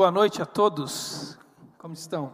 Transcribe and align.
Boa 0.00 0.10
noite 0.10 0.40
a 0.40 0.46
todos. 0.46 1.36
Como 1.76 1.92
estão? 1.92 2.32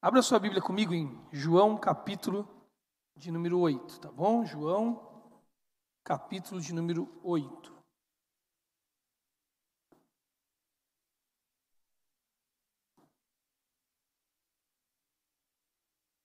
Abra 0.00 0.22
sua 0.22 0.38
Bíblia 0.38 0.62
comigo 0.62 0.94
em 0.94 1.14
João, 1.30 1.76
capítulo 1.76 2.48
de 3.14 3.30
número 3.30 3.60
8, 3.60 4.00
tá 4.00 4.10
bom? 4.10 4.42
João, 4.42 5.28
capítulo 6.02 6.58
de 6.58 6.72
número 6.72 7.20
8. 7.22 7.76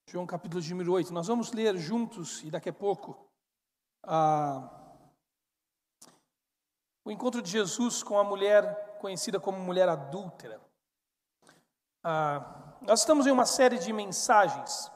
João, 0.07 0.25
capítulo 0.25 0.61
de 0.61 0.69
número 0.71 0.93
8. 0.93 1.11
Nós 1.11 1.27
vamos 1.27 1.51
ler 1.51 1.75
juntos 1.75 2.41
e 2.41 2.49
daqui 2.49 2.69
a 2.69 2.73
pouco 2.73 3.29
ah, 4.03 5.03
o 7.03 7.11
encontro 7.11 7.41
de 7.41 7.51
Jesus 7.51 8.01
com 8.01 8.17
a 8.17 8.23
mulher 8.23 8.90
conhecida 9.01 9.39
como 9.39 9.59
mulher 9.59 9.89
adúltera. 9.89 10.61
Ah, 12.03 12.75
nós 12.81 12.99
estamos 12.99 13.25
em 13.25 13.31
uma 13.31 13.45
série 13.45 13.79
de 13.79 13.91
mensagens 13.91 14.91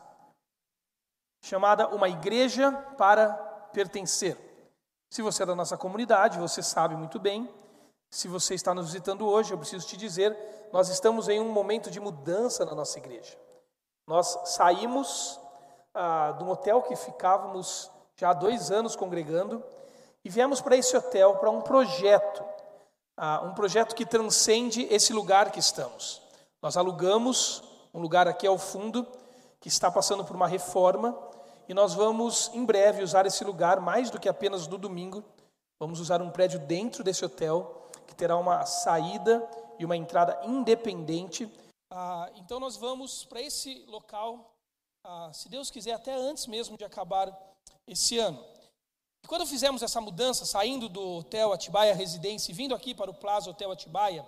chamada 1.42 1.88
Uma 1.90 2.08
Igreja 2.08 2.72
para 2.98 3.34
Pertencer. 3.74 4.38
Se 5.10 5.22
você 5.22 5.44
é 5.44 5.46
da 5.46 5.56
nossa 5.56 5.78
comunidade, 5.78 6.40
você 6.40 6.62
sabe 6.62 6.96
muito 6.96 7.20
bem. 7.20 7.52
Se 8.10 8.28
você 8.28 8.54
está 8.54 8.74
nos 8.74 8.88
visitando 8.88 9.28
hoje, 9.28 9.52
eu 9.52 9.58
preciso 9.58 9.88
te 9.88 9.98
dizer, 9.98 10.38
nós 10.72 10.90
estamos 10.90 11.28
em 11.28 11.40
um 11.40 11.52
momento 11.52 11.90
de 11.90 12.00
mudança 12.00 12.64
na 12.64 12.76
nossa 12.76 12.98
igreja. 13.00 13.38
Nós 14.08 14.40
saímos 14.46 15.40
ah, 15.94 16.36
de 16.38 16.44
um 16.44 16.50
hotel 16.50 16.82
que 16.84 16.96
ficávamos 16.96 17.92
já 18.16 18.30
há 18.30 18.34
dois 18.34 18.72
anos 18.72 18.96
congregando 18.96 19.64
e 20.24 20.30
viemos 20.30 20.62
para 20.62 20.78
esse 20.78 20.96
hotel 20.96 21.38
para 21.38 21.50
um 21.50 21.62
projeto, 21.62 22.44
um 23.44 23.54
projeto 23.54 23.96
que 23.96 24.06
transcende 24.06 24.84
esse 24.92 25.14
lugar 25.14 25.52
que 25.52 25.60
estamos. 25.60 26.22
Nós 26.62 26.78
alugamos 26.78 27.64
um 27.94 28.00
lugar 28.00 28.28
aqui 28.28 28.46
ao 28.46 28.58
fundo 28.58 29.08
que 29.60 29.68
está 29.68 29.90
passando 29.90 30.26
por 30.26 30.36
uma 30.36 30.48
reforma 30.48 31.18
e 31.68 31.74
nós 31.74 31.94
vamos 31.94 32.52
em 32.54 32.66
breve 32.66 33.04
usar 33.04 33.26
esse 33.26 33.44
lugar 33.44 33.80
mais 33.80 34.10
do 34.10 34.20
que 34.20 34.30
apenas 34.30 34.68
no 34.68 34.78
domingo. 34.78 35.24
Vamos 35.80 36.00
usar 36.00 36.22
um 36.22 36.30
prédio 36.30 36.60
dentro 36.60 37.04
desse 37.04 37.24
hotel 37.24 37.90
que 38.06 38.16
terá 38.16 38.38
uma 38.38 38.66
saída 38.66 39.48
e 39.80 39.86
uma 39.86 39.96
entrada 39.96 40.40
independente 40.44 41.52
ah, 41.98 42.30
então 42.36 42.60
nós 42.60 42.76
vamos 42.76 43.24
para 43.24 43.42
esse 43.42 43.86
local, 43.88 44.54
ah, 45.04 45.32
se 45.32 45.48
Deus 45.48 45.70
quiser, 45.70 45.94
até 45.94 46.14
antes 46.14 46.48
mesmo 46.48 46.78
de 46.78 46.84
acabar 46.84 47.34
esse 47.88 48.18
ano. 48.18 48.44
E 49.26 49.28
quando 49.28 49.48
fizemos 49.48 49.82
essa 49.82 50.00
mudança, 50.00 50.46
saindo 50.46 50.88
do 50.88 51.18
Hotel 51.18 51.52
Atibaia 51.52 51.96
Residência 51.96 52.52
e 52.52 52.54
vindo 52.54 52.76
aqui 52.76 52.94
para 52.94 53.10
o 53.10 53.14
Plaza 53.16 53.50
Hotel 53.50 53.72
Atibaia, 53.72 54.24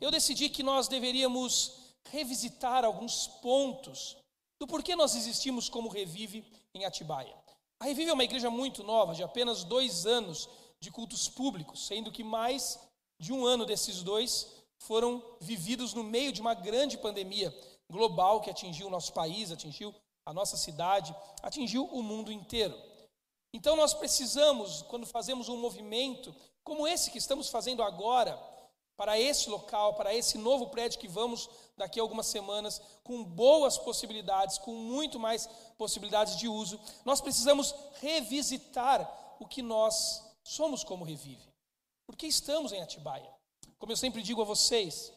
eu 0.00 0.10
decidi 0.10 0.48
que 0.48 0.64
nós 0.64 0.88
deveríamos 0.88 1.94
revisitar 2.10 2.84
alguns 2.84 3.28
pontos 3.40 4.16
do 4.58 4.66
porquê 4.66 4.96
nós 4.96 5.14
existimos 5.14 5.68
como 5.68 5.88
Revive 5.88 6.44
em 6.74 6.84
Atibaia. 6.84 7.32
A 7.78 7.84
Revive 7.84 8.10
é 8.10 8.12
uma 8.12 8.24
igreja 8.24 8.50
muito 8.50 8.82
nova, 8.82 9.14
de 9.14 9.22
apenas 9.22 9.62
dois 9.62 10.06
anos 10.06 10.48
de 10.80 10.90
cultos 10.90 11.28
públicos, 11.28 11.86
sendo 11.86 12.10
que 12.10 12.24
mais 12.24 12.80
de 13.20 13.32
um 13.32 13.46
ano 13.46 13.64
desses 13.64 14.02
dois 14.02 14.48
foram 14.76 15.22
vividos 15.40 15.94
no 15.94 16.02
meio 16.02 16.32
de 16.32 16.40
uma 16.40 16.54
grande 16.54 16.98
pandemia 16.98 17.56
global 17.88 18.40
que 18.40 18.50
atingiu 18.50 18.88
o 18.88 18.90
nosso 18.90 19.12
país, 19.12 19.52
atingiu 19.52 19.94
a 20.24 20.34
nossa 20.34 20.56
cidade, 20.56 21.14
atingiu 21.44 21.84
o 21.84 22.02
mundo 22.02 22.32
inteiro. 22.32 22.76
Então 23.56 23.74
nós 23.74 23.94
precisamos, 23.94 24.82
quando 24.82 25.06
fazemos 25.06 25.48
um 25.48 25.56
movimento 25.56 26.36
como 26.62 26.86
esse 26.86 27.10
que 27.10 27.16
estamos 27.16 27.48
fazendo 27.48 27.82
agora, 27.82 28.38
para 28.94 29.18
esse 29.18 29.48
local, 29.48 29.94
para 29.94 30.14
esse 30.14 30.36
novo 30.36 30.68
prédio 30.68 31.00
que 31.00 31.08
vamos 31.08 31.48
daqui 31.74 31.98
a 31.98 32.02
algumas 32.02 32.26
semanas, 32.26 32.82
com 33.02 33.24
boas 33.24 33.78
possibilidades, 33.78 34.58
com 34.58 34.74
muito 34.74 35.18
mais 35.18 35.46
possibilidades 35.78 36.36
de 36.36 36.46
uso, 36.46 36.78
nós 37.02 37.22
precisamos 37.22 37.74
revisitar 37.98 39.00
o 39.40 39.46
que 39.46 39.62
nós 39.62 40.22
somos 40.44 40.84
como 40.84 41.02
Revive. 41.02 41.50
Porque 42.06 42.26
estamos 42.26 42.72
em 42.72 42.82
Atibaia. 42.82 43.34
Como 43.78 43.90
eu 43.90 43.96
sempre 43.96 44.22
digo 44.22 44.42
a 44.42 44.44
vocês, 44.44 45.10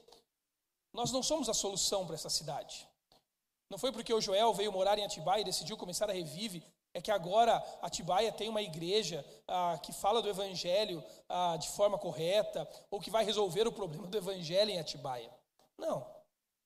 nós 0.94 1.12
não 1.12 1.22
somos 1.22 1.50
a 1.50 1.54
solução 1.54 2.06
para 2.06 2.16
essa 2.16 2.30
cidade. 2.30 2.88
Não 3.70 3.78
foi 3.78 3.92
porque 3.92 4.14
o 4.14 4.22
Joel 4.22 4.54
veio 4.54 4.72
morar 4.72 4.98
em 4.98 5.04
Atibaia 5.04 5.42
e 5.42 5.46
decidiu 5.46 5.76
começar 5.76 6.10
a 6.10 6.14
revive, 6.14 6.64
é 6.94 7.02
que 7.02 7.12
agora 7.12 7.58
Atibaia 7.82 8.32
tem 8.32 8.50
uma 8.50 8.62
igreja 8.62 9.26
ah, 9.48 9.80
que 9.82 9.94
fala 9.94 10.22
do 10.22 10.30
evangelho 10.30 11.04
ah, 11.28 11.58
de 11.58 11.70
forma 11.70 11.98
correta, 11.98 12.68
ou 12.90 13.00
que 13.00 13.12
vai 13.12 13.24
resolver 13.24 13.68
o 13.68 13.72
problema 13.72 14.08
do 14.08 14.18
evangelho 14.18 14.72
em 14.72 14.80
Atibaia. 14.80 15.32
Não. 15.78 16.06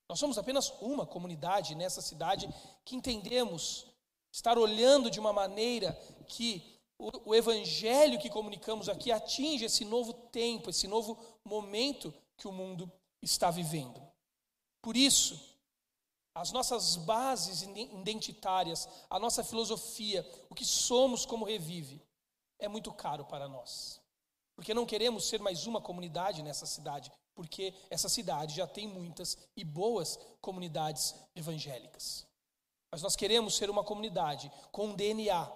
Nós 0.08 0.18
somos 0.18 0.36
apenas 0.36 0.70
uma 0.80 1.06
comunidade 1.06 1.74
nessa 1.74 2.02
cidade 2.02 2.48
que 2.84 2.96
entendemos 2.96 3.86
estar 4.30 4.58
olhando 4.58 5.10
de 5.10 5.20
uma 5.20 5.32
maneira 5.32 5.92
que 6.26 6.74
o, 6.98 7.30
o 7.30 7.34
evangelho 7.34 8.18
que 8.18 8.30
comunicamos 8.30 8.88
aqui 8.88 9.12
atinge 9.12 9.64
esse 9.64 9.84
novo 9.84 10.12
tempo, 10.12 10.70
esse 10.70 10.86
novo 10.86 11.18
momento 11.44 12.12
que 12.36 12.48
o 12.48 12.52
mundo 12.52 12.90
está 13.22 13.50
vivendo. 13.50 14.00
Por 14.82 14.96
isso, 14.96 15.53
as 16.34 16.50
nossas 16.50 16.96
bases 16.96 17.62
identitárias, 17.62 18.88
a 19.08 19.18
nossa 19.18 19.44
filosofia, 19.44 20.28
o 20.50 20.54
que 20.54 20.64
somos 20.64 21.24
como 21.24 21.44
revive, 21.44 22.02
é 22.58 22.66
muito 22.66 22.92
caro 22.92 23.24
para 23.24 23.48
nós. 23.48 24.00
Porque 24.56 24.74
não 24.74 24.86
queremos 24.86 25.28
ser 25.28 25.40
mais 25.40 25.66
uma 25.66 25.80
comunidade 25.80 26.42
nessa 26.42 26.66
cidade, 26.66 27.10
porque 27.34 27.72
essa 27.88 28.08
cidade 28.08 28.56
já 28.56 28.66
tem 28.66 28.88
muitas 28.88 29.38
e 29.56 29.64
boas 29.64 30.18
comunidades 30.40 31.14
evangélicas. 31.34 32.26
Mas 32.90 33.02
nós 33.02 33.16
queremos 33.16 33.56
ser 33.56 33.70
uma 33.70 33.84
comunidade 33.84 34.50
com 34.70 34.94
DNA 34.94 35.50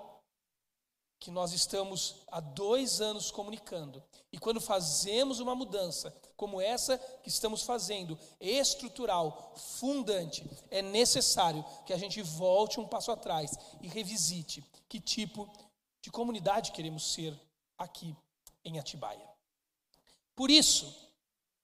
que 1.21 1.31
nós 1.31 1.53
estamos 1.53 2.22
há 2.28 2.41
dois 2.41 3.00
anos 3.00 3.31
comunicando. 3.31 4.03
E 4.31 4.39
quando 4.39 4.61
fazemos 4.61 5.41
uma 5.41 5.55
mudança 5.55 6.15
como 6.37 6.61
essa 6.61 6.99
que 7.22 7.28
estamos 7.28 7.62
fazendo, 7.62 8.19
estrutural, 8.41 9.55
fundante, 9.56 10.49
é 10.71 10.83
necessário 10.83 11.65
que 11.87 11.93
a 11.93 11.97
gente 11.97 12.21
volte 12.21 12.78
um 12.78 12.87
passo 12.87 13.11
atrás 13.11 13.59
e 13.81 13.89
revisite 13.89 14.62
que 14.89 15.00
tipo 15.00 15.50
de 16.00 16.11
comunidade 16.11 16.72
queremos 16.72 17.12
ser 17.15 17.39
aqui 17.77 18.15
em 18.65 18.78
Atibaia. 18.78 19.27
Por 20.34 20.50
isso, 20.50 20.95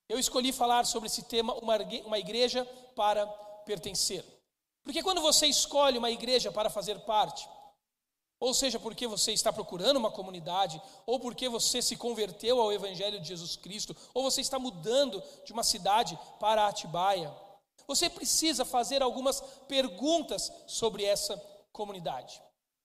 eu 0.08 0.18
escolhi 0.18 0.52
falar 0.52 0.86
sobre 0.86 1.06
esse 1.06 1.22
tema, 1.22 1.54
uma 1.54 2.18
igreja 2.18 2.64
para 2.96 3.26
pertencer. 3.66 4.24
Porque 4.82 5.02
quando 5.02 5.20
você 5.20 5.46
escolhe 5.46 5.98
uma 5.98 6.10
igreja 6.10 6.50
para 6.50 6.68
fazer 6.68 6.98
parte, 7.00 7.48
ou 8.44 8.52
seja, 8.52 8.78
porque 8.78 9.06
você 9.06 9.32
está 9.32 9.50
procurando 9.50 9.96
uma 9.96 10.10
comunidade, 10.10 10.78
ou 11.06 11.18
porque 11.18 11.48
você 11.48 11.80
se 11.80 11.96
converteu 11.96 12.60
ao 12.60 12.70
Evangelho 12.70 13.18
de 13.18 13.28
Jesus 13.28 13.56
Cristo, 13.56 13.96
ou 14.12 14.22
você 14.22 14.42
está 14.42 14.58
mudando 14.58 15.22
de 15.46 15.52
uma 15.54 15.62
cidade 15.62 16.18
para 16.38 16.68
Atibaia. 16.68 17.34
Você 17.86 18.10
precisa 18.10 18.62
fazer 18.62 19.02
algumas 19.02 19.40
perguntas 19.66 20.52
sobre 20.66 21.04
essa 21.04 21.42
comunidade. 21.72 22.38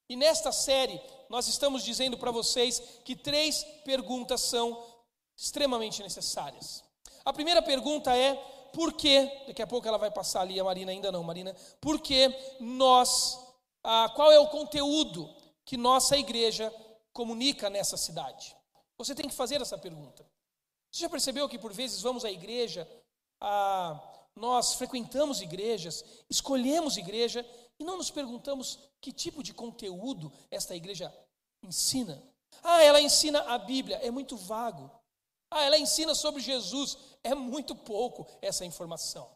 E 0.07 0.15
nesta 0.15 0.49
série, 0.49 0.97
nós 1.27 1.49
estamos 1.49 1.83
dizendo 1.83 2.17
para 2.17 2.31
vocês 2.31 2.81
que 3.03 3.13
três 3.13 3.61
perguntas 3.83 4.39
são 4.39 4.81
extremamente 5.35 6.01
necessárias. 6.01 6.85
A 7.25 7.33
primeira 7.33 7.61
pergunta 7.61 8.15
é: 8.15 8.33
por 8.71 8.93
que, 8.93 9.29
daqui 9.45 9.61
a 9.61 9.67
pouco 9.67 9.85
ela 9.85 9.97
vai 9.97 10.09
passar 10.09 10.39
ali, 10.39 10.57
a 10.57 10.63
Marina 10.63 10.93
ainda 10.93 11.11
não, 11.11 11.21
Marina, 11.21 11.53
por 11.81 11.99
que 11.99 12.33
nós, 12.61 13.37
ah, 13.83 14.09
qual 14.15 14.31
é 14.31 14.39
o 14.39 14.47
conteúdo 14.47 15.37
que 15.69 15.77
nossa 15.77 16.17
igreja 16.17 16.73
comunica 17.13 17.69
nessa 17.69 17.95
cidade? 17.95 18.57
Você 18.97 19.13
tem 19.13 19.29
que 19.29 19.35
fazer 19.35 19.61
essa 19.61 19.77
pergunta. 19.77 20.25
Você 20.91 21.01
já 21.01 21.07
percebeu 21.07 21.47
que 21.47 21.59
por 21.59 21.71
vezes 21.71 22.01
vamos 22.01 22.25
à 22.25 22.31
igreja, 22.31 22.89
a, 23.39 24.01
nós 24.35 24.73
frequentamos 24.73 25.41
igrejas, 25.41 26.03
escolhemos 26.27 26.97
igreja 26.97 27.45
e 27.79 27.83
não 27.83 27.97
nos 27.97 28.09
perguntamos 28.09 28.79
que 28.99 29.11
tipo 29.11 29.43
de 29.43 29.53
conteúdo 29.53 30.33
esta 30.49 30.75
igreja 30.75 31.15
ensina? 31.61 32.19
Ah, 32.63 32.81
ela 32.81 32.99
ensina 32.99 33.39
a 33.41 33.59
Bíblia, 33.59 33.97
é 33.97 34.09
muito 34.09 34.35
vago. 34.35 34.89
Ah, 35.51 35.65
ela 35.65 35.77
ensina 35.77 36.15
sobre 36.15 36.41
Jesus, 36.41 36.97
é 37.23 37.35
muito 37.35 37.75
pouco 37.75 38.25
essa 38.41 38.65
informação. 38.65 39.29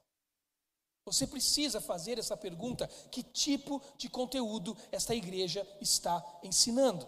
Você 1.05 1.27
precisa 1.27 1.81
fazer 1.81 2.17
essa 2.17 2.37
pergunta: 2.37 2.87
que 3.11 3.23
tipo 3.23 3.81
de 3.97 4.09
conteúdo 4.09 4.75
esta 4.91 5.13
igreja 5.13 5.67
está 5.81 6.23
ensinando? 6.41 7.07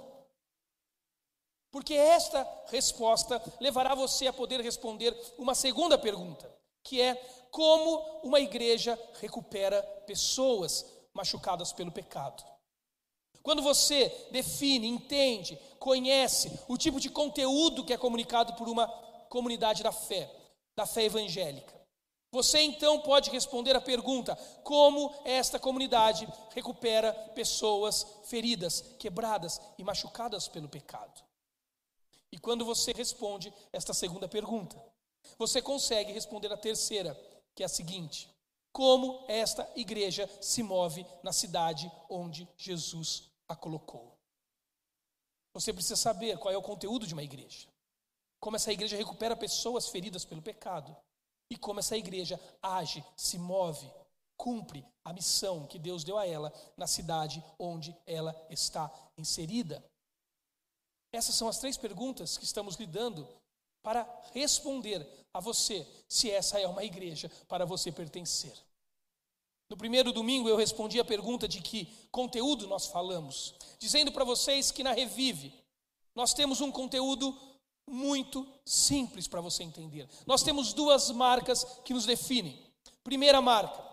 Porque 1.71 1.93
esta 1.93 2.47
resposta 2.67 3.41
levará 3.59 3.95
você 3.95 4.27
a 4.27 4.33
poder 4.33 4.61
responder 4.61 5.13
uma 5.37 5.53
segunda 5.53 5.97
pergunta, 5.97 6.49
que 6.81 7.01
é 7.01 7.15
como 7.51 8.21
uma 8.23 8.39
igreja 8.39 8.97
recupera 9.19 9.83
pessoas 10.05 10.85
machucadas 11.13 11.73
pelo 11.73 11.91
pecado. 11.91 12.43
Quando 13.43 13.61
você 13.61 14.09
define, 14.31 14.87
entende, 14.87 15.59
conhece 15.77 16.51
o 16.67 16.77
tipo 16.77 16.99
de 16.99 17.09
conteúdo 17.09 17.83
que 17.85 17.93
é 17.93 17.97
comunicado 17.97 18.53
por 18.53 18.67
uma 18.67 18.87
comunidade 19.29 19.83
da 19.83 19.91
fé, 19.91 20.33
da 20.75 20.85
fé 20.85 21.03
evangélica, 21.03 21.74
Você 22.35 22.59
então 22.59 22.99
pode 22.99 23.29
responder 23.29 23.77
a 23.77 23.81
pergunta: 23.81 24.35
como 24.61 25.15
esta 25.23 25.57
comunidade 25.57 26.27
recupera 26.53 27.13
pessoas 27.33 28.05
feridas, 28.25 28.81
quebradas 28.99 29.61
e 29.77 29.85
machucadas 29.85 30.45
pelo 30.49 30.67
pecado? 30.67 31.23
E 32.29 32.37
quando 32.37 32.65
você 32.65 32.91
responde 32.91 33.53
esta 33.71 33.93
segunda 33.93 34.27
pergunta, 34.27 34.77
você 35.37 35.61
consegue 35.61 36.11
responder 36.11 36.51
a 36.51 36.57
terceira, 36.57 37.17
que 37.55 37.63
é 37.63 37.67
a 37.67 37.69
seguinte: 37.69 38.29
como 38.69 39.23
esta 39.29 39.71
igreja 39.73 40.29
se 40.41 40.61
move 40.61 41.05
na 41.23 41.31
cidade 41.31 41.89
onde 42.09 42.45
Jesus 42.57 43.31
a 43.47 43.55
colocou? 43.55 44.19
Você 45.53 45.71
precisa 45.71 45.95
saber 45.95 46.37
qual 46.37 46.53
é 46.53 46.57
o 46.57 46.61
conteúdo 46.61 47.07
de 47.07 47.13
uma 47.13 47.23
igreja. 47.23 47.69
Como 48.41 48.57
essa 48.57 48.73
igreja 48.73 48.97
recupera 48.97 49.37
pessoas 49.37 49.87
feridas 49.87 50.25
pelo 50.25 50.41
pecado 50.41 50.93
e 51.49 51.57
como 51.57 51.79
essa 51.79 51.97
igreja 51.97 52.39
age, 52.61 53.03
se 53.15 53.37
move, 53.37 53.91
cumpre 54.35 54.85
a 55.03 55.13
missão 55.13 55.67
que 55.67 55.79
Deus 55.79 56.03
deu 56.03 56.17
a 56.17 56.25
ela 56.25 56.51
na 56.75 56.87
cidade 56.87 57.43
onde 57.59 57.95
ela 58.05 58.35
está 58.49 58.91
inserida. 59.17 59.83
Essas 61.11 61.35
são 61.35 61.47
as 61.47 61.59
três 61.59 61.77
perguntas 61.77 62.37
que 62.37 62.43
estamos 62.43 62.75
lidando 62.75 63.27
para 63.81 64.07
responder 64.33 65.07
a 65.33 65.39
você 65.39 65.87
se 66.09 66.29
essa 66.31 66.59
é 66.59 66.67
uma 66.67 66.83
igreja 66.83 67.31
para 67.47 67.65
você 67.65 67.91
pertencer. 67.91 68.53
No 69.69 69.77
primeiro 69.77 70.11
domingo 70.11 70.49
eu 70.49 70.57
respondi 70.57 70.99
a 70.99 71.05
pergunta 71.05 71.47
de 71.47 71.61
que 71.61 71.85
conteúdo 72.11 72.67
nós 72.67 72.87
falamos, 72.87 73.55
dizendo 73.79 74.11
para 74.11 74.23
vocês 74.23 74.71
que 74.71 74.83
na 74.83 74.91
Revive 74.91 75.53
nós 76.13 76.33
temos 76.33 76.61
um 76.61 76.71
conteúdo 76.71 77.37
muito 77.87 78.47
simples 78.65 79.27
para 79.27 79.41
você 79.41 79.63
entender. 79.63 80.07
Nós 80.25 80.43
temos 80.43 80.73
duas 80.73 81.11
marcas 81.11 81.63
que 81.83 81.93
nos 81.93 82.05
definem. 82.05 82.59
Primeira 83.03 83.41
marca, 83.41 83.83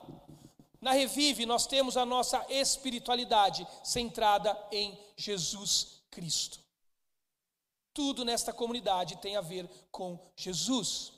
na 0.81 0.93
Revive 0.93 1.47
nós 1.47 1.67
temos 1.67 1.97
a 1.97 2.05
nossa 2.05 2.45
espiritualidade 2.49 3.67
centrada 3.85 4.57
em 4.73 4.99
Jesus 5.17 6.03
Cristo. 6.11 6.59
Tudo 7.95 8.25
nesta 8.25 8.53
comunidade 8.53 9.17
tem 9.19 9.37
a 9.37 9.41
ver 9.43 9.69
com 9.91 10.19
Jesus. 10.35 11.13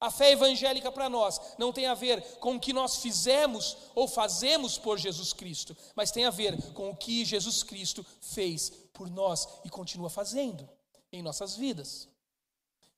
A 0.00 0.10
fé 0.10 0.32
evangélica 0.32 0.90
para 0.90 1.08
nós 1.08 1.40
não 1.58 1.72
tem 1.72 1.86
a 1.86 1.94
ver 1.94 2.20
com 2.38 2.56
o 2.56 2.60
que 2.60 2.72
nós 2.72 2.96
fizemos 2.96 3.76
ou 3.94 4.08
fazemos 4.08 4.76
por 4.76 4.98
Jesus 4.98 5.32
Cristo, 5.32 5.76
mas 5.94 6.10
tem 6.10 6.24
a 6.24 6.30
ver 6.30 6.72
com 6.72 6.90
o 6.90 6.96
que 6.96 7.24
Jesus 7.24 7.62
Cristo 7.62 8.04
fez 8.20 8.70
por 8.92 9.08
nós 9.10 9.46
e 9.64 9.70
continua 9.70 10.10
fazendo 10.10 10.68
em 11.12 11.22
nossas 11.22 11.56
vidas. 11.56 12.08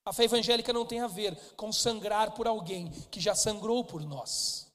A 0.05 0.13
fé 0.13 0.25
evangélica 0.25 0.73
não 0.73 0.87
tem 0.87 1.01
a 1.01 1.07
ver 1.07 1.37
com 1.55 1.71
sangrar 1.73 2.33
por 2.33 2.47
alguém 2.47 2.91
que 3.11 3.21
já 3.21 3.35
sangrou 3.35 3.85
por 3.85 4.01
nós. 4.03 4.67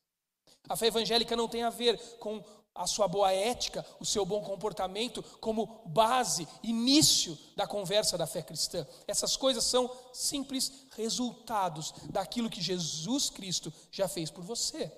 A 0.69 0.75
fé 0.75 0.87
evangélica 0.87 1.35
não 1.35 1.47
tem 1.47 1.63
a 1.63 1.69
ver 1.69 1.97
com 2.17 2.43
a 2.75 2.87
sua 2.87 3.07
boa 3.07 3.31
ética, 3.31 3.85
o 3.99 4.05
seu 4.05 4.25
bom 4.25 4.41
comportamento 4.41 5.21
como 5.39 5.83
base, 5.85 6.47
início 6.63 7.37
da 7.55 7.67
conversa 7.67 8.17
da 8.17 8.25
fé 8.25 8.41
cristã. 8.41 8.85
Essas 9.07 9.35
coisas 9.35 9.63
são 9.63 9.89
simples 10.11 10.87
resultados 10.91 11.93
daquilo 12.09 12.49
que 12.49 12.61
Jesus 12.61 13.29
Cristo 13.29 13.71
já 13.91 14.07
fez 14.07 14.31
por 14.31 14.43
você. 14.43 14.91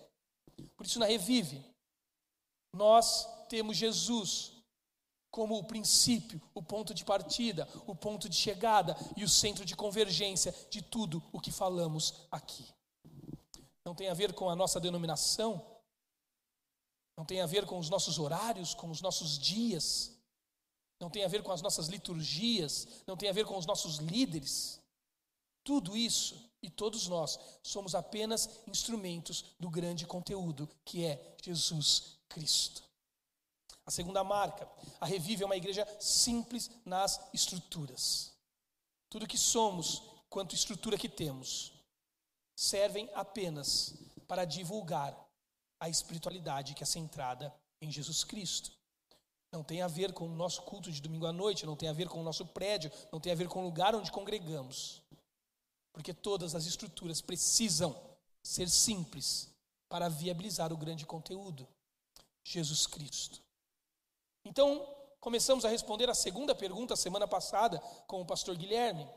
Por 0.77 0.85
isso, 0.85 0.99
na 0.99 1.05
Revive, 1.05 1.63
nós 2.73 3.27
temos 3.49 3.77
Jesus 3.77 4.54
como 5.35 5.57
o 5.57 5.65
princípio, 5.65 6.41
o 6.53 6.63
ponto 6.63 6.93
de 6.93 7.03
partida, 7.03 7.67
o 7.85 7.93
ponto 7.93 8.29
de 8.29 8.37
chegada 8.37 8.95
e 9.17 9.23
o 9.25 9.27
centro 9.27 9.65
de 9.65 9.75
convergência 9.75 10.55
de 10.69 10.81
tudo 10.81 11.21
o 11.33 11.41
que 11.41 11.51
falamos 11.51 12.25
aqui. 12.31 12.65
Não 13.83 13.93
tem 13.93 14.07
a 14.07 14.13
ver 14.13 14.31
com 14.31 14.49
a 14.49 14.55
nossa 14.55 14.79
denominação, 14.79 15.61
não 17.17 17.25
tem 17.25 17.41
a 17.41 17.45
ver 17.45 17.65
com 17.65 17.77
os 17.77 17.89
nossos 17.89 18.17
horários, 18.17 18.73
com 18.73 18.89
os 18.89 19.01
nossos 19.01 19.37
dias, 19.37 20.17
não 21.01 21.09
tem 21.09 21.25
a 21.25 21.27
ver 21.27 21.43
com 21.43 21.51
as 21.51 21.61
nossas 21.61 21.87
liturgias, 21.87 22.87
não 23.05 23.17
tem 23.17 23.27
a 23.27 23.33
ver 23.33 23.45
com 23.45 23.57
os 23.57 23.65
nossos 23.65 23.97
líderes. 23.97 24.79
Tudo 25.65 25.97
isso 25.97 26.49
e 26.61 26.69
todos 26.69 27.07
nós 27.07 27.37
somos 27.61 27.93
apenas 27.93 28.61
instrumentos 28.65 29.43
do 29.59 29.69
grande 29.69 30.07
conteúdo 30.07 30.69
que 30.85 31.03
é 31.03 31.35
Jesus 31.43 32.19
Cristo. 32.29 32.84
A 33.85 33.91
segunda 33.91 34.23
marca, 34.23 34.67
a 34.99 35.05
Revive 35.05 35.43
é 35.43 35.45
uma 35.45 35.55
igreja 35.55 35.87
simples 35.99 36.71
nas 36.83 37.19
estruturas. 37.33 38.33
Tudo 39.09 39.27
que 39.27 39.37
somos, 39.37 40.01
quanto 40.27 40.55
estrutura 40.55 40.97
que 40.97 41.07
temos, 41.07 41.71
servem 42.55 43.09
apenas 43.13 43.93
para 44.27 44.43
divulgar 44.43 45.15
a 45.79 45.87
espiritualidade 45.87 46.73
que 46.73 46.81
é 46.81 46.85
centrada 46.85 47.53
em 47.79 47.91
Jesus 47.91 48.23
Cristo. 48.23 48.71
Não 49.51 49.63
tem 49.63 49.81
a 49.81 49.87
ver 49.87 50.13
com 50.13 50.25
o 50.25 50.35
nosso 50.35 50.63
culto 50.63 50.91
de 50.91 50.99
domingo 50.99 51.27
à 51.27 51.31
noite, 51.31 51.65
não 51.65 51.75
tem 51.75 51.87
a 51.87 51.93
ver 51.93 52.09
com 52.09 52.19
o 52.19 52.23
nosso 52.23 52.45
prédio, 52.45 52.91
não 53.11 53.19
tem 53.19 53.31
a 53.31 53.35
ver 53.35 53.47
com 53.47 53.61
o 53.61 53.65
lugar 53.65 53.93
onde 53.93 54.11
congregamos. 54.11 55.01
Porque 55.93 56.13
todas 56.13 56.55
as 56.55 56.65
estruturas 56.65 57.21
precisam 57.21 57.95
ser 58.41 58.69
simples 58.69 59.49
para 59.87 60.09
viabilizar 60.09 60.73
o 60.73 60.77
grande 60.77 61.05
conteúdo: 61.05 61.67
Jesus 62.43 62.87
Cristo. 62.87 63.44
Então, 64.45 64.87
começamos 65.19 65.65
a 65.65 65.69
responder 65.69 66.09
a 66.09 66.13
segunda 66.13 66.53
pergunta 66.53 66.95
semana 66.95 67.27
passada 67.27 67.79
com 68.07 68.21
o 68.21 68.25
pastor 68.25 68.55
Guilherme. 68.55 69.09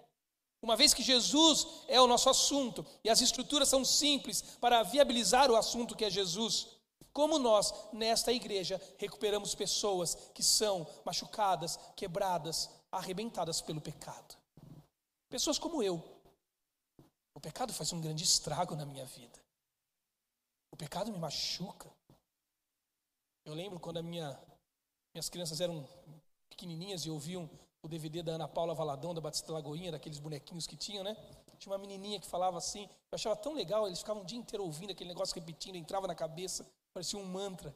Uma 0.60 0.74
vez 0.74 0.92
que 0.92 1.02
Jesus 1.02 1.84
é 1.86 2.00
o 2.00 2.06
nosso 2.06 2.28
assunto 2.28 2.84
e 3.04 3.10
as 3.10 3.20
estruturas 3.20 3.68
são 3.68 3.84
simples 3.84 4.42
para 4.58 4.82
viabilizar 4.82 5.50
o 5.50 5.56
assunto 5.56 5.94
que 5.94 6.04
é 6.04 6.10
Jesus, 6.10 6.78
como 7.12 7.38
nós, 7.38 7.72
nesta 7.92 8.32
igreja, 8.32 8.80
recuperamos 8.96 9.54
pessoas 9.54 10.14
que 10.34 10.42
são 10.42 10.86
machucadas, 11.04 11.78
quebradas, 11.94 12.70
arrebentadas 12.90 13.60
pelo 13.60 13.80
pecado? 13.80 14.36
Pessoas 15.28 15.58
como 15.58 15.82
eu. 15.82 16.02
O 17.34 17.40
pecado 17.40 17.72
faz 17.72 17.92
um 17.92 18.00
grande 18.00 18.24
estrago 18.24 18.74
na 18.74 18.86
minha 18.86 19.04
vida. 19.04 19.38
O 20.72 20.76
pecado 20.76 21.12
me 21.12 21.18
machuca. 21.18 21.90
Eu 23.44 23.54
lembro 23.54 23.78
quando 23.78 23.98
a 23.98 24.02
minha 24.02 24.38
minhas 25.18 25.28
crianças 25.28 25.60
eram 25.60 25.84
pequenininhas 26.48 27.04
e 27.04 27.10
ouviam 27.10 27.50
o 27.82 27.88
DVD 27.88 28.22
da 28.22 28.32
Ana 28.32 28.46
Paula 28.46 28.72
Valadão, 28.72 29.12
da 29.12 29.20
Batista 29.20 29.52
Lagoinha, 29.52 29.90
daqueles 29.90 30.20
bonequinhos 30.20 30.64
que 30.64 30.76
tinham, 30.76 31.02
né? 31.02 31.16
Tinha 31.58 31.72
uma 31.72 31.78
menininha 31.78 32.20
que 32.20 32.26
falava 32.26 32.56
assim, 32.56 32.84
eu 32.84 33.16
achava 33.16 33.34
tão 33.34 33.52
legal, 33.52 33.88
eles 33.88 33.98
ficavam 33.98 34.22
o 34.22 34.24
dia 34.24 34.38
inteiro 34.38 34.62
ouvindo 34.62 34.92
aquele 34.92 35.08
negócio 35.08 35.34
repetindo, 35.34 35.74
entrava 35.74 36.06
na 36.06 36.14
cabeça, 36.14 36.64
parecia 36.92 37.18
um 37.18 37.24
mantra. 37.24 37.74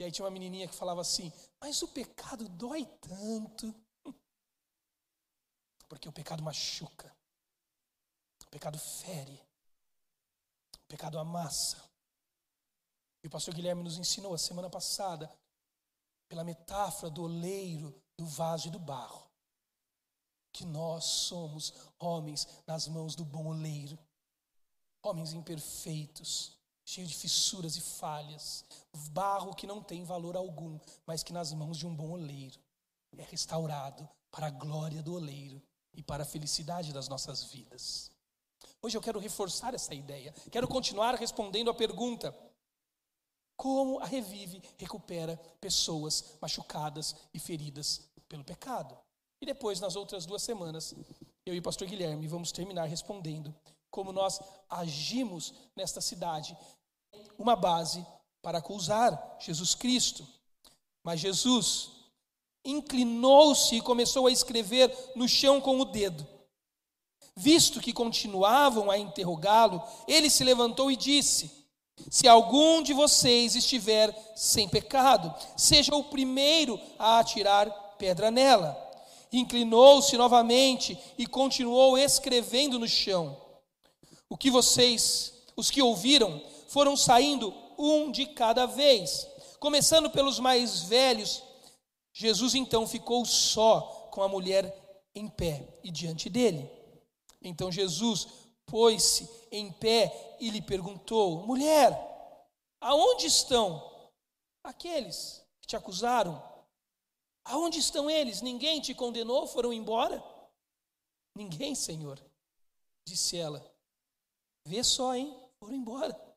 E 0.00 0.02
aí 0.02 0.10
tinha 0.10 0.24
uma 0.24 0.30
menininha 0.30 0.66
que 0.66 0.74
falava 0.74 1.00
assim, 1.00 1.32
mas 1.60 1.80
o 1.82 1.88
pecado 1.88 2.48
dói 2.48 2.84
tanto. 3.00 3.72
Porque 5.88 6.08
o 6.08 6.12
pecado 6.12 6.42
machuca, 6.42 7.14
o 8.44 8.50
pecado 8.50 8.76
fere, 8.76 9.40
o 10.82 10.88
pecado 10.88 11.16
amassa. 11.16 11.80
E 13.22 13.28
o 13.28 13.30
pastor 13.30 13.54
Guilherme 13.54 13.84
nos 13.84 13.98
ensinou 13.98 14.34
a 14.34 14.38
semana 14.38 14.68
passada 14.68 15.32
pela 16.28 16.44
metáfora 16.44 17.10
do 17.10 17.24
oleiro, 17.24 17.94
do 18.16 18.26
vaso 18.26 18.68
e 18.68 18.70
do 18.70 18.78
barro, 18.78 19.28
que 20.52 20.64
nós 20.64 21.04
somos 21.04 21.74
homens 21.98 22.46
nas 22.66 22.86
mãos 22.86 23.14
do 23.14 23.24
bom 23.24 23.46
oleiro, 23.46 23.98
homens 25.02 25.32
imperfeitos, 25.32 26.56
cheios 26.84 27.10
de 27.10 27.16
fissuras 27.16 27.76
e 27.76 27.80
falhas, 27.80 28.64
barro 29.10 29.54
que 29.54 29.66
não 29.66 29.82
tem 29.82 30.04
valor 30.04 30.36
algum, 30.36 30.78
mas 31.06 31.22
que 31.22 31.32
nas 31.32 31.52
mãos 31.52 31.76
de 31.76 31.86
um 31.86 31.94
bom 31.94 32.10
oleiro 32.10 32.58
é 33.16 33.22
restaurado 33.22 34.08
para 34.30 34.48
a 34.48 34.50
glória 34.50 35.02
do 35.02 35.14
oleiro 35.14 35.62
e 35.92 36.02
para 36.02 36.22
a 36.22 36.26
felicidade 36.26 36.92
das 36.92 37.08
nossas 37.08 37.44
vidas. 37.44 38.10
Hoje 38.82 38.96
eu 38.96 39.02
quero 39.02 39.18
reforçar 39.18 39.74
essa 39.74 39.94
ideia, 39.94 40.34
quero 40.50 40.68
continuar 40.68 41.14
respondendo 41.14 41.70
a 41.70 41.74
pergunta: 41.74 42.36
como 43.56 44.00
a 44.00 44.06
Revive 44.06 44.62
recupera 44.76 45.36
pessoas 45.60 46.36
machucadas 46.40 47.14
e 47.32 47.38
feridas 47.38 48.08
pelo 48.28 48.44
pecado. 48.44 48.96
E 49.40 49.46
depois, 49.46 49.80
nas 49.80 49.96
outras 49.96 50.26
duas 50.26 50.42
semanas, 50.42 50.94
eu 51.44 51.54
e 51.54 51.58
o 51.58 51.62
pastor 51.62 51.86
Guilherme 51.86 52.26
vamos 52.26 52.50
terminar 52.50 52.86
respondendo 52.86 53.54
como 53.90 54.12
nós 54.12 54.40
agimos 54.68 55.54
nesta 55.76 56.00
cidade, 56.00 56.56
uma 57.38 57.54
base 57.54 58.04
para 58.42 58.58
acusar 58.58 59.36
Jesus 59.38 59.74
Cristo. 59.74 60.26
Mas 61.02 61.20
Jesus 61.20 61.90
inclinou-se 62.64 63.76
e 63.76 63.80
começou 63.80 64.26
a 64.26 64.32
escrever 64.32 64.92
no 65.14 65.28
chão 65.28 65.60
com 65.60 65.78
o 65.78 65.84
dedo. 65.84 66.26
Visto 67.36 67.80
que 67.80 67.92
continuavam 67.92 68.90
a 68.90 68.98
interrogá-lo, 68.98 69.82
ele 70.08 70.30
se 70.30 70.42
levantou 70.42 70.90
e 70.90 70.96
disse: 70.96 71.63
se 72.10 72.28
algum 72.28 72.82
de 72.82 72.92
vocês 72.92 73.54
estiver 73.54 74.14
sem 74.36 74.68
pecado, 74.68 75.32
seja 75.56 75.94
o 75.94 76.04
primeiro 76.04 76.80
a 76.98 77.18
atirar 77.18 77.70
pedra 77.98 78.30
nela. 78.30 78.80
Inclinou-se 79.32 80.16
novamente 80.16 80.98
e 81.18 81.26
continuou 81.26 81.98
escrevendo 81.98 82.78
no 82.78 82.86
chão. 82.86 83.36
O 84.28 84.36
que 84.36 84.50
vocês, 84.50 85.32
Os 85.56 85.70
que 85.70 85.80
ouviram 85.80 86.42
foram 86.68 86.96
saindo 86.96 87.54
um 87.78 88.10
de 88.10 88.26
cada 88.26 88.66
vez, 88.66 89.26
começando 89.60 90.10
pelos 90.10 90.40
mais 90.40 90.82
velhos. 90.82 91.42
Jesus 92.12 92.54
então 92.54 92.86
ficou 92.86 93.24
só 93.24 94.08
com 94.10 94.22
a 94.22 94.28
mulher 94.28 94.72
em 95.14 95.28
pé 95.28 95.68
e 95.82 95.90
diante 95.90 96.28
dele. 96.28 96.68
Então 97.40 97.70
Jesus 97.70 98.26
pôs-se 98.74 99.30
em 99.52 99.70
pé 99.70 100.36
e 100.40 100.50
lhe 100.50 100.60
perguntou: 100.60 101.46
Mulher, 101.46 101.96
aonde 102.80 103.26
estão 103.26 104.10
aqueles 104.64 105.46
que 105.60 105.68
te 105.68 105.76
acusaram? 105.76 106.42
Aonde 107.44 107.78
estão 107.78 108.10
eles? 108.10 108.40
Ninguém 108.40 108.80
te 108.80 108.92
condenou? 108.92 109.46
Foram 109.46 109.72
embora? 109.72 110.20
Ninguém, 111.36 111.72
Senhor, 111.76 112.20
disse 113.06 113.36
ela. 113.36 113.64
Vê 114.66 114.82
só, 114.82 115.14
hein? 115.14 115.32
Foram 115.60 115.74
embora. 115.74 116.36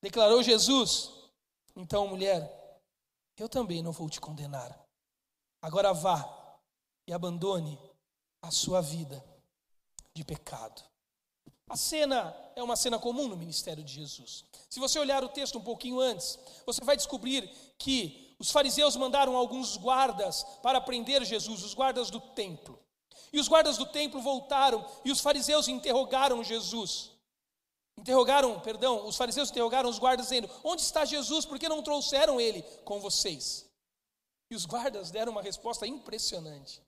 Declarou 0.00 0.42
Jesus. 0.42 1.12
Então, 1.76 2.08
mulher, 2.08 2.80
eu 3.36 3.46
também 3.46 3.82
não 3.82 3.92
vou 3.92 4.08
te 4.08 4.22
condenar. 4.22 4.82
Agora 5.60 5.92
vá 5.92 6.24
e 7.06 7.12
abandone 7.12 7.78
a 8.40 8.50
sua 8.50 8.80
vida 8.80 9.22
de 10.18 10.24
pecado. 10.24 10.82
A 11.68 11.76
cena 11.76 12.34
é 12.56 12.62
uma 12.62 12.76
cena 12.76 12.98
comum 12.98 13.28
no 13.28 13.36
ministério 13.36 13.84
de 13.84 13.92
Jesus. 13.92 14.44
Se 14.68 14.80
você 14.80 14.98
olhar 14.98 15.22
o 15.22 15.28
texto 15.28 15.58
um 15.58 15.62
pouquinho 15.62 16.00
antes, 16.00 16.38
você 16.66 16.82
vai 16.84 16.96
descobrir 16.96 17.48
que 17.78 18.34
os 18.38 18.50
fariseus 18.50 18.96
mandaram 18.96 19.36
alguns 19.36 19.76
guardas 19.76 20.44
para 20.62 20.80
prender 20.80 21.24
Jesus, 21.24 21.62
os 21.62 21.74
guardas 21.74 22.10
do 22.10 22.20
templo. 22.20 22.78
E 23.32 23.38
os 23.38 23.48
guardas 23.48 23.76
do 23.76 23.86
templo 23.86 24.20
voltaram 24.20 24.84
e 25.04 25.12
os 25.12 25.20
fariseus 25.20 25.68
interrogaram 25.68 26.42
Jesus. 26.42 27.12
Interrogaram, 27.96 28.58
perdão, 28.60 29.06
os 29.06 29.16
fariseus 29.16 29.50
interrogaram 29.50 29.90
os 29.90 29.98
guardas 29.98 30.26
dizendo: 30.26 30.48
Onde 30.64 30.82
está 30.82 31.04
Jesus? 31.04 31.44
Por 31.44 31.58
que 31.58 31.68
não 31.68 31.82
trouxeram 31.82 32.40
ele 32.40 32.62
com 32.84 32.98
vocês? 33.00 33.68
E 34.50 34.54
os 34.54 34.64
guardas 34.64 35.10
deram 35.10 35.32
uma 35.32 35.42
resposta 35.42 35.86
impressionante. 35.86 36.82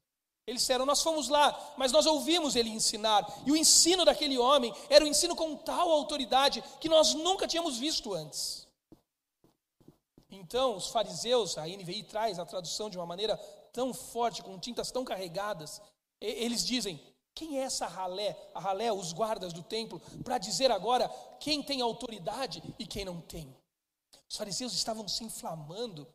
Eles 0.46 0.62
disseram: 0.62 0.86
Nós 0.86 1.02
fomos 1.02 1.28
lá, 1.28 1.74
mas 1.76 1.92
nós 1.92 2.06
ouvimos 2.06 2.56
ele 2.56 2.70
ensinar. 2.70 3.26
E 3.46 3.52
o 3.52 3.56
ensino 3.56 4.04
daquele 4.04 4.38
homem 4.38 4.74
era 4.88 5.04
um 5.04 5.08
ensino 5.08 5.36
com 5.36 5.56
tal 5.56 5.90
autoridade 5.90 6.62
que 6.80 6.88
nós 6.88 7.14
nunca 7.14 7.46
tínhamos 7.46 7.78
visto 7.78 8.14
antes. 8.14 8.68
Então, 10.30 10.76
os 10.76 10.88
fariseus, 10.88 11.58
a 11.58 11.66
NVI 11.66 12.04
traz 12.04 12.38
a 12.38 12.46
tradução 12.46 12.88
de 12.88 12.96
uma 12.96 13.06
maneira 13.06 13.36
tão 13.72 13.92
forte, 13.92 14.42
com 14.42 14.58
tintas 14.58 14.90
tão 14.90 15.04
carregadas, 15.04 15.80
eles 16.20 16.64
dizem: 16.64 17.00
quem 17.34 17.58
é 17.58 17.62
essa 17.62 17.86
ralé, 17.86 18.36
a 18.54 18.60
ralé, 18.60 18.92
os 18.92 19.12
guardas 19.12 19.52
do 19.52 19.62
templo, 19.62 20.00
para 20.22 20.38
dizer 20.38 20.70
agora 20.70 21.08
quem 21.38 21.62
tem 21.62 21.80
autoridade 21.80 22.62
e 22.78 22.86
quem 22.86 23.04
não 23.04 23.20
tem? 23.20 23.54
Os 24.28 24.36
fariseus 24.36 24.72
estavam 24.72 25.08
se 25.08 25.24
inflamando 25.24 26.06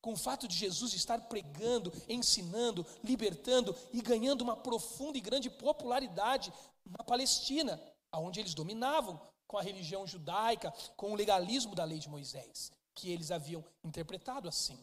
com 0.00 0.12
o 0.12 0.16
fato 0.16 0.48
de 0.48 0.56
Jesus 0.56 0.94
estar 0.94 1.20
pregando, 1.22 1.92
ensinando, 2.08 2.86
libertando 3.04 3.76
e 3.92 4.00
ganhando 4.00 4.42
uma 4.42 4.56
profunda 4.56 5.18
e 5.18 5.20
grande 5.20 5.50
popularidade 5.50 6.52
na 6.84 7.04
Palestina, 7.04 7.80
aonde 8.10 8.40
eles 8.40 8.54
dominavam 8.54 9.20
com 9.46 9.58
a 9.58 9.62
religião 9.62 10.06
judaica, 10.06 10.72
com 10.96 11.12
o 11.12 11.16
legalismo 11.16 11.74
da 11.74 11.84
lei 11.84 11.98
de 11.98 12.08
Moisés, 12.08 12.72
que 12.94 13.10
eles 13.10 13.30
haviam 13.30 13.64
interpretado 13.84 14.48
assim. 14.48 14.78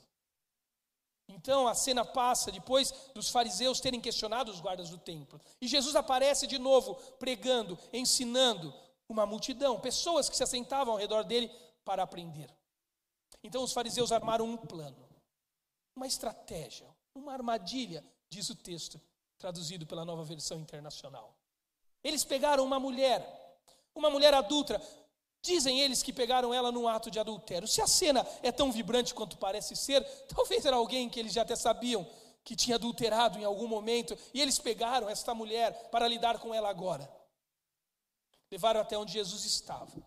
Então 1.30 1.68
a 1.68 1.76
cena 1.76 2.06
passa 2.06 2.52
depois 2.52 2.94
dos 3.14 3.30
fariseus 3.30 3.82
terem 3.82 4.00
questionado 4.00 4.52
os 4.52 4.62
guardas 4.62 4.90
do 4.90 4.98
templo. 4.98 5.42
E 5.60 5.68
Jesus 5.68 5.96
aparece 5.96 6.48
de 6.48 6.58
novo 6.58 6.96
pregando, 7.20 7.78
ensinando 7.92 8.74
uma 9.10 9.26
multidão, 9.26 9.80
pessoas 9.80 10.30
que 10.30 10.38
se 10.38 10.44
assentavam 10.44 10.94
ao 10.94 11.00
redor 11.00 11.24
dele 11.24 11.52
para 11.84 12.04
aprender. 12.04 12.50
Então 13.44 13.64
os 13.64 13.74
fariseus 13.74 14.12
armaram 14.12 14.46
um 14.46 14.58
plano, 14.58 15.07
uma 15.98 16.08
estratégia, 16.08 16.88
uma 17.14 17.34
armadilha, 17.34 18.06
diz 18.30 18.50
o 18.50 18.56
texto, 18.56 19.02
traduzido 19.38 19.86
pela 19.86 20.06
nova 20.06 20.24
versão 20.24 20.60
internacional. 20.60 21.36
Eles 22.04 22.24
pegaram 22.24 22.64
uma 22.64 22.80
mulher, 22.80 23.60
uma 23.94 24.10
mulher 24.10 24.34
adulta, 24.34 24.82
Dizem 25.40 25.80
eles 25.80 26.04
que 26.04 26.12
pegaram 26.12 26.54
ela 26.54 26.72
num 26.74 26.88
ato 26.88 27.10
de 27.10 27.20
adultério. 27.20 27.68
Se 27.68 27.80
a 27.80 27.88
cena 27.88 28.28
é 28.42 28.52
tão 28.52 28.70
vibrante 28.70 29.14
quanto 29.14 29.38
parece 29.38 29.78
ser, 29.78 30.04
talvez 30.28 30.66
era 30.66 30.76
alguém 30.76 31.08
que 31.08 31.20
eles 31.20 31.32
já 31.32 31.44
até 31.44 31.56
sabiam 31.56 32.06
que 32.44 32.56
tinha 32.56 32.76
adulterado 32.76 33.40
em 33.40 33.46
algum 33.46 33.68
momento, 33.68 34.18
e 34.34 34.42
eles 34.42 34.60
pegaram 34.60 35.08
esta 35.08 35.34
mulher 35.34 35.90
para 35.90 36.08
lidar 36.08 36.40
com 36.40 36.54
ela 36.54 36.70
agora. 36.70 37.10
Levaram 38.52 38.82
até 38.82 38.98
onde 38.98 39.14
Jesus 39.14 39.46
estava. 39.46 40.06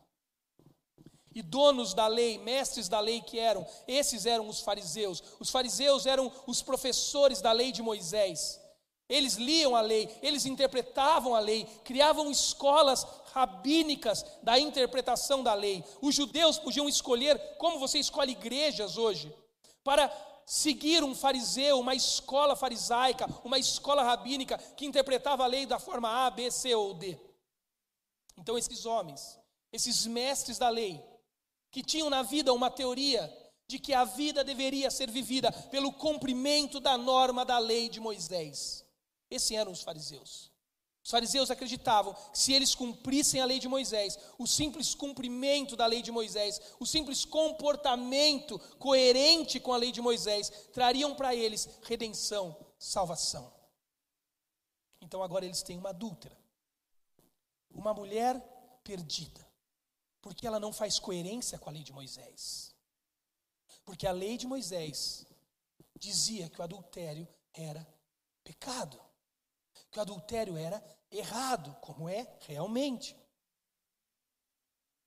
E 1.41 1.43
donos 1.43 1.95
da 1.95 2.07
lei, 2.07 2.37
mestres 2.37 2.87
da 2.87 3.01
lei 3.01 3.23
que 3.23 3.39
eram, 3.39 3.67
esses 3.89 4.27
eram 4.27 4.47
os 4.47 4.61
fariseus. 4.61 5.23
Os 5.41 5.49
fariseus 5.49 6.05
eram 6.05 6.31
os 6.47 6.61
professores 6.61 7.41
da 7.41 7.51
lei 7.51 7.73
de 7.73 7.81
Moisés. 7.81 8.61
Eles 9.09 9.37
liam 9.37 9.75
a 9.75 9.81
lei, 9.81 10.15
eles 10.21 10.45
interpretavam 10.45 11.35
a 11.35 11.41
lei, 11.41 11.65
criavam 11.83 12.31
escolas 12.31 13.07
rabínicas 13.33 14.23
da 14.43 14.59
interpretação 14.59 15.43
da 15.43 15.55
lei. 15.55 15.83
Os 16.03 16.15
judeus 16.15 16.59
podiam 16.59 16.87
escolher, 16.87 17.39
como 17.57 17.79
você 17.79 17.99
escolhe 17.99 18.33
igrejas 18.33 18.99
hoje, 18.99 19.35
para 19.83 20.13
seguir 20.45 21.03
um 21.03 21.15
fariseu, 21.15 21.81
uma 21.81 21.95
escola 21.95 22.55
farisaica, 22.55 23.27
uma 23.43 23.59
escola 23.59 24.03
rabínica 24.03 24.59
que 24.77 24.85
interpretava 24.85 25.45
a 25.45 25.47
lei 25.47 25.65
da 25.65 25.79
forma 25.79 26.27
A, 26.27 26.29
B, 26.29 26.51
C 26.51 26.75
ou 26.75 26.93
D. 26.93 27.19
Então, 28.37 28.59
esses 28.59 28.85
homens, 28.85 29.39
esses 29.73 30.05
mestres 30.05 30.59
da 30.59 30.69
lei, 30.69 31.03
que 31.71 31.83
tinham 31.83 32.11
na 32.11 32.23
vida 32.23 32.53
uma 32.53 32.71
teoria 32.71 33.33
de 33.67 33.79
que 33.79 33.95
a 33.95 34.05
vida 34.05 34.43
deveria 34.43 34.91
ser 34.91 35.11
vivida 35.11 35.53
pelo 35.71 35.93
cumprimento 35.93 36.81
da 36.81 36.99
norma 36.99 37.45
da 37.45 37.59
lei 37.59 37.89
de 37.89 38.01
Moisés. 38.01 38.85
Esses 39.31 39.53
eram 39.53 39.71
os 39.71 39.83
fariseus. 39.83 40.51
Os 41.03 41.11
fariseus 41.11 41.51
acreditavam 41.51 42.13
que 42.13 42.39
se 42.39 42.53
eles 42.53 42.75
cumprissem 42.75 43.41
a 43.41 43.45
lei 43.45 43.59
de 43.59 43.69
Moisés, 43.69 44.19
o 44.39 44.47
simples 44.47 44.95
cumprimento 44.95 45.77
da 45.77 45.87
lei 45.87 46.03
de 46.03 46.13
Moisés, 46.13 46.61
o 46.79 46.85
simples 46.85 47.25
comportamento 47.25 48.59
coerente 48.79 49.59
com 49.59 49.73
a 49.73 49.77
lei 49.77 49.93
de 49.93 50.01
Moisés, 50.01 50.51
trariam 50.73 51.15
para 51.15 51.35
eles 51.35 51.69
redenção, 51.83 52.57
salvação. 52.79 53.53
Então 55.01 55.23
agora 55.23 55.47
eles 55.47 55.63
têm 55.63 55.79
uma 55.79 55.91
adúltera, 55.91 56.37
uma 57.71 57.95
mulher 57.95 58.39
perdida, 58.85 59.50
porque 60.21 60.47
ela 60.47 60.61
não 60.61 60.73
faz 60.73 60.99
coerência 60.99 61.59
com 61.59 61.71
a 61.71 61.73
lei 61.73 61.83
de 61.83 61.93
Moisés. 61.93 62.75
Porque 63.85 64.07
a 64.07 64.13
lei 64.13 64.37
de 64.37 64.47
Moisés 64.47 65.27
dizia 65.99 66.49
que 66.49 66.61
o 66.61 66.65
adultério 66.65 67.27
era 67.53 67.87
pecado 68.45 69.01
que 69.91 69.99
o 69.99 70.03
adultério 70.03 70.57
era 70.57 70.83
errado, 71.11 71.77
como 71.81 72.09
é 72.09 72.27
realmente. 72.41 73.17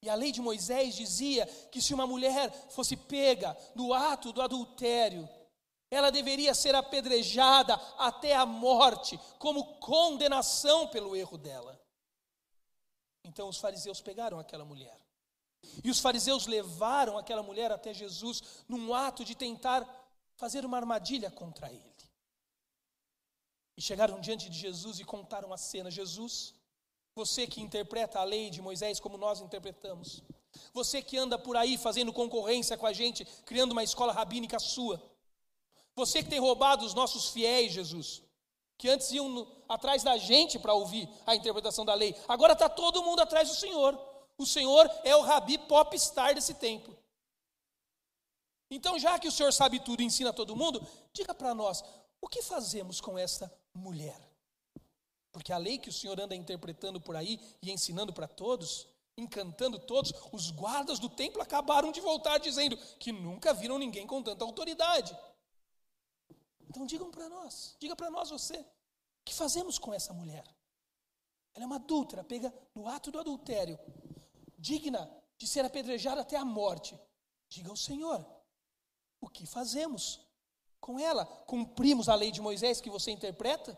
E 0.01 0.09
a 0.09 0.15
lei 0.15 0.31
de 0.31 0.41
Moisés 0.41 0.95
dizia 0.95 1.45
que 1.71 1.81
se 1.81 1.93
uma 1.93 2.05
mulher 2.05 2.51
fosse 2.69 2.97
pega 2.97 3.57
no 3.73 3.93
ato 3.93 4.33
do 4.33 4.41
adultério, 4.41 5.27
ela 5.89 6.11
deveria 6.11 6.53
ser 6.53 6.75
apedrejada 6.75 7.75
até 7.97 8.35
a 8.35 8.45
morte, 8.45 9.17
como 9.39 9.79
condenação 9.79 10.89
pelo 10.89 11.15
erro 11.15 11.37
dela. 11.37 11.79
Então 13.23 13.47
os 13.47 13.57
fariseus 13.57 14.01
pegaram 14.01 14.37
aquela 14.37 14.65
mulher. 14.65 14.99
E 15.83 15.89
os 15.89 15.99
fariseus 15.99 16.45
levaram 16.45 17.17
aquela 17.17 17.43
mulher 17.43 17.71
até 17.71 17.93
Jesus 17.93 18.43
num 18.67 18.93
ato 18.93 19.23
de 19.23 19.35
tentar 19.35 19.87
fazer 20.35 20.65
uma 20.65 20.77
armadilha 20.77 21.31
contra 21.31 21.71
ele. 21.71 21.93
E 23.75 23.81
chegaram 23.81 24.19
diante 24.19 24.49
de 24.49 24.57
Jesus 24.57 24.99
e 24.99 25.03
contaram 25.03 25.51
a 25.51 25.57
cena. 25.57 25.89
Jesus, 25.89 26.53
você 27.15 27.47
que 27.47 27.61
interpreta 27.61 28.19
a 28.19 28.23
lei 28.23 28.49
de 28.49 28.61
Moisés 28.61 28.99
como 28.99 29.17
nós 29.17 29.41
interpretamos, 29.41 30.21
você 30.71 31.01
que 31.01 31.17
anda 31.17 31.37
por 31.37 31.57
aí 31.57 31.77
fazendo 31.77 32.13
concorrência 32.13 32.77
com 32.77 32.85
a 32.85 32.93
gente, 32.93 33.25
criando 33.45 33.71
uma 33.71 33.83
escola 33.83 34.13
rabínica 34.13 34.59
sua, 34.59 35.01
você 35.95 36.23
que 36.23 36.29
tem 36.29 36.39
roubado 36.39 36.85
os 36.85 36.93
nossos 36.93 37.29
fiéis, 37.29 37.71
Jesus, 37.71 38.21
que 38.77 38.89
antes 38.89 39.11
iam 39.11 39.29
no, 39.29 39.63
atrás 39.69 40.03
da 40.03 40.17
gente 40.17 40.59
para 40.59 40.73
ouvir 40.73 41.07
a 41.25 41.35
interpretação 41.35 41.85
da 41.85 41.93
lei, 41.93 42.15
agora 42.27 42.53
está 42.53 42.67
todo 42.67 43.03
mundo 43.03 43.21
atrás 43.21 43.49
do 43.49 43.55
Senhor. 43.55 44.12
O 44.37 44.45
Senhor 44.45 44.89
é 45.03 45.15
o 45.15 45.21
rabi 45.21 45.57
popstar 45.57 46.33
desse 46.33 46.53
tempo. 46.55 46.95
Então, 48.69 48.97
já 48.97 49.19
que 49.19 49.27
o 49.27 49.31
Senhor 49.31 49.53
sabe 49.53 49.79
tudo 49.79 50.01
e 50.01 50.05
ensina 50.05 50.33
todo 50.33 50.55
mundo, 50.55 50.85
diga 51.13 51.33
para 51.33 51.53
nós, 51.53 51.83
o 52.19 52.27
que 52.27 52.41
fazemos 52.41 52.99
com 52.99 53.17
esta 53.17 53.53
mulher. 53.73 54.19
Porque 55.31 55.51
a 55.51 55.57
lei 55.57 55.77
que 55.77 55.89
o 55.89 55.93
Senhor 55.93 56.19
anda 56.19 56.35
interpretando 56.35 56.99
por 56.99 57.15
aí 57.15 57.39
e 57.61 57.71
ensinando 57.71 58.13
para 58.13 58.27
todos, 58.27 58.87
encantando 59.17 59.77
todos, 59.79 60.13
os 60.31 60.49
guardas 60.51 60.99
do 60.99 61.09
templo 61.09 61.41
acabaram 61.41 61.91
de 61.91 62.01
voltar 62.01 62.37
dizendo 62.39 62.77
que 62.99 63.11
nunca 63.11 63.53
viram 63.53 63.77
ninguém 63.77 64.07
com 64.07 64.21
tanta 64.23 64.43
autoridade. 64.43 65.15
Então 66.69 66.85
digam 66.85 67.11
para 67.11 67.29
nós, 67.29 67.75
diga 67.79 67.95
para 67.95 68.09
nós 68.09 68.29
você, 68.29 68.57
o 68.57 68.65
que 69.25 69.33
fazemos 69.33 69.77
com 69.77 69.93
essa 69.93 70.13
mulher? 70.13 70.43
Ela 71.53 71.65
é 71.65 71.67
uma 71.67 71.75
adúltera, 71.75 72.23
pega 72.23 72.51
no 72.73 72.87
ato 72.87 73.11
do 73.11 73.19
adultério. 73.19 73.77
Digna 74.63 75.03
de 75.37 75.45
ser 75.45 75.65
apedrejada 75.65 76.21
até 76.21 76.37
a 76.37 76.45
morte. 76.45 76.97
Diga 77.49 77.69
ao 77.69 77.75
Senhor: 77.75 78.25
o 79.19 79.27
que 79.29 79.45
fazemos 79.45 80.25
com 80.79 80.97
ela? 80.97 81.25
Cumprimos 81.25 82.07
a 82.07 82.15
lei 82.15 82.31
de 82.31 82.41
Moisés 82.41 82.79
que 82.79 82.89
você 82.89 83.11
interpreta? 83.11 83.77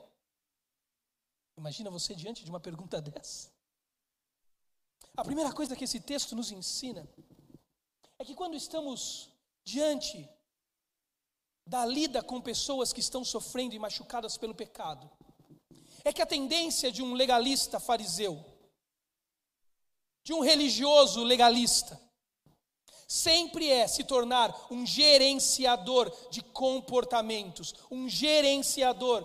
Imagina 1.58 1.90
você 1.90 2.14
diante 2.14 2.44
de 2.44 2.50
uma 2.50 2.60
pergunta 2.60 3.02
dessa. 3.02 3.52
A 5.18 5.24
primeira 5.24 5.52
coisa 5.52 5.76
que 5.76 5.86
esse 5.86 6.00
texto 6.00 6.36
nos 6.36 6.52
ensina 6.52 7.08
é 8.20 8.26
que 8.26 8.36
quando 8.36 8.56
estamos 8.56 9.30
diante 9.64 10.30
da 11.66 11.86
lida 11.86 12.22
com 12.22 12.40
pessoas 12.42 12.94
que 12.94 13.00
estão 13.00 13.24
sofrendo 13.24 13.74
e 13.74 13.80
machucadas 13.80 14.38
pelo 14.38 14.54
pecado, 14.54 15.10
é 16.04 16.14
que 16.14 16.22
a 16.22 16.26
tendência 16.26 16.92
de 16.92 17.02
um 17.02 17.14
legalista 17.14 17.80
fariseu, 17.80 18.55
de 20.26 20.34
um 20.34 20.40
religioso 20.40 21.24
legalista, 21.24 22.02
sempre 23.08 23.70
é 23.70 23.88
se 23.88 24.04
tornar 24.04 24.54
um 24.72 24.84
gerenciador 24.84 26.12
de 26.32 26.42
comportamentos, 26.42 27.76
um 27.92 28.10
gerenciador 28.10 29.24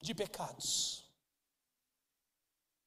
de 0.00 0.14
pecados. 0.14 1.04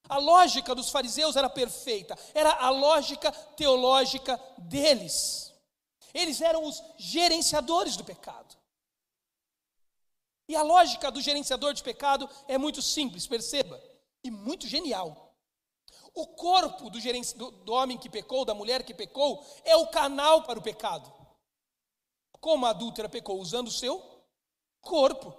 A 0.08 0.18
lógica 0.18 0.74
dos 0.74 0.90
fariseus 0.90 1.36
era 1.36 1.50
perfeita, 1.50 2.18
era 2.34 2.54
a 2.54 2.70
lógica 2.70 3.30
teológica 3.32 4.42
deles. 4.58 5.54
Eles 6.14 6.40
eram 6.40 6.64
os 6.64 6.82
gerenciadores 6.98 7.98
do 7.98 8.06
pecado. 8.06 8.56
E 10.48 10.56
a 10.56 10.64
lógica 10.64 11.12
do 11.12 11.22
gerenciador 11.22 11.74
de 11.74 11.84
pecado 11.84 12.30
é 12.48 12.58
muito 12.58 12.82
simples, 12.82 13.28
perceba, 13.28 13.82
e 14.24 14.32
muito 14.32 14.68
genial. 14.68 15.31
O 16.14 16.28
corpo 16.28 16.90
do, 16.90 17.52
do 17.64 17.74
homem 17.74 17.98
que 17.98 18.10
pecou, 18.10 18.44
da 18.44 18.54
mulher 18.54 18.84
que 18.84 18.94
pecou, 18.94 19.46
é 19.64 19.76
o 19.76 19.88
canal 19.88 20.44
para 20.44 20.60
o 20.60 20.62
pecado. 20.62 21.12
Como 22.40 22.66
a 22.66 22.72
adúltera 22.72 23.08
pecou? 23.08 23.40
Usando 23.40 23.68
o 23.68 23.72
seu 23.72 24.26
corpo. 24.82 25.34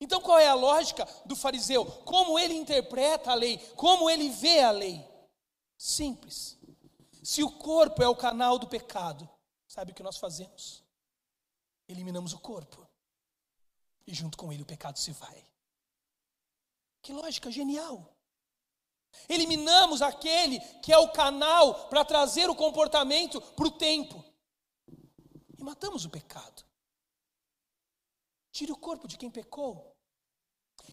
Então 0.00 0.20
qual 0.20 0.38
é 0.38 0.46
a 0.46 0.54
lógica 0.54 1.06
do 1.24 1.34
fariseu? 1.34 1.84
Como 2.02 2.38
ele 2.38 2.54
interpreta 2.54 3.32
a 3.32 3.34
lei? 3.34 3.58
Como 3.74 4.10
ele 4.10 4.28
vê 4.28 4.60
a 4.60 4.70
lei? 4.70 5.04
Simples. 5.76 6.58
Se 7.22 7.42
o 7.42 7.50
corpo 7.50 8.02
é 8.02 8.08
o 8.08 8.14
canal 8.14 8.58
do 8.58 8.68
pecado, 8.68 9.28
sabe 9.66 9.92
o 9.92 9.94
que 9.94 10.02
nós 10.02 10.18
fazemos? 10.18 10.84
Eliminamos 11.88 12.32
o 12.32 12.38
corpo. 12.38 12.86
E 14.06 14.14
junto 14.14 14.36
com 14.38 14.52
ele 14.52 14.62
o 14.62 14.66
pecado 14.66 14.98
se 14.98 15.10
vai. 15.12 15.44
Que 17.02 17.12
lógica 17.12 17.50
genial. 17.50 18.15
Eliminamos 19.28 20.02
aquele 20.02 20.60
que 20.82 20.92
é 20.92 20.98
o 20.98 21.12
canal 21.12 21.88
para 21.88 22.04
trazer 22.04 22.48
o 22.48 22.54
comportamento 22.54 23.40
para 23.40 23.66
o 23.66 23.70
tempo. 23.70 24.24
E 25.58 25.62
matamos 25.62 26.04
o 26.04 26.10
pecado. 26.10 26.64
Tire 28.52 28.72
o 28.72 28.76
corpo 28.76 29.06
de 29.08 29.16
quem 29.16 29.30
pecou. 29.30 29.96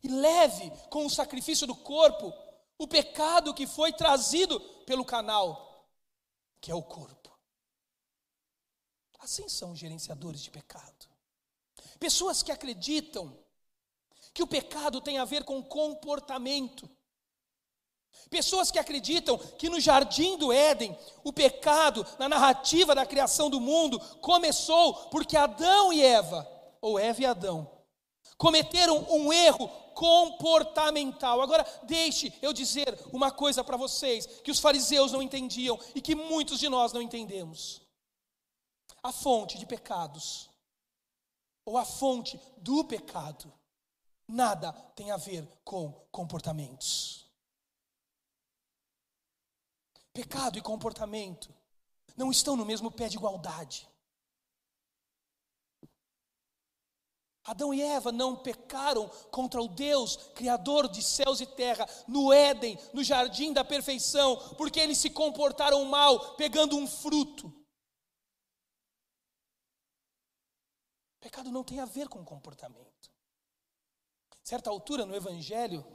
E 0.03 0.07
leve 0.07 0.71
com 0.89 1.05
o 1.05 1.09
sacrifício 1.09 1.65
do 1.65 1.75
corpo 1.75 2.33
o 2.77 2.87
pecado 2.87 3.53
que 3.53 3.67
foi 3.67 3.93
trazido 3.93 4.59
pelo 4.85 5.05
canal, 5.05 5.87
que 6.59 6.71
é 6.71 6.75
o 6.75 6.83
corpo. 6.83 7.31
Assim 9.19 9.47
são 9.47 9.71
os 9.71 9.79
gerenciadores 9.79 10.41
de 10.41 10.51
pecado. 10.51 11.07
Pessoas 11.97 12.43
que 12.43 12.51
acreditam 12.51 13.37
que 14.33 14.43
o 14.43 14.47
pecado 14.47 14.99
tem 14.99 15.17
a 15.17 15.25
ver 15.25 15.45
com 15.45 15.63
comportamento. 15.63 16.89
Pessoas 18.29 18.71
que 18.71 18.79
acreditam 18.79 19.37
que 19.37 19.69
no 19.69 19.79
jardim 19.79 20.37
do 20.37 20.51
Éden, 20.51 20.97
o 21.23 21.31
pecado, 21.31 22.05
na 22.17 22.27
narrativa 22.27 22.95
da 22.95 23.05
criação 23.05 23.49
do 23.49 23.59
mundo, 23.59 23.99
começou 24.21 24.93
porque 25.11 25.37
Adão 25.37 25.93
e 25.93 26.01
Eva, 26.01 26.47
ou 26.81 26.97
Eva 26.97 27.21
e 27.21 27.25
Adão, 27.25 27.69
cometeram 28.37 29.05
um 29.09 29.31
erro 29.31 29.67
comportamental. 29.93 31.41
Agora, 31.41 31.65
deixe 31.83 32.33
eu 32.41 32.51
dizer 32.51 32.99
uma 33.11 33.31
coisa 33.31 33.63
para 33.63 33.77
vocês 33.77 34.25
que 34.25 34.51
os 34.51 34.59
fariseus 34.59 35.11
não 35.11 35.21
entendiam 35.21 35.79
e 35.93 36.01
que 36.01 36.15
muitos 36.15 36.59
de 36.59 36.67
nós 36.67 36.91
não 36.91 37.01
entendemos. 37.01 37.81
A 39.01 39.11
fonte 39.11 39.57
de 39.57 39.65
pecados, 39.65 40.49
ou 41.65 41.77
a 41.77 41.85
fonte 41.85 42.39
do 42.57 42.83
pecado, 42.83 43.51
nada 44.27 44.71
tem 44.95 45.11
a 45.11 45.17
ver 45.17 45.47
com 45.63 45.91
comportamentos. 46.11 47.22
Pecado 50.13 50.59
e 50.59 50.61
comportamento 50.61 51.53
não 52.15 52.29
estão 52.29 52.55
no 52.55 52.65
mesmo 52.65 52.91
pé 52.91 53.09
de 53.09 53.17
igualdade. 53.17 53.89
Adão 57.43 57.73
e 57.73 57.81
Eva 57.81 58.11
não 58.11 58.37
pecaram 58.37 59.09
contra 59.29 59.61
o 59.61 59.67
Deus, 59.67 60.15
Criador 60.33 60.87
de 60.87 61.01
céus 61.01 61.41
e 61.41 61.45
terra, 61.45 61.89
no 62.07 62.31
Éden, 62.31 62.79
no 62.93 63.03
jardim 63.03 63.51
da 63.51 63.65
perfeição, 63.65 64.37
porque 64.55 64.79
eles 64.79 64.97
se 64.97 65.09
comportaram 65.09 65.83
mal, 65.85 66.35
pegando 66.35 66.77
um 66.77 66.87
fruto. 66.87 67.53
Pecado 71.19 71.51
não 71.51 71.63
tem 71.63 71.79
a 71.79 71.85
ver 71.85 72.07
com 72.07 72.23
comportamento. 72.23 73.11
Certa 74.41 74.69
altura 74.69 75.05
no 75.05 75.15
Evangelho, 75.15 75.85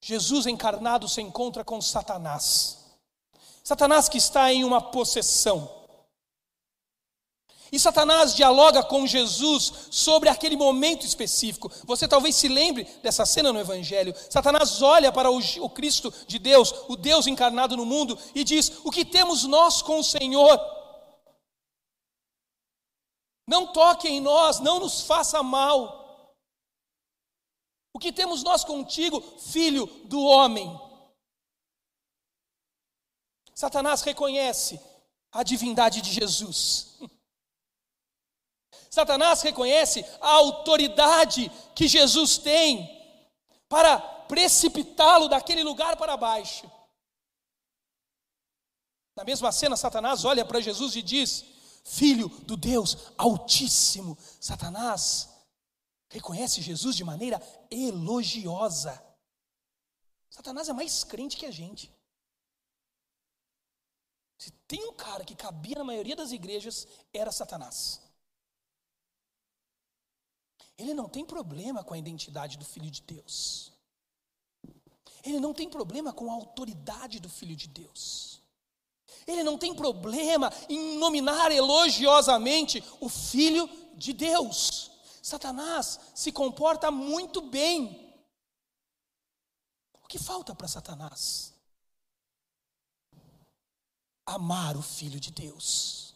Jesus 0.00 0.46
encarnado 0.46 1.08
se 1.08 1.20
encontra 1.20 1.64
com 1.64 1.80
Satanás. 1.80 2.81
Satanás 3.62 4.08
que 4.08 4.18
está 4.18 4.52
em 4.52 4.64
uma 4.64 4.80
possessão. 4.80 5.82
E 7.72 7.78
Satanás 7.78 8.34
dialoga 8.34 8.82
com 8.82 9.06
Jesus 9.06 9.72
sobre 9.90 10.28
aquele 10.28 10.56
momento 10.56 11.06
específico. 11.06 11.72
Você 11.84 12.06
talvez 12.06 12.36
se 12.36 12.46
lembre 12.46 12.84
dessa 13.02 13.24
cena 13.24 13.50
no 13.50 13.58
Evangelho. 13.58 14.14
Satanás 14.28 14.82
olha 14.82 15.10
para 15.10 15.30
o, 15.30 15.38
o, 15.38 15.70
Cristo 15.70 16.12
de 16.26 16.38
Deus, 16.38 16.74
o 16.86 16.96
Deus 16.96 17.26
encarnado 17.26 17.74
no 17.74 17.86
mundo, 17.86 18.18
e 18.34 18.44
diz: 18.44 18.70
O 18.84 18.90
que 18.90 19.06
temos 19.06 19.44
nós 19.44 19.80
com 19.80 20.00
o 20.00 20.04
Senhor? 20.04 20.60
Não 23.48 23.72
toque 23.72 24.06
em 24.06 24.20
nós, 24.20 24.60
não 24.60 24.78
nos 24.78 25.00
faça 25.02 25.42
mal. 25.42 26.34
O 27.94 27.98
que 27.98 28.12
temos 28.12 28.42
nós 28.42 28.64
contigo, 28.64 29.22
filho 29.38 29.86
do 30.04 30.20
homem? 30.22 30.78
Satanás 33.54 34.02
reconhece 34.02 34.80
a 35.30 35.42
divindade 35.42 36.00
de 36.00 36.12
Jesus. 36.12 36.98
Satanás 38.90 39.40
reconhece 39.42 40.04
a 40.20 40.32
autoridade 40.32 41.50
que 41.74 41.88
Jesus 41.88 42.38
tem 42.38 43.00
para 43.68 43.98
precipitá-lo 44.28 45.28
daquele 45.28 45.62
lugar 45.62 45.96
para 45.96 46.16
baixo. 46.16 46.70
Na 49.16 49.24
mesma 49.24 49.50
cena, 49.52 49.76
Satanás 49.76 50.24
olha 50.24 50.44
para 50.44 50.60
Jesus 50.60 50.94
e 50.96 51.02
diz: 51.02 51.44
Filho 51.84 52.28
do 52.28 52.56
Deus 52.56 53.12
Altíssimo. 53.16 54.16
Satanás 54.40 55.28
reconhece 56.08 56.60
Jesus 56.60 56.96
de 56.96 57.04
maneira 57.04 57.40
elogiosa. 57.70 59.02
Satanás 60.28 60.68
é 60.68 60.72
mais 60.72 61.04
crente 61.04 61.36
que 61.36 61.46
a 61.46 61.50
gente. 61.50 61.90
Se 64.38 64.50
tem 64.66 64.84
um 64.88 64.92
cara 64.92 65.24
que 65.24 65.34
cabia 65.34 65.76
na 65.78 65.84
maioria 65.84 66.16
das 66.16 66.32
igrejas, 66.32 66.86
era 67.12 67.30
Satanás. 67.30 68.00
Ele 70.76 70.94
não 70.94 71.08
tem 71.08 71.24
problema 71.24 71.84
com 71.84 71.94
a 71.94 71.98
identidade 71.98 72.58
do 72.58 72.64
Filho 72.64 72.90
de 72.90 73.02
Deus. 73.02 73.72
Ele 75.22 75.38
não 75.38 75.54
tem 75.54 75.68
problema 75.68 76.12
com 76.12 76.30
a 76.30 76.34
autoridade 76.34 77.20
do 77.20 77.28
Filho 77.28 77.54
de 77.54 77.68
Deus. 77.68 78.42
Ele 79.26 79.44
não 79.44 79.56
tem 79.56 79.74
problema 79.74 80.52
em 80.68 80.98
nominar 80.98 81.52
elogiosamente 81.52 82.82
o 83.00 83.08
Filho 83.08 83.68
de 83.94 84.12
Deus. 84.12 84.90
Satanás 85.22 86.00
se 86.14 86.32
comporta 86.32 86.90
muito 86.90 87.40
bem. 87.40 88.12
O 90.02 90.08
que 90.08 90.18
falta 90.18 90.54
para 90.54 90.66
Satanás? 90.66 91.51
Amar 94.24 94.76
o 94.76 94.82
Filho 94.82 95.18
de 95.18 95.30
Deus. 95.30 96.14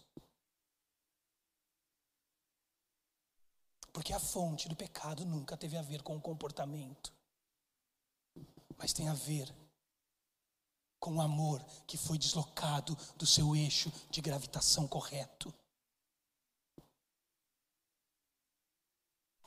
Porque 3.93 4.13
a 4.13 4.21
fonte 4.21 4.69
do 4.69 4.77
pecado 4.77 5.25
nunca 5.25 5.57
teve 5.57 5.77
a 5.77 5.83
ver 5.83 6.03
com 6.03 6.17
o 6.17 6.21
comportamento, 6.21 7.13
mas 8.77 8.93
tem 8.93 9.09
a 9.09 9.15
ver 9.15 9.53
com 11.01 11.17
o 11.17 11.21
amor 11.21 11.65
que 11.87 11.97
foi 11.97 12.19
deslocado 12.19 12.97
do 13.17 13.27
seu 13.27 13.57
eixo 13.57 13.91
de 14.11 14.21
gravitação 14.21 14.87
correto. 14.87 15.53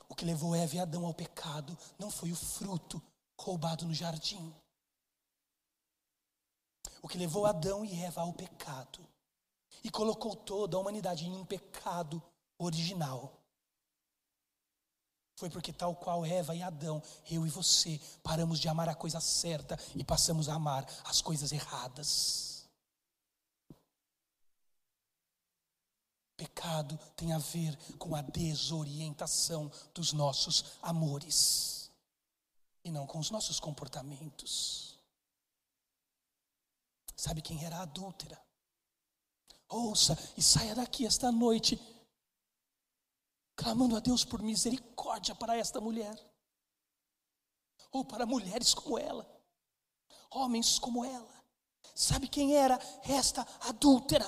O 0.08 0.14
que 0.14 0.24
levou 0.24 0.54
Eva 0.54 0.74
e 0.74 0.78
Adão 0.80 1.06
ao 1.06 1.14
pecado 1.14 1.78
não 1.98 2.10
foi 2.10 2.32
o 2.32 2.36
fruto 2.36 3.00
roubado 3.38 3.86
no 3.86 3.94
jardim. 3.94 4.52
O 7.02 7.08
que 7.08 7.18
levou 7.18 7.46
Adão 7.46 7.84
e 7.84 8.02
Eva 8.02 8.20
ao 8.20 8.32
pecado 8.32 9.00
e 9.82 9.90
colocou 9.90 10.36
toda 10.36 10.76
a 10.76 10.80
humanidade 10.80 11.26
em 11.26 11.34
um 11.34 11.44
pecado 11.44 12.22
original. 12.58 13.40
Foi 15.36 15.48
porque, 15.48 15.72
tal 15.72 15.96
qual 15.96 16.24
Eva 16.26 16.54
e 16.54 16.62
Adão, 16.62 17.02
eu 17.30 17.46
e 17.46 17.50
você, 17.50 17.98
paramos 18.22 18.58
de 18.58 18.68
amar 18.68 18.90
a 18.90 18.94
coisa 18.94 19.20
certa 19.20 19.78
e 19.94 20.04
passamos 20.04 20.50
a 20.50 20.54
amar 20.54 20.86
as 21.04 21.22
coisas 21.22 21.50
erradas. 21.50 22.68
Pecado 26.36 26.98
tem 27.16 27.32
a 27.32 27.38
ver 27.38 27.76
com 27.98 28.14
a 28.14 28.22
desorientação 28.22 29.70
dos 29.94 30.12
nossos 30.12 30.76
amores 30.82 31.90
e 32.84 32.90
não 32.90 33.06
com 33.06 33.18
os 33.18 33.30
nossos 33.30 33.60
comportamentos. 33.60 34.89
Sabe 37.20 37.42
quem 37.42 37.62
era 37.62 37.76
a 37.76 37.82
adúltera? 37.82 38.42
Ouça 39.68 40.16
e 40.38 40.42
saia 40.42 40.74
daqui 40.74 41.04
esta 41.04 41.30
noite, 41.30 41.78
clamando 43.54 43.94
a 43.94 44.00
Deus 44.00 44.24
por 44.24 44.40
misericórdia 44.40 45.34
para 45.34 45.54
esta 45.54 45.82
mulher, 45.82 46.18
ou 47.92 48.06
para 48.06 48.24
mulheres 48.24 48.72
como 48.72 48.98
ela, 48.98 49.30
homens 50.30 50.78
como 50.78 51.04
ela. 51.04 51.44
Sabe 51.94 52.26
quem 52.26 52.56
era 52.56 52.78
esta 53.04 53.46
adúltera? 53.68 54.24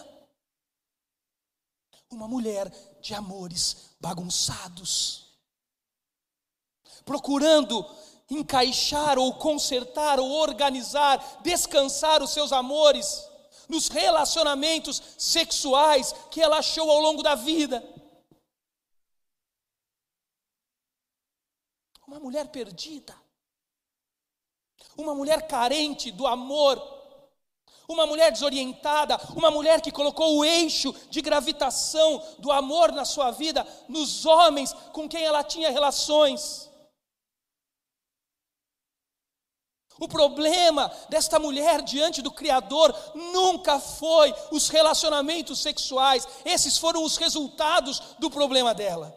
Uma 2.10 2.28
mulher 2.28 2.68
de 3.00 3.14
amores 3.14 3.96
bagunçados, 3.98 5.34
procurando 7.06 7.86
encaixar 8.30 9.18
ou 9.18 9.34
consertar 9.34 10.18
ou 10.18 10.30
organizar, 10.30 11.40
descansar 11.42 12.22
os 12.22 12.30
seus 12.30 12.52
amores 12.52 13.28
nos 13.68 13.88
relacionamentos 13.88 15.02
sexuais 15.18 16.12
que 16.30 16.40
ela 16.40 16.58
achou 16.58 16.90
ao 16.90 17.00
longo 17.00 17.22
da 17.22 17.34
vida. 17.34 17.82
Uma 22.06 22.20
mulher 22.20 22.48
perdida, 22.48 23.16
uma 24.96 25.14
mulher 25.14 25.46
carente 25.46 26.10
do 26.10 26.26
amor, 26.26 26.76
uma 27.88 28.06
mulher 28.06 28.30
desorientada, 28.30 29.18
uma 29.34 29.50
mulher 29.50 29.80
que 29.80 29.90
colocou 29.90 30.36
o 30.36 30.44
eixo 30.44 30.92
de 31.10 31.20
gravitação 31.20 32.22
do 32.38 32.52
amor 32.52 32.92
na 32.92 33.04
sua 33.04 33.30
vida 33.30 33.66
nos 33.88 34.26
homens 34.26 34.72
com 34.92 35.08
quem 35.08 35.22
ela 35.22 35.42
tinha 35.42 35.70
relações. 35.70 36.70
O 40.00 40.08
problema 40.08 40.88
desta 41.08 41.38
mulher 41.38 41.82
diante 41.82 42.22
do 42.22 42.30
Criador 42.30 42.94
nunca 43.14 43.78
foi 43.78 44.34
os 44.50 44.68
relacionamentos 44.68 45.60
sexuais, 45.60 46.26
esses 46.44 46.78
foram 46.78 47.04
os 47.04 47.16
resultados 47.16 48.00
do 48.18 48.30
problema 48.30 48.74
dela. 48.74 49.14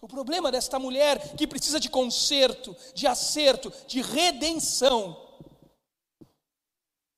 O 0.00 0.08
problema 0.08 0.52
desta 0.52 0.78
mulher 0.78 1.36
que 1.36 1.46
precisa 1.46 1.80
de 1.80 1.90
conserto, 1.90 2.76
de 2.94 3.06
acerto, 3.06 3.72
de 3.86 4.02
redenção, 4.02 5.24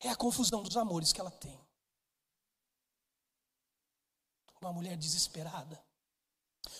é 0.00 0.08
a 0.08 0.16
confusão 0.16 0.62
dos 0.62 0.76
amores 0.76 1.12
que 1.12 1.20
ela 1.20 1.30
tem. 1.30 1.58
Uma 4.60 4.72
mulher 4.72 4.96
desesperada 4.96 5.87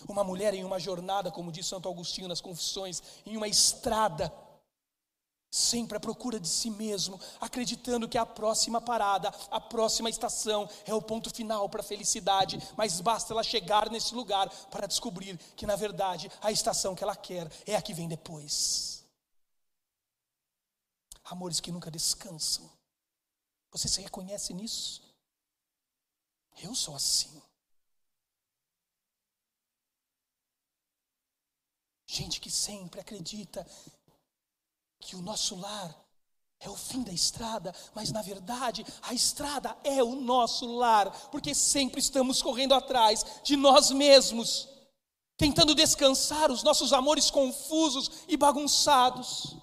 uma 0.07 0.23
mulher 0.23 0.53
em 0.53 0.63
uma 0.63 0.79
jornada, 0.79 1.31
como 1.31 1.51
diz 1.51 1.67
Santo 1.67 1.89
Agostinho 1.89 2.27
nas 2.27 2.41
Confissões, 2.41 3.01
em 3.25 3.37
uma 3.37 3.47
estrada, 3.47 4.33
sempre 5.51 5.97
à 5.97 5.99
procura 5.99 6.39
de 6.39 6.47
si 6.47 6.69
mesmo, 6.69 7.19
acreditando 7.41 8.07
que 8.07 8.17
a 8.17 8.25
próxima 8.25 8.79
parada, 8.79 9.33
a 9.49 9.59
próxima 9.59 10.09
estação 10.09 10.69
é 10.85 10.93
o 10.93 11.01
ponto 11.01 11.33
final 11.33 11.67
para 11.69 11.81
a 11.81 11.83
felicidade, 11.83 12.61
mas 12.77 13.01
basta 13.01 13.33
ela 13.33 13.43
chegar 13.43 13.89
nesse 13.89 14.13
lugar 14.13 14.49
para 14.69 14.87
descobrir 14.87 15.37
que, 15.55 15.65
na 15.65 15.75
verdade, 15.75 16.31
a 16.41 16.51
estação 16.51 16.95
que 16.95 17.03
ela 17.03 17.15
quer 17.15 17.51
é 17.65 17.75
a 17.75 17.81
que 17.81 17.93
vem 17.93 18.07
depois. 18.07 19.03
Amores 21.25 21.59
que 21.59 21.71
nunca 21.71 21.91
descansam. 21.91 22.69
Você 23.71 23.87
se 23.87 24.01
reconhece 24.01 24.53
nisso? 24.53 25.01
Eu 26.61 26.73
sou 26.75 26.95
assim. 26.95 27.41
Gente 32.11 32.41
que 32.41 32.49
sempre 32.49 32.99
acredita 32.99 33.63
que 34.99 35.15
o 35.15 35.21
nosso 35.21 35.55
lar 35.55 35.95
é 36.59 36.67
o 36.67 36.75
fim 36.75 37.03
da 37.03 37.11
estrada, 37.13 37.71
mas 37.93 38.11
na 38.11 38.23
verdade 38.23 38.83
a 39.03 39.13
estrada 39.13 39.77
é 39.83 40.03
o 40.03 40.15
nosso 40.15 40.65
lar, 40.65 41.11
porque 41.29 41.53
sempre 41.53 41.99
estamos 41.99 42.41
correndo 42.41 42.73
atrás 42.73 43.23
de 43.43 43.55
nós 43.55 43.91
mesmos, 43.91 44.67
tentando 45.37 45.75
descansar 45.75 46.51
os 46.51 46.63
nossos 46.63 46.93
amores 46.93 47.29
confusos 47.29 48.09
e 48.27 48.35
bagunçados. 48.35 49.55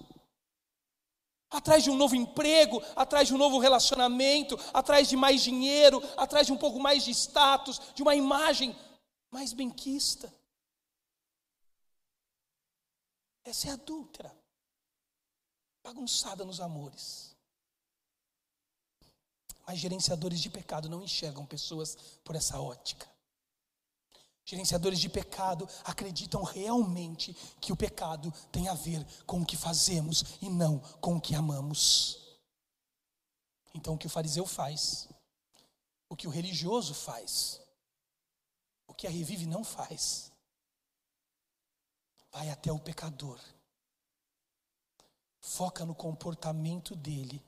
Atrás 1.49 1.83
de 1.83 1.89
um 1.89 1.97
novo 1.97 2.15
emprego, 2.15 2.81
atrás 2.95 3.27
de 3.27 3.33
um 3.33 3.37
novo 3.37 3.59
relacionamento, 3.59 4.57
atrás 4.73 5.09
de 5.09 5.17
mais 5.17 5.41
dinheiro, 5.41 6.01
atrás 6.15 6.47
de 6.47 6.53
um 6.53 6.57
pouco 6.57 6.79
mais 6.79 7.03
de 7.03 7.11
status, 7.11 7.81
de 7.93 8.01
uma 8.01 8.15
imagem 8.15 8.73
mais 9.29 9.51
benquista. 9.51 10.33
Essa 13.47 13.69
é 13.69 13.71
adúltera, 13.71 14.37
bagunçada 15.81 16.43
nos 16.43 16.59
amores. 16.59 17.33
Mas 19.65 19.79
gerenciadores 19.79 20.41
de 20.41 20.49
pecado 20.49 20.89
não 20.89 21.01
enxergam 21.01 21.45
pessoas 21.45 21.95
por 22.25 22.35
essa 22.35 22.59
ótica. 22.59 23.09
Gerenciadores 24.43 24.99
de 24.99 25.07
pecado 25.07 25.65
acreditam 25.85 26.43
realmente 26.43 27.33
que 27.61 27.71
o 27.71 27.77
pecado 27.77 28.33
tem 28.51 28.67
a 28.67 28.73
ver 28.73 29.05
com 29.25 29.41
o 29.41 29.45
que 29.45 29.55
fazemos 29.55 30.25
e 30.41 30.49
não 30.49 30.79
com 30.99 31.15
o 31.15 31.21
que 31.21 31.33
amamos. 31.33 32.37
Então, 33.73 33.93
o 33.93 33.97
que 33.97 34.07
o 34.07 34.09
fariseu 34.09 34.45
faz, 34.45 35.07
o 36.09 36.17
que 36.17 36.27
o 36.27 36.31
religioso 36.31 36.93
faz, 36.93 37.61
o 38.85 38.93
que 38.93 39.07
a 39.07 39.09
revive 39.09 39.45
não 39.45 39.63
faz, 39.63 40.33
vai 42.31 42.49
até 42.49 42.71
o 42.71 42.79
pecador, 42.79 43.39
foca 45.39 45.85
no 45.85 45.95
comportamento 45.95 46.95
dele 46.95 47.43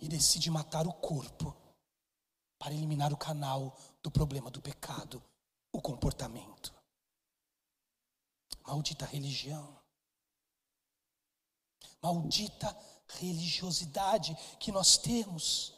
e 0.00 0.08
decide 0.08 0.50
matar 0.50 0.86
o 0.86 0.92
corpo 0.92 1.56
para 2.58 2.74
eliminar 2.74 3.12
o 3.12 3.16
canal 3.16 3.76
do 4.02 4.10
problema 4.10 4.50
do 4.50 4.60
pecado, 4.60 5.22
o 5.72 5.80
comportamento. 5.80 6.72
Maldita 8.64 9.04
religião. 9.04 9.76
Maldita 12.00 12.76
religiosidade 13.08 14.36
que 14.58 14.70
nós 14.70 14.96
temos. 14.96 15.74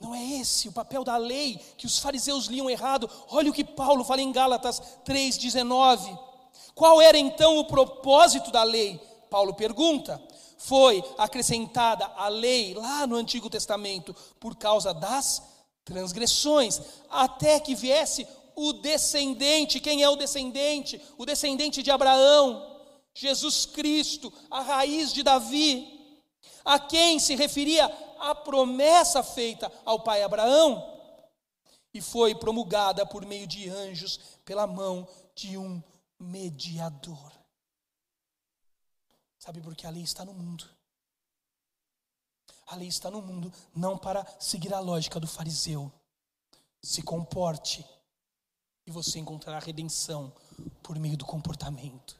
Não 0.00 0.14
é 0.14 0.22
esse 0.22 0.68
o 0.68 0.72
papel 0.72 1.04
da 1.04 1.16
lei 1.16 1.58
que 1.76 1.86
os 1.86 1.98
fariseus 1.98 2.46
liam 2.46 2.68
errado. 2.68 3.10
Olha 3.28 3.50
o 3.50 3.54
que 3.54 3.64
Paulo 3.64 4.04
fala 4.04 4.20
em 4.20 4.32
Gálatas 4.32 4.80
3,19. 5.04 6.33
Qual 6.74 7.00
era 7.00 7.16
então 7.16 7.58
o 7.58 7.64
propósito 7.64 8.50
da 8.50 8.62
lei? 8.62 9.00
Paulo 9.30 9.54
pergunta. 9.54 10.20
Foi 10.58 11.04
acrescentada 11.18 12.06
a 12.16 12.28
lei 12.28 12.74
lá 12.74 13.06
no 13.06 13.16
Antigo 13.16 13.50
Testamento 13.50 14.14
por 14.40 14.56
causa 14.56 14.94
das 14.94 15.42
transgressões, 15.84 16.80
até 17.10 17.60
que 17.60 17.74
viesse 17.74 18.26
o 18.56 18.72
descendente. 18.72 19.80
Quem 19.80 20.02
é 20.02 20.08
o 20.08 20.16
descendente? 20.16 21.00
O 21.18 21.26
descendente 21.26 21.82
de 21.82 21.90
Abraão, 21.90 22.80
Jesus 23.12 23.66
Cristo, 23.66 24.32
a 24.50 24.60
raiz 24.60 25.12
de 25.12 25.22
Davi, 25.22 26.18
a 26.64 26.78
quem 26.78 27.18
se 27.18 27.34
referia 27.34 27.84
a 28.18 28.34
promessa 28.34 29.22
feita 29.22 29.70
ao 29.84 30.00
pai 30.00 30.22
Abraão, 30.22 30.92
e 31.92 32.00
foi 32.00 32.34
promulgada 32.34 33.04
por 33.06 33.24
meio 33.24 33.46
de 33.46 33.68
anjos 33.68 34.18
pela 34.44 34.66
mão 34.66 35.06
de 35.34 35.56
um 35.58 35.82
mediador. 36.24 37.32
Sabe 39.38 39.60
por 39.60 39.74
que 39.76 39.86
a 39.86 39.90
lei 39.90 40.02
está 40.02 40.24
no 40.24 40.32
mundo? 40.32 40.68
A 42.66 42.76
lei 42.76 42.88
está 42.88 43.10
no 43.10 43.20
mundo 43.20 43.52
não 43.74 43.98
para 43.98 44.24
seguir 44.40 44.72
a 44.72 44.80
lógica 44.80 45.20
do 45.20 45.26
fariseu. 45.26 45.92
Se 46.82 47.02
comporte 47.02 47.84
e 48.86 48.90
você 48.90 49.18
encontrará 49.18 49.58
redenção 49.58 50.32
por 50.82 50.98
meio 50.98 51.16
do 51.16 51.24
comportamento. 51.24 52.16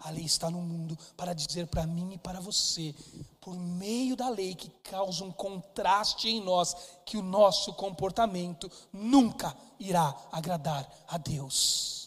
A 0.00 0.10
lei 0.10 0.24
está 0.24 0.50
no 0.50 0.60
mundo 0.60 0.98
para 1.16 1.32
dizer 1.32 1.68
para 1.68 1.86
mim 1.86 2.14
e 2.14 2.18
para 2.18 2.40
você, 2.40 2.94
por 3.40 3.56
meio 3.56 4.16
da 4.16 4.28
lei 4.28 4.54
que 4.54 4.68
causa 4.82 5.24
um 5.24 5.32
contraste 5.32 6.28
em 6.28 6.42
nós, 6.42 6.74
que 7.06 7.16
o 7.16 7.22
nosso 7.22 7.72
comportamento 7.74 8.70
nunca 8.92 9.56
irá 9.78 10.14
agradar 10.32 10.92
a 11.06 11.16
Deus. 11.16 12.03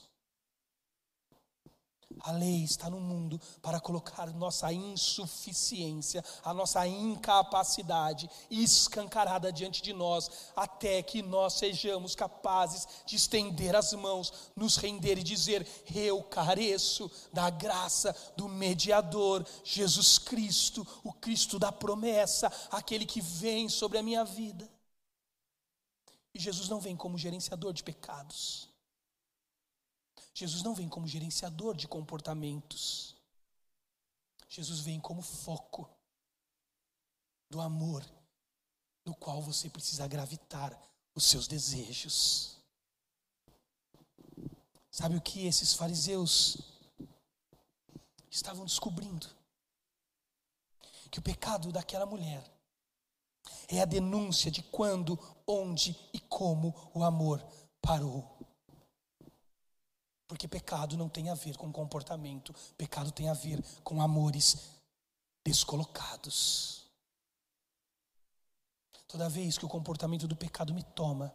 A 2.21 2.32
lei 2.32 2.63
está 2.63 2.89
no 2.89 2.99
mundo 2.99 3.39
para 3.62 3.80
colocar 3.80 4.27
nossa 4.34 4.71
insuficiência, 4.71 6.23
a 6.43 6.53
nossa 6.53 6.88
incapacidade 6.88 8.30
escancarada 8.49 9.51
diante 9.51 9.82
de 9.82 9.93
nós, 9.93 10.30
até 10.56 11.01
que 11.01 11.21
nós 11.21 11.53
sejamos 11.53 12.15
capazes 12.15 12.88
de 13.06 13.15
estender 13.15 13.75
as 13.75 13.93
mãos, 13.93 14.34
nos 14.56 14.77
render 14.77 15.17
e 15.17 15.23
dizer: 15.23 15.67
Eu 15.93 16.23
careço 16.23 17.10
da 17.32 17.49
graça 17.49 18.15
do 18.36 18.47
mediador, 18.47 19.45
Jesus 19.63 20.17
Cristo, 20.17 20.86
o 21.03 21.13
Cristo 21.13 21.60
da 21.60 21.71
promessa, 21.71 22.51
aquele 22.71 23.06
que 23.06 23.21
vem 23.21 23.69
sobre 23.69 23.97
a 23.97 24.03
minha 24.03 24.23
vida. 24.23 24.69
E 26.34 26.39
Jesus 26.39 26.69
não 26.69 26.80
vem 26.80 26.95
como 26.95 27.17
gerenciador 27.17 27.73
de 27.73 27.84
pecados. 27.84 28.66
Jesus 30.38 30.62
não 30.62 30.76
vem 30.76 30.88
como 30.88 31.08
gerenciador 31.08 31.76
de 31.76 31.88
comportamentos. 31.88 33.15
Jesus 34.47 34.82
vem 34.82 35.00
como 35.00 35.19
foco 35.19 35.89
do 37.50 37.60
amor 37.60 38.08
no 39.04 39.15
qual 39.15 39.41
você 39.41 39.67
precisa 39.67 40.08
gravitar 40.08 40.80
os 41.15 41.23
seus 41.23 41.47
desejos. 41.47 42.56
Sabe 44.91 45.15
o 45.15 45.21
que 45.21 45.47
esses 45.47 45.73
fariseus 45.73 46.60
estavam 48.30 48.63
descobrindo? 48.63 49.28
Que 51.10 51.17
o 51.17 51.23
pecado 51.23 51.71
daquela 51.71 52.06
mulher 52.06 52.47
é 53.67 53.82
a 53.82 53.86
denúncia 53.86 54.52
de 54.52 54.62
quando, 54.62 55.17
onde 55.47 56.00
e 56.13 56.19
como 56.19 56.91
o 56.93 57.04
amor 57.04 57.43
parou. 57.82 58.37
Porque 60.27 60.47
pecado 60.47 60.97
não 60.97 61.07
tem 61.07 61.29
a 61.29 61.35
ver 61.35 61.55
com 61.55 61.71
comportamento, 61.71 62.53
pecado 62.77 63.11
tem 63.11 63.29
a 63.29 63.33
ver 63.33 63.63
com 63.83 64.01
amores 64.01 64.57
descolocados. 65.43 66.85
Toda 69.07 69.29
vez 69.29 69.57
que 69.57 69.65
o 69.65 69.69
comportamento 69.69 70.27
do 70.27 70.35
pecado 70.35 70.73
me 70.73 70.83
toma, 70.83 71.33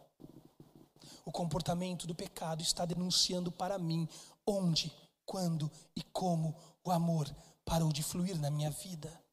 o 1.25 1.31
comportamento 1.31 2.05
do 2.05 2.13
pecado 2.13 2.61
está 2.61 2.85
denunciando 2.85 3.51
para 3.51 3.79
mim 3.79 4.07
onde, 4.45 4.93
quando 5.25 5.71
e 5.95 6.03
como 6.03 6.55
o 6.83 6.91
amor 6.91 7.33
parou 7.65 7.91
de 7.91 8.03
fluir 8.03 8.39
na 8.39 8.51
minha 8.51 8.69
vida. 8.69 9.23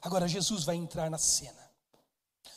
Agora 0.00 0.26
Jesus 0.26 0.64
vai 0.64 0.76
entrar 0.76 1.10
na 1.10 1.18
cena. 1.18 1.65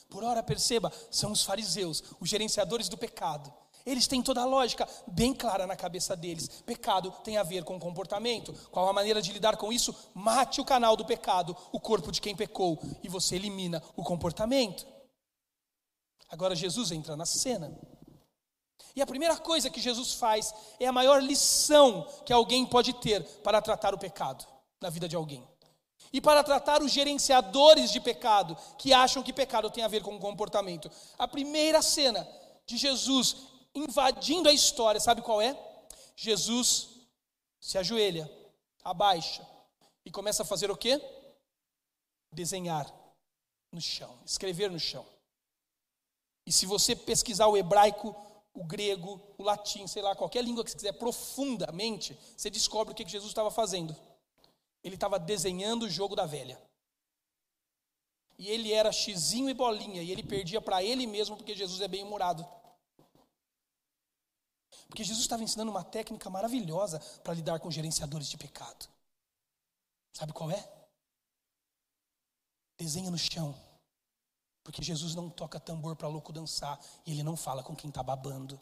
Por 0.10 0.24
ora, 0.24 0.42
perceba, 0.42 0.92
são 1.12 1.32
os 1.32 1.44
fariseus, 1.44 2.04
os 2.20 2.28
gerenciadores 2.28 2.90
do 2.90 2.98
pecado. 2.98 3.54
Eles 3.86 4.08
têm 4.08 4.22
toda 4.22 4.42
a 4.42 4.46
lógica 4.46 4.88
bem 5.08 5.34
clara 5.34 5.66
na 5.66 5.76
cabeça 5.76 6.16
deles. 6.16 6.62
Pecado 6.66 7.12
tem 7.24 7.38
a 7.38 7.44
ver 7.44 7.64
com 7.64 7.80
comportamento. 7.80 8.54
Qual 8.72 8.88
a 8.88 8.94
maneira 8.94 9.22
de 9.22 9.32
lidar 9.32 9.56
com 9.56 9.72
isso? 9.72 9.96
Mate 10.14 10.60
o 10.60 10.66
canal 10.66 10.96
do 10.96 11.06
pecado, 11.06 11.56
o 11.72 11.80
corpo 11.80 12.12
de 12.12 12.22
quem 12.22 12.36
pecou, 12.36 12.80
e 13.04 13.08
você 13.08 13.36
elimina 13.36 13.82
o 13.96 14.04
comportamento. 14.04 14.86
Agora 16.28 16.56
Jesus 16.56 16.92
entra 16.92 17.16
na 17.16 17.26
cena. 17.26 17.76
E 18.96 19.02
a 19.02 19.08
primeira 19.08 19.38
coisa 19.38 19.70
que 19.70 19.80
Jesus 19.80 20.14
faz 20.14 20.54
é 20.80 20.86
a 20.86 20.92
maior 20.92 21.22
lição 21.22 22.06
que 22.26 22.34
alguém 22.34 22.66
pode 22.66 22.94
ter 22.94 23.24
para 23.42 23.62
tratar 23.62 23.94
o 23.94 24.00
pecado 24.00 24.46
na 24.82 24.90
vida 24.90 25.08
de 25.08 25.16
alguém 25.16 25.48
e 26.12 26.20
para 26.20 26.44
tratar 26.44 26.82
os 26.82 26.92
gerenciadores 26.92 27.92
de 27.92 28.00
pecado, 28.00 28.58
que 28.78 28.94
acham 28.94 29.22
que 29.22 29.34
pecado 29.34 29.70
tem 29.70 29.84
a 29.84 29.88
ver 29.88 30.02
com 30.02 30.20
comportamento. 30.20 30.90
A 31.18 31.28
primeira 31.28 31.82
cena 31.82 32.28
de 32.66 32.78
Jesus 32.78 33.36
invadindo 33.74 34.50
a 34.50 34.54
história, 34.54 35.00
sabe 35.00 35.22
qual 35.22 35.42
é? 35.42 35.58
Jesus 36.16 36.90
se 37.60 37.78
ajoelha, 37.78 38.30
abaixa 38.84 39.48
e 40.06 40.12
começa 40.12 40.44
a 40.44 40.46
fazer 40.46 40.72
o 40.72 40.78
quê? 40.78 41.02
Desenhar 42.34 42.92
no 43.72 43.82
chão, 43.82 44.18
escrever 44.26 44.72
no 44.72 44.80
chão. 44.80 45.06
E 46.46 46.52
se 46.52 46.66
você 46.66 46.96
pesquisar 46.96 47.48
o 47.48 47.58
hebraico, 47.58 48.16
o 48.54 48.64
grego, 48.64 49.22
o 49.38 49.44
latim, 49.44 49.86
sei 49.88 50.02
lá, 50.02 50.16
qualquer 50.16 50.44
língua 50.44 50.64
que 50.64 50.72
você 50.72 50.78
quiser 50.78 50.94
profundamente, 50.94 52.18
você 52.36 52.50
descobre 52.50 52.92
o 52.92 52.96
que 52.96 53.08
Jesus 53.08 53.30
estava 53.32 53.52
fazendo. 53.52 53.96
Ele 54.84 54.96
estava 54.96 55.20
desenhando 55.20 55.84
o 55.84 55.90
jogo 55.90 56.16
da 56.16 56.26
velha. 56.26 56.62
E 58.38 58.48
ele 58.48 58.72
era 58.72 58.92
xizinho 58.92 59.50
e 59.50 59.54
bolinha, 59.54 60.02
e 60.02 60.12
ele 60.12 60.24
perdia 60.24 60.62
para 60.62 60.82
ele 60.82 61.06
mesmo, 61.06 61.36
porque 61.36 61.54
Jesus 61.54 61.82
é 61.82 61.88
bem-humorado. 61.88 62.48
Porque 64.88 65.04
Jesus 65.04 65.26
estava 65.26 65.44
ensinando 65.44 65.72
uma 65.72 65.84
técnica 65.84 66.30
maravilhosa 66.30 67.00
para 67.22 67.34
lidar 67.34 67.60
com 67.60 67.70
gerenciadores 67.70 68.30
de 68.30 68.38
pecado. 68.38 68.88
Sabe 70.14 70.34
qual 70.34 70.50
é? 70.50 70.90
Desenha 72.78 73.12
no 73.12 73.18
chão. 73.18 73.54
Porque 74.64 74.82
Jesus 74.82 75.16
não 75.16 75.30
toca 75.30 75.60
tambor 75.60 75.96
para 75.96 76.08
louco 76.08 76.32
dançar, 76.32 76.80
e 77.06 77.12
ele 77.12 77.24
não 77.24 77.36
fala 77.36 77.62
com 77.62 77.76
quem 77.76 77.90
está 77.90 78.02
babando. 78.02 78.60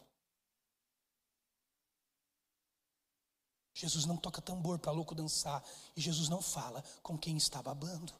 Jesus 3.78 4.06
não 4.06 4.16
toca 4.16 4.42
tambor 4.42 4.76
para 4.80 4.90
louco 4.90 5.14
dançar. 5.14 5.62
E 5.94 6.00
Jesus 6.00 6.28
não 6.28 6.42
fala 6.42 6.82
com 7.00 7.16
quem 7.16 7.36
está 7.36 7.62
babando. 7.62 8.12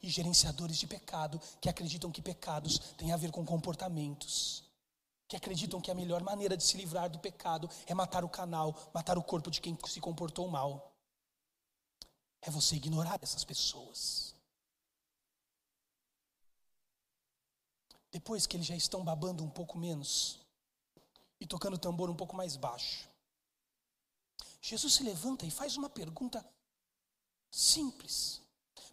E 0.00 0.08
gerenciadores 0.08 0.78
de 0.78 0.86
pecado 0.86 1.40
que 1.60 1.68
acreditam 1.68 2.12
que 2.12 2.22
pecados 2.22 2.78
têm 2.96 3.12
a 3.12 3.16
ver 3.16 3.32
com 3.32 3.44
comportamentos. 3.44 4.62
Que 5.26 5.34
acreditam 5.34 5.80
que 5.80 5.90
a 5.90 5.94
melhor 5.94 6.22
maneira 6.22 6.56
de 6.56 6.62
se 6.62 6.76
livrar 6.76 7.10
do 7.10 7.18
pecado 7.18 7.68
é 7.84 7.94
matar 7.94 8.24
o 8.24 8.28
canal, 8.28 8.72
matar 8.94 9.18
o 9.18 9.24
corpo 9.24 9.50
de 9.50 9.60
quem 9.60 9.76
se 9.88 10.00
comportou 10.00 10.46
mal. 10.46 10.94
É 12.40 12.48
você 12.48 12.76
ignorar 12.76 13.18
essas 13.20 13.42
pessoas. 13.42 14.36
Depois 18.12 18.46
que 18.46 18.56
eles 18.56 18.68
já 18.68 18.76
estão 18.76 19.04
babando 19.04 19.42
um 19.42 19.50
pouco 19.50 19.76
menos 19.76 20.38
e 21.40 21.46
tocando 21.46 21.74
o 21.74 21.78
tambor 21.78 22.08
um 22.08 22.14
pouco 22.14 22.36
mais 22.36 22.56
baixo, 22.56 23.09
Jesus 24.60 24.94
se 24.94 25.02
levanta 25.02 25.46
e 25.46 25.50
faz 25.50 25.76
uma 25.76 25.88
pergunta 25.88 26.44
simples. 27.50 28.42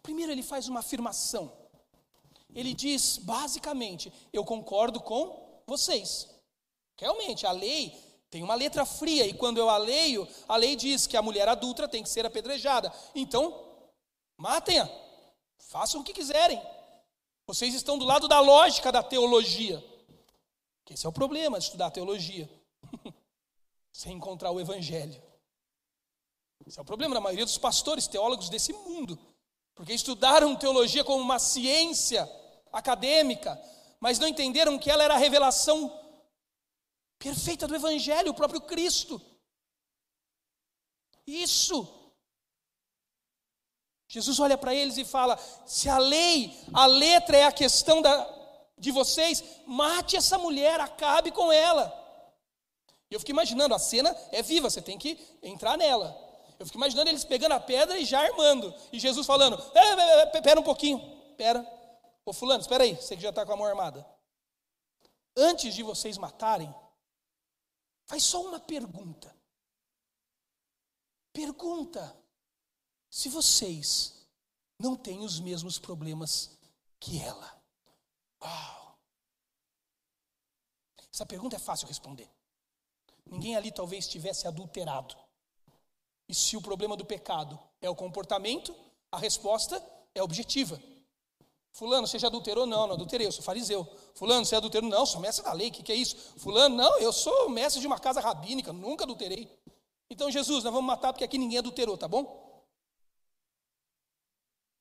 Primeiro, 0.02 0.32
ele 0.32 0.42
faz 0.42 0.68
uma 0.68 0.80
afirmação. 0.80 1.52
Ele 2.54 2.72
diz, 2.72 3.18
basicamente, 3.18 4.12
eu 4.32 4.44
concordo 4.44 5.00
com 5.00 5.62
vocês. 5.66 6.28
Realmente, 6.96 7.46
a 7.46 7.52
lei 7.52 7.94
tem 8.30 8.42
uma 8.42 8.54
letra 8.54 8.84
fria, 8.84 9.26
e 9.26 9.34
quando 9.34 9.58
eu 9.58 9.68
a 9.68 9.76
leio, 9.76 10.26
a 10.48 10.56
lei 10.56 10.76
diz 10.76 11.06
que 11.06 11.16
a 11.16 11.22
mulher 11.22 11.48
adulta 11.48 11.88
tem 11.88 12.02
que 12.02 12.08
ser 12.08 12.26
apedrejada. 12.26 12.92
Então, 13.14 13.82
matem-a, 14.36 14.88
façam 15.58 16.00
o 16.00 16.04
que 16.04 16.12
quiserem. 16.12 16.60
Vocês 17.46 17.74
estão 17.74 17.98
do 17.98 18.04
lado 18.04 18.28
da 18.28 18.40
lógica 18.40 18.90
da 18.90 19.02
teologia. 19.02 19.82
Esse 20.90 21.04
é 21.04 21.08
o 21.08 21.12
problema 21.12 21.58
de 21.58 21.64
estudar 21.64 21.90
teologia. 21.90 22.48
Sem 23.92 24.16
encontrar 24.16 24.50
o 24.50 24.60
evangelho. 24.60 25.27
Esse 26.66 26.78
é 26.78 26.82
o 26.82 26.84
problema 26.84 27.14
da 27.14 27.20
maioria 27.20 27.44
dos 27.44 27.58
pastores, 27.58 28.06
teólogos 28.06 28.48
desse 28.48 28.72
mundo, 28.72 29.18
porque 29.74 29.92
estudaram 29.92 30.56
teologia 30.56 31.04
como 31.04 31.22
uma 31.22 31.38
ciência 31.38 32.28
acadêmica, 32.72 33.60
mas 34.00 34.18
não 34.18 34.28
entenderam 34.28 34.78
que 34.78 34.90
ela 34.90 35.02
era 35.02 35.14
a 35.14 35.18
revelação 35.18 35.90
perfeita 37.18 37.66
do 37.66 37.74
Evangelho, 37.74 38.30
o 38.30 38.34
próprio 38.34 38.60
Cristo. 38.60 39.20
Isso. 41.26 41.94
Jesus 44.08 44.40
olha 44.40 44.56
para 44.56 44.74
eles 44.74 44.96
e 44.96 45.04
fala: 45.04 45.38
se 45.66 45.88
a 45.88 45.98
lei, 45.98 46.56
a 46.72 46.86
letra 46.86 47.36
é 47.36 47.44
a 47.44 47.52
questão 47.52 48.00
da, 48.00 48.26
de 48.78 48.90
vocês, 48.90 49.44
mate 49.66 50.16
essa 50.16 50.38
mulher, 50.38 50.80
acabe 50.80 51.30
com 51.30 51.52
ela. 51.52 51.94
E 53.10 53.14
eu 53.14 53.20
fico 53.20 53.32
imaginando, 53.32 53.74
a 53.74 53.78
cena 53.78 54.14
é 54.32 54.42
viva, 54.42 54.68
você 54.68 54.82
tem 54.82 54.98
que 54.98 55.18
entrar 55.42 55.76
nela. 55.76 56.27
Eu 56.58 56.66
fico 56.66 56.78
imaginando 56.78 57.08
eles 57.08 57.24
pegando 57.24 57.52
a 57.52 57.60
pedra 57.60 57.98
e 57.98 58.04
já 58.04 58.20
armando. 58.20 58.74
E 58.92 58.98
Jesus 58.98 59.26
falando: 59.26 59.56
Espera 60.34 60.58
um 60.58 60.64
pouquinho, 60.64 60.98
espera. 61.30 61.64
Ô 62.24 62.32
Fulano, 62.32 62.60
espera 62.60 62.84
aí, 62.84 62.96
você 62.96 63.16
que 63.16 63.22
já 63.22 63.30
está 63.30 63.46
com 63.46 63.52
a 63.52 63.56
mão 63.56 63.66
armada. 63.66 64.04
Antes 65.36 65.74
de 65.74 65.82
vocês 65.82 66.18
matarem, 66.18 66.74
faz 68.06 68.24
só 68.24 68.42
uma 68.42 68.58
pergunta. 68.58 69.34
Pergunta 71.32 72.16
se 73.08 73.28
vocês 73.28 74.26
não 74.78 74.96
têm 74.96 75.20
os 75.20 75.38
mesmos 75.38 75.78
problemas 75.78 76.58
que 76.98 77.20
ela. 77.20 77.62
Uau! 78.42 78.98
Essa 81.12 81.24
pergunta 81.24 81.56
é 81.56 81.58
fácil 81.60 81.86
responder. 81.86 82.28
Ninguém 83.24 83.56
ali 83.56 83.70
talvez 83.70 84.08
tivesse 84.08 84.46
adulterado. 84.46 85.16
E 86.28 86.34
se 86.34 86.56
o 86.56 86.60
problema 86.60 86.96
do 86.96 87.04
pecado 87.04 87.58
é 87.80 87.88
o 87.88 87.94
comportamento, 87.94 88.74
a 89.10 89.18
resposta 89.18 89.82
é 90.14 90.22
objetiva. 90.22 90.80
Fulano, 91.72 92.06
você 92.06 92.18
já 92.18 92.26
adulterou? 92.26 92.66
Não, 92.66 92.86
não 92.86 92.94
adulterei, 92.94 93.26
eu 93.26 93.32
sou 93.32 93.42
fariseu. 93.42 93.86
Fulano, 94.14 94.44
você 94.44 94.56
adulterou? 94.56 94.90
Não, 94.90 95.06
sou 95.06 95.20
mestre 95.20 95.44
da 95.44 95.52
lei, 95.52 95.68
o 95.68 95.72
que, 95.72 95.82
que 95.82 95.92
é 95.92 95.94
isso? 95.94 96.16
Fulano, 96.36 96.74
não, 96.74 96.98
eu 96.98 97.12
sou 97.12 97.48
mestre 97.48 97.80
de 97.80 97.86
uma 97.86 97.98
casa 97.98 98.20
rabínica, 98.20 98.72
nunca 98.72 99.04
adulterei. 99.04 99.48
Então, 100.10 100.30
Jesus, 100.30 100.64
nós 100.64 100.72
vamos 100.72 100.86
matar 100.86 101.12
porque 101.12 101.24
aqui 101.24 101.38
ninguém 101.38 101.58
adulterou, 101.58 101.96
tá 101.96 102.08
bom? 102.08 102.48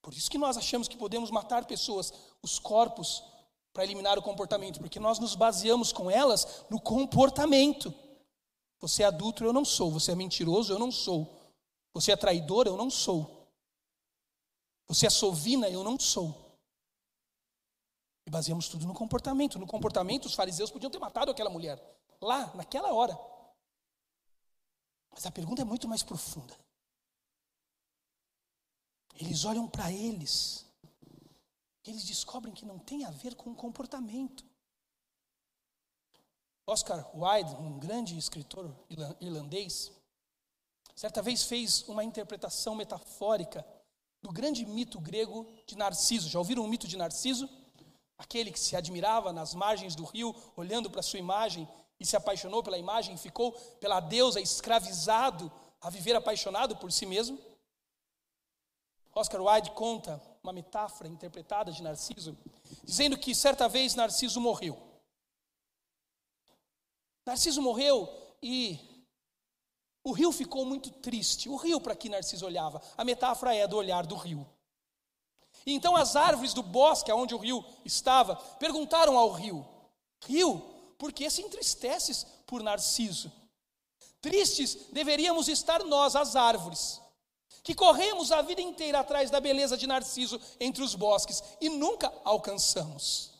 Por 0.02 0.14
isso 0.14 0.32
que 0.32 0.38
nós 0.38 0.58
achamos 0.58 0.88
que 0.88 0.98
podemos 0.98 1.30
matar 1.30 1.66
pessoas, 1.66 2.14
os 2.42 2.58
corpos, 2.58 3.24
para 3.74 3.84
eliminar 3.84 4.18
o 4.18 4.24
comportamento, 4.24 4.80
porque 4.80 5.00
nós 5.00 5.20
nos 5.20 5.36
baseamos 5.36 5.94
com 5.94 6.10
elas 6.10 6.66
no 6.68 6.82
comportamento. 6.82 7.94
Você 8.80 9.04
é 9.04 9.06
adulto, 9.06 9.44
eu 9.44 9.54
não 9.54 9.64
sou. 9.64 9.92
Você 9.92 10.14
é 10.14 10.16
mentiroso, 10.16 10.74
eu 10.74 10.80
não 10.80 10.92
sou. 10.92 11.37
Você 11.98 12.12
é 12.12 12.16
traidor, 12.16 12.68
eu 12.68 12.78
não 12.78 12.92
sou. 12.92 13.50
Você 14.86 15.08
é 15.08 15.10
sovina, 15.10 15.68
eu 15.68 15.84
não 15.84 16.00
sou. 16.00 16.56
E 18.24 18.30
baseamos 18.30 18.70
tudo 18.70 18.86
no 18.86 18.94
comportamento. 18.94 19.58
No 19.58 19.66
comportamento, 19.66 20.26
os 20.26 20.36
fariseus 20.36 20.70
podiam 20.70 20.92
ter 20.92 21.00
matado 21.00 21.32
aquela 21.32 21.50
mulher, 21.50 21.82
lá, 22.22 22.54
naquela 22.54 22.94
hora. 22.94 23.18
Mas 25.10 25.26
a 25.26 25.32
pergunta 25.32 25.64
é 25.64 25.66
muito 25.66 25.88
mais 25.88 26.04
profunda. 26.04 26.56
Eles 29.16 29.44
olham 29.44 29.68
para 29.68 29.92
eles, 29.92 30.68
eles 31.84 32.06
descobrem 32.06 32.54
que 32.54 32.64
não 32.64 32.78
tem 32.78 33.06
a 33.06 33.10
ver 33.10 33.34
com 33.34 33.50
o 33.50 33.56
comportamento. 33.56 34.46
Oscar 36.68 37.10
Wilde, 37.18 37.56
um 37.56 37.80
grande 37.80 38.16
escritor 38.16 38.72
irlandês, 39.20 39.97
certa 40.98 41.22
vez 41.22 41.44
fez 41.44 41.88
uma 41.88 42.04
interpretação 42.04 42.74
metafórica 42.74 43.64
do 44.20 44.32
grande 44.32 44.66
mito 44.66 45.00
grego 45.00 45.48
de 45.68 45.78
Narciso. 45.78 46.28
Já 46.28 46.40
ouviram 46.40 46.64
o 46.64 46.68
mito 46.68 46.88
de 46.88 46.98
Narciso? 46.98 47.48
Aquele 48.18 48.52
que 48.52 48.60
se 48.60 48.76
admirava 48.76 49.32
nas 49.32 49.54
margens 49.54 49.96
do 49.96 50.04
rio, 50.04 50.36
olhando 50.56 50.90
para 50.90 51.04
sua 51.04 51.20
imagem 51.20 51.70
e 52.00 52.06
se 52.06 52.16
apaixonou 52.16 52.64
pela 52.64 52.80
imagem, 52.80 53.16
ficou 53.16 53.52
pela 53.80 54.00
deusa 54.00 54.42
escravizado 54.42 55.52
a 55.80 55.92
viver 55.92 56.16
apaixonado 56.16 56.76
por 56.78 56.92
si 56.92 57.06
mesmo. 57.06 57.40
Oscar 59.14 59.40
Wilde 59.40 59.70
conta 59.72 60.20
uma 60.42 60.52
metáfora 60.52 61.08
interpretada 61.08 61.72
de 61.72 61.84
Narciso, 61.84 62.36
dizendo 62.84 63.20
que 63.20 63.36
certa 63.36 63.70
vez 63.70 63.94
Narciso 63.94 64.42
morreu. 64.42 64.76
Narciso 67.24 67.62
morreu 67.62 68.10
e 68.42 68.87
o 70.08 70.14
rio 70.14 70.32
ficou 70.32 70.64
muito 70.64 70.90
triste. 70.90 71.50
O 71.50 71.58
rio 71.58 71.82
para 71.82 71.94
que 71.94 72.08
Narciso 72.08 72.46
olhava, 72.46 72.82
a 72.98 73.04
metáfora 73.04 73.54
é 73.54 73.68
do 73.68 73.76
olhar 73.76 74.06
do 74.06 74.16
rio. 74.16 74.48
E 75.66 75.74
então 75.74 75.98
as 75.98 76.16
árvores 76.16 76.54
do 76.54 76.64
bosque 76.64 77.12
onde 77.12 77.36
o 77.36 77.38
rio 77.38 77.64
estava 77.84 78.38
perguntaram 78.58 79.18
ao 79.18 79.34
rio: 79.34 79.68
Rio, 80.26 80.60
por 80.98 81.12
que 81.12 81.30
se 81.30 81.42
entristeces 81.42 82.26
por 82.46 82.64
Narciso? 82.64 83.30
Tristes 84.22 84.78
deveríamos 84.94 85.50
estar 85.50 85.84
nós, 85.84 86.16
as 86.16 86.38
árvores, 86.38 87.02
que 87.62 87.76
corremos 87.76 88.32
a 88.32 88.42
vida 88.42 88.62
inteira 88.62 89.02
atrás 89.02 89.30
da 89.30 89.42
beleza 89.42 89.76
de 89.76 89.88
Narciso 89.88 90.40
entre 90.58 90.82
os 90.82 90.96
bosques 90.96 91.44
e 91.60 91.68
nunca 91.68 92.14
alcançamos. 92.24 93.34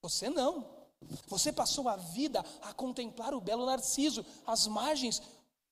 Você 0.00 0.30
não. 0.30 0.80
Você 1.26 1.52
passou 1.52 1.90
a 1.90 1.96
vida 1.96 2.42
a 2.62 2.72
contemplar 2.72 3.34
o 3.34 3.40
belo 3.40 3.66
Narciso, 3.66 4.24
às 4.46 4.66
margens 4.66 5.22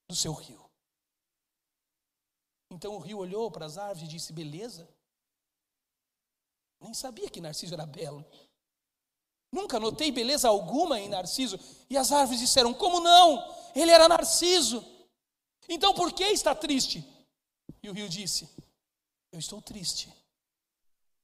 do 0.08 0.16
seu 0.16 0.32
rio. 0.32 0.68
Então 2.70 2.94
o 2.96 2.98
rio 2.98 3.18
olhou 3.18 3.50
para 3.50 3.66
as 3.66 3.76
árvores 3.76 4.02
e 4.02 4.08
disse: 4.08 4.32
Beleza, 4.32 4.88
nem 6.80 6.94
sabia 6.94 7.30
que 7.30 7.40
Narciso 7.40 7.74
era 7.74 7.86
belo. 7.86 8.24
Nunca 9.50 9.80
notei 9.80 10.12
beleza 10.12 10.48
alguma 10.48 10.98
em 11.00 11.08
Narciso. 11.08 11.58
E 11.88 11.96
as 11.96 12.12
árvores 12.12 12.40
disseram: 12.40 12.74
Como 12.74 13.00
não? 13.00 13.54
Ele 13.74 13.90
era 13.90 14.08
Narciso. 14.08 14.84
Então 15.68 15.94
por 15.94 16.12
que 16.12 16.24
está 16.24 16.54
triste? 16.54 17.04
E 17.82 17.88
o 17.88 17.92
rio 17.92 18.08
disse: 18.08 18.48
Eu 19.30 19.38
estou 19.38 19.60
triste. 19.60 20.12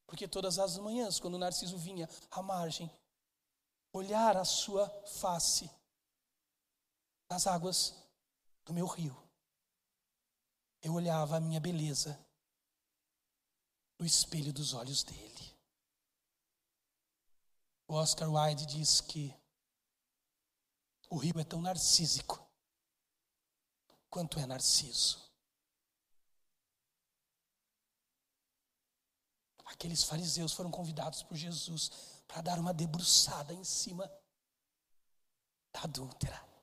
Porque 0.06 0.28
todas 0.28 0.58
as 0.58 0.76
manhãs, 0.78 1.18
quando 1.18 1.38
Narciso 1.38 1.76
vinha 1.76 2.08
à 2.30 2.42
margem, 2.42 2.90
olhar 3.92 4.36
a 4.36 4.44
sua 4.44 4.88
face 5.06 5.70
nas 7.30 7.46
águas 7.46 8.03
do 8.64 8.72
meu 8.72 8.86
rio, 8.86 9.16
eu 10.80 10.92
olhava 10.94 11.36
a 11.36 11.40
minha 11.40 11.60
beleza 11.60 12.18
no 13.98 14.06
espelho 14.06 14.52
dos 14.52 14.72
olhos 14.72 15.02
dele. 15.02 15.54
O 17.86 17.94
Oscar 17.94 18.30
Wilde 18.30 18.66
diz 18.66 19.00
que 19.00 19.34
o 21.10 21.16
rio 21.16 21.38
é 21.38 21.44
tão 21.44 21.60
narcísico 21.60 22.44
quanto 24.08 24.38
é 24.38 24.46
narciso. 24.46 25.22
Aqueles 29.66 30.04
fariseus 30.04 30.52
foram 30.52 30.70
convidados 30.70 31.22
por 31.22 31.36
Jesus 31.36 31.90
para 32.26 32.40
dar 32.40 32.58
uma 32.58 32.72
debruçada 32.72 33.52
em 33.52 33.64
cima 33.64 34.06
da 35.72 35.82
adúltera 35.82 36.53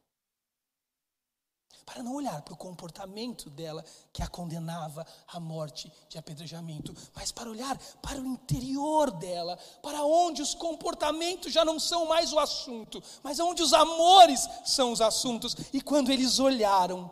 para 1.86 2.04
não 2.04 2.16
olhar 2.16 2.42
para 2.42 2.54
o 2.54 2.58
comportamento 2.58 3.50
dela 3.50 3.84
que 4.14 4.22
a 4.22 4.28
condenava 4.28 5.06
à 5.28 5.40
morte 5.40 5.92
de 6.10 6.18
apedrejamento, 6.18 6.96
mas 7.14 7.32
para 7.32 7.50
olhar 7.50 7.78
para 8.02 8.20
o 8.20 8.26
interior 8.26 9.12
dela, 9.12 9.58
para 9.82 10.04
onde 10.04 10.42
os 10.42 10.54
comportamentos 10.54 11.52
já 11.52 11.66
não 11.66 11.80
são 11.80 12.06
mais 12.06 12.32
o 12.34 12.40
assunto, 12.40 13.02
mas 13.24 13.40
onde 13.40 13.62
os 13.62 13.74
amores 13.74 14.48
são 14.66 14.92
os 14.92 15.02
assuntos. 15.02 15.56
E 15.74 15.82
quando 15.82 16.12
eles 16.12 16.40
olharam, 16.40 17.12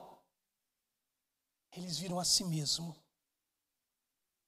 eles 1.71 1.97
viram 1.97 2.19
a 2.19 2.25
si 2.25 2.43
mesmo 2.43 2.95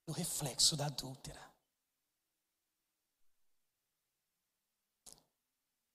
no 0.08 0.14
reflexo 0.14 0.76
da 0.76 0.88
adúltera. 0.88 1.52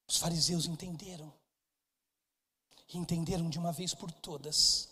Os 0.09 0.19
fariseus 0.19 0.67
entenderam 0.67 1.33
e 2.89 2.97
entenderam 2.97 3.51
de 3.51 3.59
uma 3.59 3.73
vez 3.73 3.95
por 3.95 4.11
todas 4.11 4.89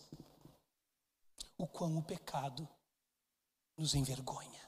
o 1.56 1.66
quão 1.66 1.96
o 1.96 2.02
pecado 2.02 2.68
nos 3.76 3.94
envergonha. 3.94 4.64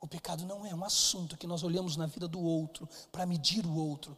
O 0.00 0.08
pecado 0.08 0.44
não 0.44 0.66
é 0.66 0.74
um 0.74 0.84
assunto 0.84 1.36
que 1.36 1.46
nós 1.46 1.62
olhamos 1.62 1.96
na 1.96 2.06
vida 2.06 2.28
do 2.28 2.40
outro 2.40 2.86
para 3.10 3.24
medir 3.24 3.64
o 3.64 3.74
outro 3.74 4.16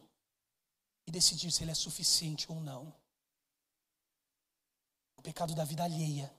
e 1.05 1.11
decidir 1.11 1.51
se 1.51 1.63
ele 1.63 1.71
é 1.71 1.75
suficiente 1.75 2.51
ou 2.51 2.59
não. 2.59 2.93
O 5.15 5.21
pecado 5.21 5.55
da 5.55 5.63
vida 5.63 5.83
alheia 5.83 6.33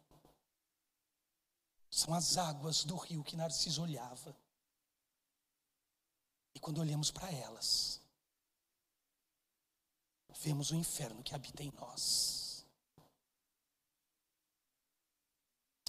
são 1.90 2.12
as 2.12 2.36
águas 2.36 2.84
do 2.84 2.96
rio 2.96 3.24
que 3.24 3.36
Narciso 3.36 3.82
olhava. 3.82 4.36
E 6.54 6.60
quando 6.60 6.78
olhamos 6.78 7.10
para 7.10 7.32
elas, 7.32 8.00
vemos 10.40 10.70
o 10.70 10.76
inferno 10.76 11.22
que 11.22 11.34
habita 11.34 11.62
em 11.62 11.72
nós. 11.72 12.66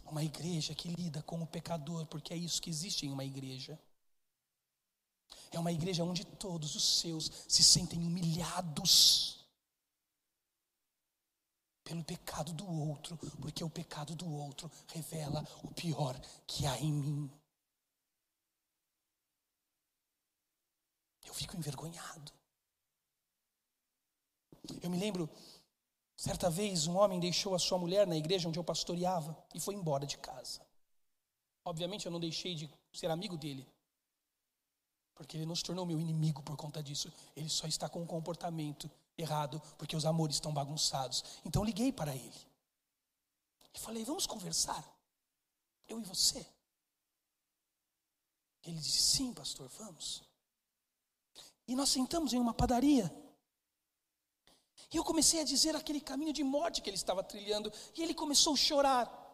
Uma 0.06 0.24
igreja 0.24 0.74
que 0.74 0.90
lida 0.90 1.22
com 1.22 1.42
o 1.42 1.48
pecador, 1.48 2.06
porque 2.08 2.34
é 2.34 2.38
isso 2.38 2.62
que 2.62 2.70
existe 2.70 3.06
em 3.06 3.12
uma 3.12 3.24
igreja. 3.24 3.80
É 5.52 5.60
uma 5.60 5.72
igreja 5.72 6.04
onde 6.04 6.26
todos 6.26 6.76
os 6.76 7.00
seus 7.00 7.32
se 7.48 7.64
sentem 7.64 8.00
humilhados 8.00 9.46
pelo 11.84 12.04
pecado 12.04 12.54
do 12.54 12.68
outro, 12.68 13.18
porque 13.42 13.64
o 13.64 13.70
pecado 13.70 14.16
do 14.16 14.32
outro 14.32 14.72
revela 14.88 15.44
o 15.64 15.74
pior 15.74 16.20
que 16.46 16.66
há 16.68 16.78
em 16.80 16.94
mim. 16.94 17.32
Eu 21.26 21.34
fico 21.34 21.58
envergonhado. 21.58 22.39
Eu 24.90 24.92
me 24.92 24.98
lembro, 24.98 25.30
certa 26.18 26.50
vez, 26.50 26.88
um 26.88 26.98
homem 26.98 27.20
deixou 27.20 27.54
a 27.54 27.60
sua 27.60 27.78
mulher 27.78 28.08
na 28.08 28.18
igreja 28.18 28.50
onde 28.50 28.58
eu 28.58 28.64
pastoreava 28.64 29.38
e 29.54 29.60
foi 29.60 29.76
embora 29.76 30.04
de 30.04 30.18
casa. 30.18 30.66
Obviamente, 31.64 32.08
eu 32.08 32.12
não 32.12 32.20
deixei 32.20 32.56
de 32.56 32.68
ser 32.92 33.12
amigo 33.12 33.38
dele, 33.38 33.68
porque 35.14 35.38
ele 35.38 35.46
não 35.46 35.56
se 35.56 35.64
tornou 35.64 35.86
meu 35.86 36.00
inimigo 36.00 36.42
por 36.42 36.58
conta 36.58 36.82
disso. 36.82 37.14
Ele 37.36 37.48
só 37.48 37.68
está 37.68 37.88
com 37.88 38.02
um 38.02 38.08
comportamento 38.08 38.90
errado, 39.16 39.62
porque 39.78 39.96
os 39.96 40.06
amores 40.06 40.38
estão 40.38 40.52
bagunçados. 40.52 41.24
Então, 41.46 41.64
liguei 41.64 41.92
para 41.94 42.16
ele 42.16 42.48
e 43.72 43.78
falei: 43.78 44.04
Vamos 44.04 44.26
conversar, 44.26 44.84
eu 45.88 46.00
e 46.00 46.04
você. 46.04 46.44
Ele 48.64 48.80
disse: 48.80 49.04
Sim, 49.04 49.36
pastor, 49.36 49.70
vamos. 49.78 50.24
E 51.68 51.76
nós 51.76 51.90
sentamos 51.90 52.34
em 52.34 52.40
uma 52.40 52.56
padaria. 52.56 53.29
E 54.92 54.98
eu 54.98 55.04
comecei 55.04 55.42
a 55.42 55.44
dizer 55.44 55.76
aquele 55.76 56.02
caminho 56.02 56.34
de 56.34 56.44
morte 56.44 56.82
que 56.82 56.90
ele 56.90 56.98
estava 56.98 57.24
trilhando, 57.24 57.72
e 57.96 58.02
ele 58.02 58.14
começou 58.14 58.54
a 58.54 58.58
chorar. 58.58 59.30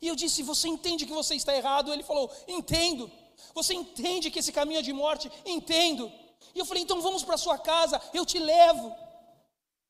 E 0.00 0.08
eu 0.08 0.16
disse: 0.16 0.42
Você 0.42 0.68
entende 0.68 1.06
que 1.06 1.12
você 1.12 1.34
está 1.34 1.54
errado? 1.54 1.92
Ele 1.92 2.02
falou: 2.02 2.30
Entendo. 2.46 3.10
Você 3.54 3.72
entende 3.72 4.30
que 4.30 4.40
esse 4.40 4.52
caminho 4.52 4.80
é 4.80 4.82
de 4.82 4.92
morte? 4.92 5.30
Entendo. 5.44 6.10
E 6.54 6.58
eu 6.58 6.66
falei: 6.66 6.82
Então 6.82 7.00
vamos 7.00 7.24
para 7.24 7.36
sua 7.36 7.58
casa, 7.58 8.00
eu 8.12 8.26
te 8.26 8.38
levo. 8.38 8.94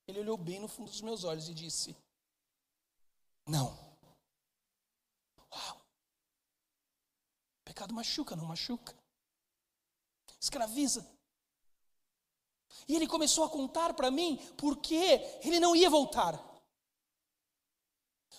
Ele 0.06 0.20
olhou 0.20 0.36
bem 0.36 0.58
no 0.60 0.68
fundo 0.68 0.90
dos 0.90 1.00
meus 1.00 1.24
olhos 1.24 1.48
e 1.48 1.54
disse: 1.54 1.96
Não. 3.46 3.76
Uau. 5.52 5.82
Pecado 7.64 7.92
machuca, 7.92 8.36
não 8.36 8.44
machuca? 8.44 8.94
Escraviza. 10.40 11.17
E 12.86 12.96
ele 12.96 13.06
começou 13.06 13.44
a 13.44 13.48
contar 13.48 13.94
para 13.94 14.10
mim 14.10 14.36
porque 14.56 14.96
ele 15.42 15.60
não 15.60 15.76
ia 15.76 15.90
voltar. 15.90 16.42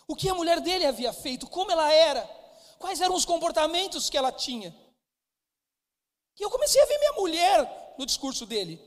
O 0.07 0.15
que 0.15 0.29
a 0.29 0.35
mulher 0.35 0.59
dele 0.59 0.85
havia 0.85 1.13
feito, 1.13 1.47
como 1.47 1.71
ela 1.71 1.91
era, 1.93 2.23
quais 2.79 2.99
eram 3.01 3.15
os 3.15 3.25
comportamentos 3.25 4.09
que 4.09 4.17
ela 4.17 4.31
tinha. 4.31 4.75
E 6.39 6.43
eu 6.43 6.49
comecei 6.49 6.81
a 6.81 6.85
ver 6.85 6.97
minha 6.97 7.13
mulher 7.13 7.95
no 7.97 8.05
discurso 8.05 8.45
dele. 8.45 8.79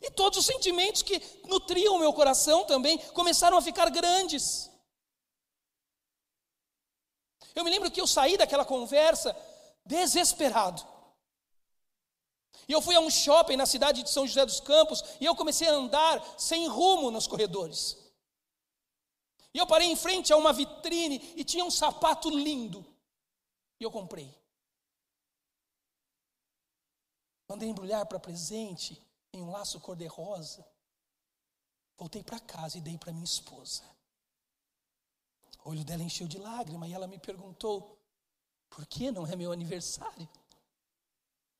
E 0.00 0.10
todos 0.10 0.38
os 0.38 0.46
sentimentos 0.46 1.02
que 1.02 1.20
nutriam 1.44 1.94
o 1.94 1.98
meu 1.98 2.12
coração 2.12 2.64
também 2.64 2.98
começaram 3.12 3.56
a 3.56 3.62
ficar 3.62 3.90
grandes. 3.90 4.70
Eu 7.54 7.62
me 7.62 7.70
lembro 7.70 7.90
que 7.90 8.00
eu 8.00 8.06
saí 8.06 8.36
daquela 8.36 8.64
conversa 8.64 9.36
desesperado. 9.84 10.93
E 12.68 12.72
eu 12.72 12.80
fui 12.80 12.94
a 12.94 13.00
um 13.00 13.10
shopping 13.10 13.56
na 13.56 13.66
cidade 13.66 14.02
de 14.02 14.10
São 14.10 14.26
José 14.26 14.44
dos 14.44 14.60
Campos 14.60 15.02
e 15.20 15.24
eu 15.24 15.34
comecei 15.34 15.68
a 15.68 15.72
andar 15.72 16.22
sem 16.38 16.66
rumo 16.66 17.10
nos 17.10 17.26
corredores. 17.26 17.96
E 19.52 19.58
eu 19.58 19.66
parei 19.66 19.88
em 19.88 19.96
frente 19.96 20.32
a 20.32 20.36
uma 20.36 20.52
vitrine 20.52 21.32
e 21.36 21.44
tinha 21.44 21.64
um 21.64 21.70
sapato 21.70 22.28
lindo. 22.30 22.84
E 23.78 23.84
eu 23.84 23.90
comprei. 23.90 24.34
Mandei 27.48 27.68
embrulhar 27.68 28.06
para 28.06 28.18
presente 28.18 29.00
em 29.32 29.42
um 29.42 29.50
laço 29.50 29.78
cor-de-rosa. 29.80 30.66
Voltei 31.96 32.22
para 32.22 32.40
casa 32.40 32.78
e 32.78 32.80
dei 32.80 32.98
para 32.98 33.12
minha 33.12 33.24
esposa. 33.24 33.82
O 35.64 35.70
olho 35.70 35.84
dela 35.84 36.02
encheu 36.02 36.26
de 36.26 36.38
lágrima 36.38 36.88
e 36.88 36.92
ela 36.92 37.06
me 37.06 37.18
perguntou: 37.18 37.98
por 38.68 38.86
que 38.86 39.10
não 39.12 39.26
é 39.26 39.36
meu 39.36 39.52
aniversário? 39.52 40.28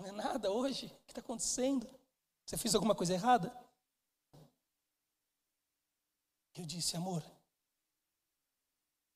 Não 0.05 0.11
é 0.11 0.13
nada 0.13 0.51
hoje? 0.51 0.85
O 0.85 1.07
que 1.07 1.13
está 1.13 1.23
acontecendo? 1.23 1.89
Você 2.45 2.59
fez 2.59 2.75
alguma 2.75 2.95
coisa 2.95 3.15
errada? 3.15 3.51
Eu 6.55 6.67
disse, 6.67 6.95
amor, 6.95 7.25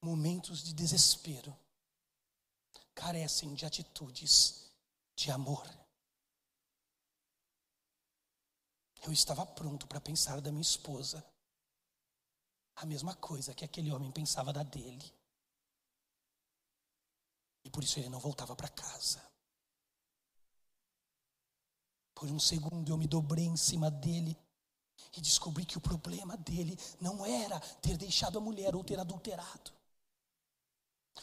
momentos 0.01 0.63
de 0.63 0.73
desespero 0.73 1.55
carecem 2.95 3.55
de 3.55 3.67
atitudes 3.67 4.73
de 5.15 5.31
amor. 5.31 5.69
Eu 9.03 9.13
estava 9.13 9.45
pronto 9.45 9.87
para 9.87 10.01
pensar 10.01 10.41
da 10.41 10.51
minha 10.51 10.63
esposa 10.63 11.23
a 12.77 12.87
mesma 12.87 13.15
coisa 13.15 13.55
que 13.55 13.65
aquele 13.65 13.93
homem 13.93 14.11
pensava 14.11 14.55
da 14.55 14.63
dele. 14.63 15.15
E 17.63 17.69
por 17.69 17.85
isso 17.85 17.99
ele 17.99 18.09
não 18.09 18.19
voltava 18.19 18.57
para 18.57 18.71
casa. 18.71 19.23
Por 22.19 22.29
um 22.29 22.41
segundo 22.41 22.91
eu 22.91 22.99
me 22.99 23.07
dobrei 23.07 23.45
em 23.45 23.57
cima 23.57 23.89
dele 23.89 24.37
e 25.17 25.21
descobri 25.21 25.65
que 25.65 25.79
o 25.79 25.81
problema 25.81 26.37
dele 26.37 26.77
não 27.01 27.25
era 27.25 27.61
ter 27.81 27.97
deixado 27.97 28.39
a 28.39 28.41
mulher 28.41 28.75
ou 28.75 28.83
ter 28.83 28.99
adulterado. 28.99 29.71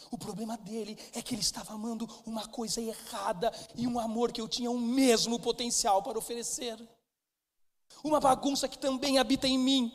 O 0.10 0.18
problema 0.18 0.58
dele 0.58 0.98
é 1.12 1.22
que 1.22 1.36
ele 1.36 1.42
estava 1.42 1.74
amando 1.74 2.08
uma 2.26 2.48
coisa 2.48 2.80
errada 2.80 3.52
e 3.76 3.86
um 3.86 4.00
amor 4.00 4.32
que 4.32 4.40
eu 4.40 4.48
tinha 4.48 4.72
o 4.72 4.80
mesmo 4.80 5.38
potencial 5.38 6.02
para 6.02 6.18
oferecer. 6.18 6.82
Uma 8.02 8.22
bagunça 8.22 8.70
que 8.70 8.78
também 8.78 9.18
habita 9.18 9.50
em 9.50 9.60
mim. 9.60 9.92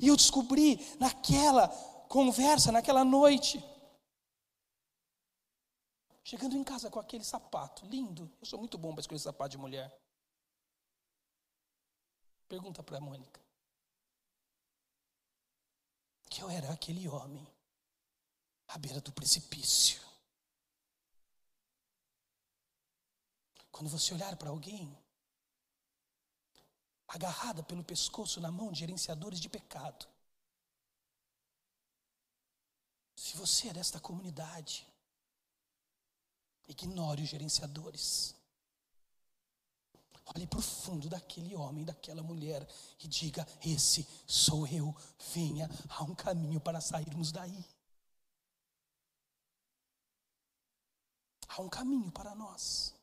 E 0.00 0.08
eu 0.08 0.16
descobri 0.16 0.84
naquela 0.98 1.68
conversa, 2.08 2.72
naquela 2.72 3.04
noite, 3.04 3.64
Chegando 6.28 6.58
em 6.58 6.62
casa 6.62 6.90
com 6.90 7.00
aquele 7.00 7.24
sapato 7.24 7.86
lindo. 7.86 8.30
Eu 8.38 8.44
sou 8.44 8.58
muito 8.58 8.76
bom 8.76 8.92
para 8.92 9.00
escolher 9.00 9.18
sapato 9.18 9.52
de 9.52 9.56
mulher. 9.56 9.90
Pergunta 12.46 12.82
para 12.82 12.98
a 12.98 13.00
Mônica. 13.00 13.40
Que 16.28 16.42
eu 16.42 16.50
era 16.50 16.70
aquele 16.70 17.08
homem 17.08 17.50
à 18.66 18.76
beira 18.76 19.00
do 19.00 19.10
precipício. 19.10 20.02
Quando 23.72 23.88
você 23.88 24.12
olhar 24.12 24.36
para 24.36 24.50
alguém 24.50 24.94
agarrada 27.06 27.62
pelo 27.62 27.82
pescoço 27.82 28.38
na 28.38 28.52
mão 28.52 28.70
de 28.70 28.80
gerenciadores 28.80 29.40
de 29.40 29.48
pecado, 29.48 30.06
se 33.16 33.34
você 33.34 33.68
é 33.68 33.72
desta 33.72 33.98
comunidade, 33.98 34.86
Ignore 36.68 37.22
os 37.22 37.28
gerenciadores. 37.28 38.34
Olhe 40.34 40.46
para 40.46 40.58
o 40.58 40.62
fundo 40.62 41.08
daquele 41.08 41.56
homem, 41.56 41.84
daquela 41.84 42.22
mulher 42.22 42.68
e 43.00 43.08
diga: 43.08 43.46
Esse 43.64 44.06
sou 44.26 44.66
eu. 44.66 44.94
Venha, 45.32 45.68
há 45.88 46.02
um 46.02 46.14
caminho 46.14 46.60
para 46.60 46.80
sairmos 46.80 47.32
daí. 47.32 47.64
Há 51.48 51.62
um 51.62 51.68
caminho 51.68 52.12
para 52.12 52.34
nós. 52.34 52.94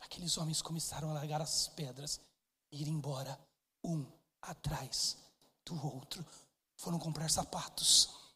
Aqueles 0.00 0.38
homens 0.38 0.62
começaram 0.62 1.10
a 1.10 1.14
largar 1.14 1.42
as 1.42 1.68
pedras 1.68 2.18
e 2.72 2.80
ir 2.80 2.88
embora, 2.88 3.38
um 3.84 4.10
atrás 4.40 5.18
do 5.66 5.74
outro. 5.86 6.24
Foram 6.76 6.98
comprar 6.98 7.28
sapatos. 7.28 8.27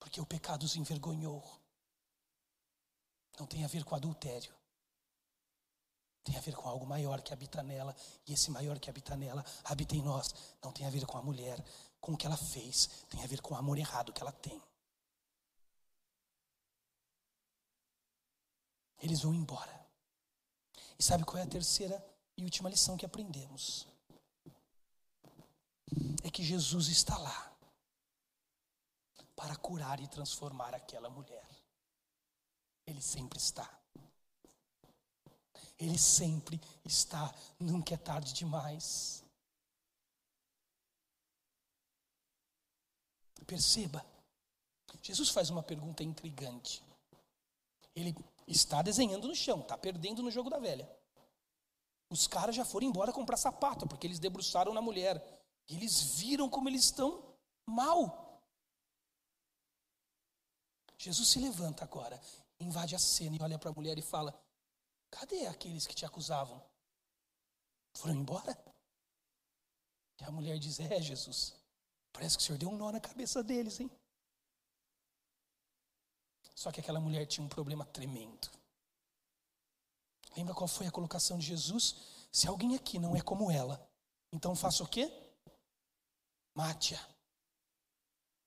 Porque 0.00 0.20
o 0.20 0.26
pecado 0.26 0.64
os 0.64 0.74
envergonhou. 0.74 1.44
Não 3.38 3.46
tem 3.46 3.64
a 3.64 3.68
ver 3.68 3.84
com 3.84 3.94
adultério. 3.94 4.52
Tem 6.24 6.36
a 6.36 6.40
ver 6.40 6.54
com 6.54 6.68
algo 6.68 6.86
maior 6.86 7.20
que 7.22 7.32
habita 7.32 7.62
nela. 7.62 7.94
E 8.26 8.32
esse 8.32 8.50
maior 8.50 8.78
que 8.78 8.88
habita 8.88 9.14
nela 9.14 9.44
habita 9.64 9.94
em 9.94 10.02
nós. 10.02 10.34
Não 10.64 10.72
tem 10.72 10.86
a 10.86 10.90
ver 10.90 11.06
com 11.06 11.18
a 11.18 11.22
mulher, 11.22 11.62
com 12.00 12.14
o 12.14 12.16
que 12.16 12.26
ela 12.26 12.36
fez. 12.36 12.88
Tem 13.10 13.22
a 13.22 13.26
ver 13.26 13.42
com 13.42 13.54
o 13.54 13.56
amor 13.56 13.78
errado 13.78 14.12
que 14.12 14.22
ela 14.22 14.32
tem. 14.32 14.60
Eles 19.02 19.20
vão 19.20 19.34
embora. 19.34 19.86
E 20.98 21.02
sabe 21.02 21.24
qual 21.24 21.38
é 21.38 21.42
a 21.42 21.46
terceira 21.46 22.04
e 22.36 22.44
última 22.44 22.68
lição 22.68 22.96
que 22.96 23.06
aprendemos? 23.06 23.86
É 26.22 26.30
que 26.30 26.42
Jesus 26.42 26.88
está 26.88 27.16
lá 27.16 27.49
para 29.40 29.56
curar 29.56 29.98
e 30.00 30.06
transformar 30.06 30.74
aquela 30.74 31.08
mulher. 31.08 31.48
Ele 32.86 33.00
sempre 33.00 33.38
está. 33.38 33.66
Ele 35.78 35.98
sempre 35.98 36.60
está, 36.84 37.34
nunca 37.58 37.94
é 37.94 37.96
tarde 37.96 38.34
demais. 38.34 39.24
Perceba, 43.46 44.04
Jesus 45.02 45.30
faz 45.30 45.48
uma 45.48 45.62
pergunta 45.62 46.04
intrigante. 46.04 46.84
Ele 47.96 48.14
está 48.46 48.82
desenhando 48.82 49.26
no 49.26 49.34
chão, 49.34 49.60
está 49.60 49.78
perdendo 49.78 50.22
no 50.22 50.30
jogo 50.30 50.50
da 50.50 50.58
velha. 50.58 50.86
Os 52.10 52.26
caras 52.26 52.54
já 52.54 52.64
foram 52.64 52.88
embora 52.88 53.10
comprar 53.10 53.38
sapato, 53.38 53.88
porque 53.88 54.06
eles 54.06 54.18
debruçaram 54.18 54.74
na 54.74 54.82
mulher. 54.82 55.16
E 55.66 55.76
eles 55.76 56.02
viram 56.18 56.46
como 56.50 56.68
eles 56.68 56.84
estão 56.84 57.34
mal. 57.66 58.19
Jesus 61.00 61.28
se 61.28 61.38
levanta 61.38 61.82
agora, 61.82 62.20
invade 62.60 62.94
a 62.94 62.98
cena 62.98 63.34
e 63.34 63.42
olha 63.42 63.58
para 63.58 63.70
a 63.70 63.72
mulher 63.72 63.96
e 63.96 64.02
fala: 64.02 64.38
Cadê 65.10 65.46
aqueles 65.46 65.86
que 65.86 65.94
te 65.94 66.04
acusavam? 66.04 66.62
Foram 67.94 68.16
embora? 68.16 68.54
E 70.20 70.24
a 70.24 70.30
mulher 70.30 70.58
diz: 70.58 70.78
É, 70.78 71.00
Jesus, 71.00 71.54
parece 72.12 72.36
que 72.36 72.42
o 72.42 72.46
Senhor 72.46 72.58
deu 72.58 72.68
um 72.68 72.76
nó 72.76 72.92
na 72.92 73.00
cabeça 73.00 73.42
deles, 73.42 73.80
hein? 73.80 73.90
Só 76.54 76.70
que 76.70 76.80
aquela 76.80 77.00
mulher 77.00 77.24
tinha 77.24 77.46
um 77.46 77.48
problema 77.48 77.86
tremendo. 77.86 78.50
Lembra 80.36 80.54
qual 80.54 80.68
foi 80.68 80.86
a 80.86 80.92
colocação 80.92 81.38
de 81.38 81.46
Jesus? 81.46 82.28
Se 82.30 82.46
alguém 82.46 82.74
aqui 82.74 82.98
não 82.98 83.16
é 83.16 83.22
como 83.22 83.50
ela, 83.50 83.90
então 84.30 84.54
faça 84.54 84.84
o 84.84 84.86
quê? 84.86 85.10
Mate-a. 86.54 87.00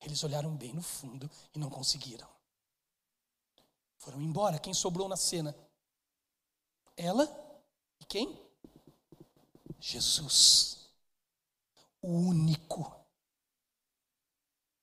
Eles 0.01 0.23
olharam 0.23 0.55
bem 0.55 0.71
no 0.71 0.83
fundo 0.83 1.27
e 1.55 1.57
não 1.57 1.71
conseguiram. 1.71 2.31
Foram 4.03 4.21
embora. 4.21 4.59
Quem 4.59 4.73
sobrou 4.73 5.07
na 5.07 5.15
cena? 5.15 5.55
Ela 6.97 7.25
e 8.01 8.05
quem? 8.05 8.37
Jesus, 9.79 10.89
o 12.01 12.09
único 12.09 12.93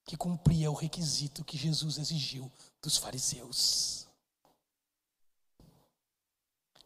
que 0.04 0.16
cumpria 0.16 0.70
o 0.70 0.74
requisito 0.74 1.44
que 1.44 1.58
Jesus 1.58 1.98
exigiu 1.98 2.50
dos 2.80 2.96
fariseus. 2.96 4.08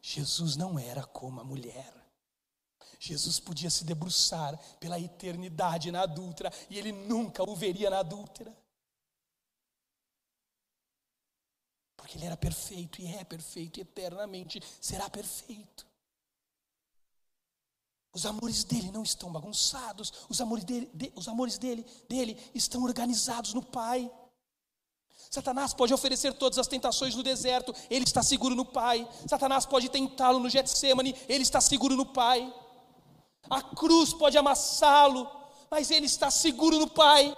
Jesus 0.03 0.57
não 0.57 0.77
era 0.77 1.05
como 1.07 1.41
a 1.41 1.45
mulher. 1.45 1.95
Jesus 2.99 3.39
podia 3.39 3.71
se 3.71 3.85
debruçar 3.85 4.59
pela 4.81 4.99
eternidade 4.99 5.93
na 5.93 6.03
adúltera 6.03 6.53
e 6.69 6.79
ele 6.81 6.91
nunca 6.91 7.49
o 7.49 7.55
veria 7.55 7.91
na 7.91 8.01
adúltera. 8.01 8.64
Porque 12.05 12.19
ele 12.19 12.27
era 12.27 12.37
perfeito 12.37 13.01
e 13.01 13.07
é 13.07 13.25
perfeito 13.25 13.79
e 13.79 13.81
eternamente 13.81 14.61
será 14.79 15.09
perfeito. 15.09 15.87
Os 18.13 18.27
amores 18.27 18.63
dele 18.63 18.91
não 18.91 19.03
estão 19.03 19.33
bagunçados, 19.33 20.13
os 20.29 20.39
amores 20.39 20.65
dele, 20.65 20.91
de, 20.93 21.11
os 21.17 21.27
amores 21.29 21.57
dele, 21.57 21.83
dele 22.07 22.39
estão 22.55 22.83
organizados 22.83 23.55
no 23.55 23.63
Pai. 23.63 24.13
Satanás 25.31 25.73
pode 25.73 25.95
oferecer 25.95 26.35
todas 26.35 26.59
as 26.59 26.67
tentações 26.67 27.15
no 27.15 27.23
deserto, 27.23 27.75
ele 27.89 28.05
está 28.05 28.23
seguro 28.23 28.55
no 28.55 28.67
Pai. 28.67 29.09
Satanás 29.27 29.65
pode 29.65 29.89
tentá-lo 29.89 30.39
no 30.39 30.51
Getsemane, 30.51 31.17
ele 31.27 31.43
está 31.43 31.59
seguro 31.59 31.97
no 31.97 32.05
Pai. 32.05 32.53
A 33.49 33.63
cruz 33.63 34.13
pode 34.13 34.37
amassá-lo, 34.37 35.27
mas 35.71 35.91
ele 35.91 36.05
está 36.05 36.31
seguro 36.31 36.79
no 36.79 36.91
Pai. 36.91 37.35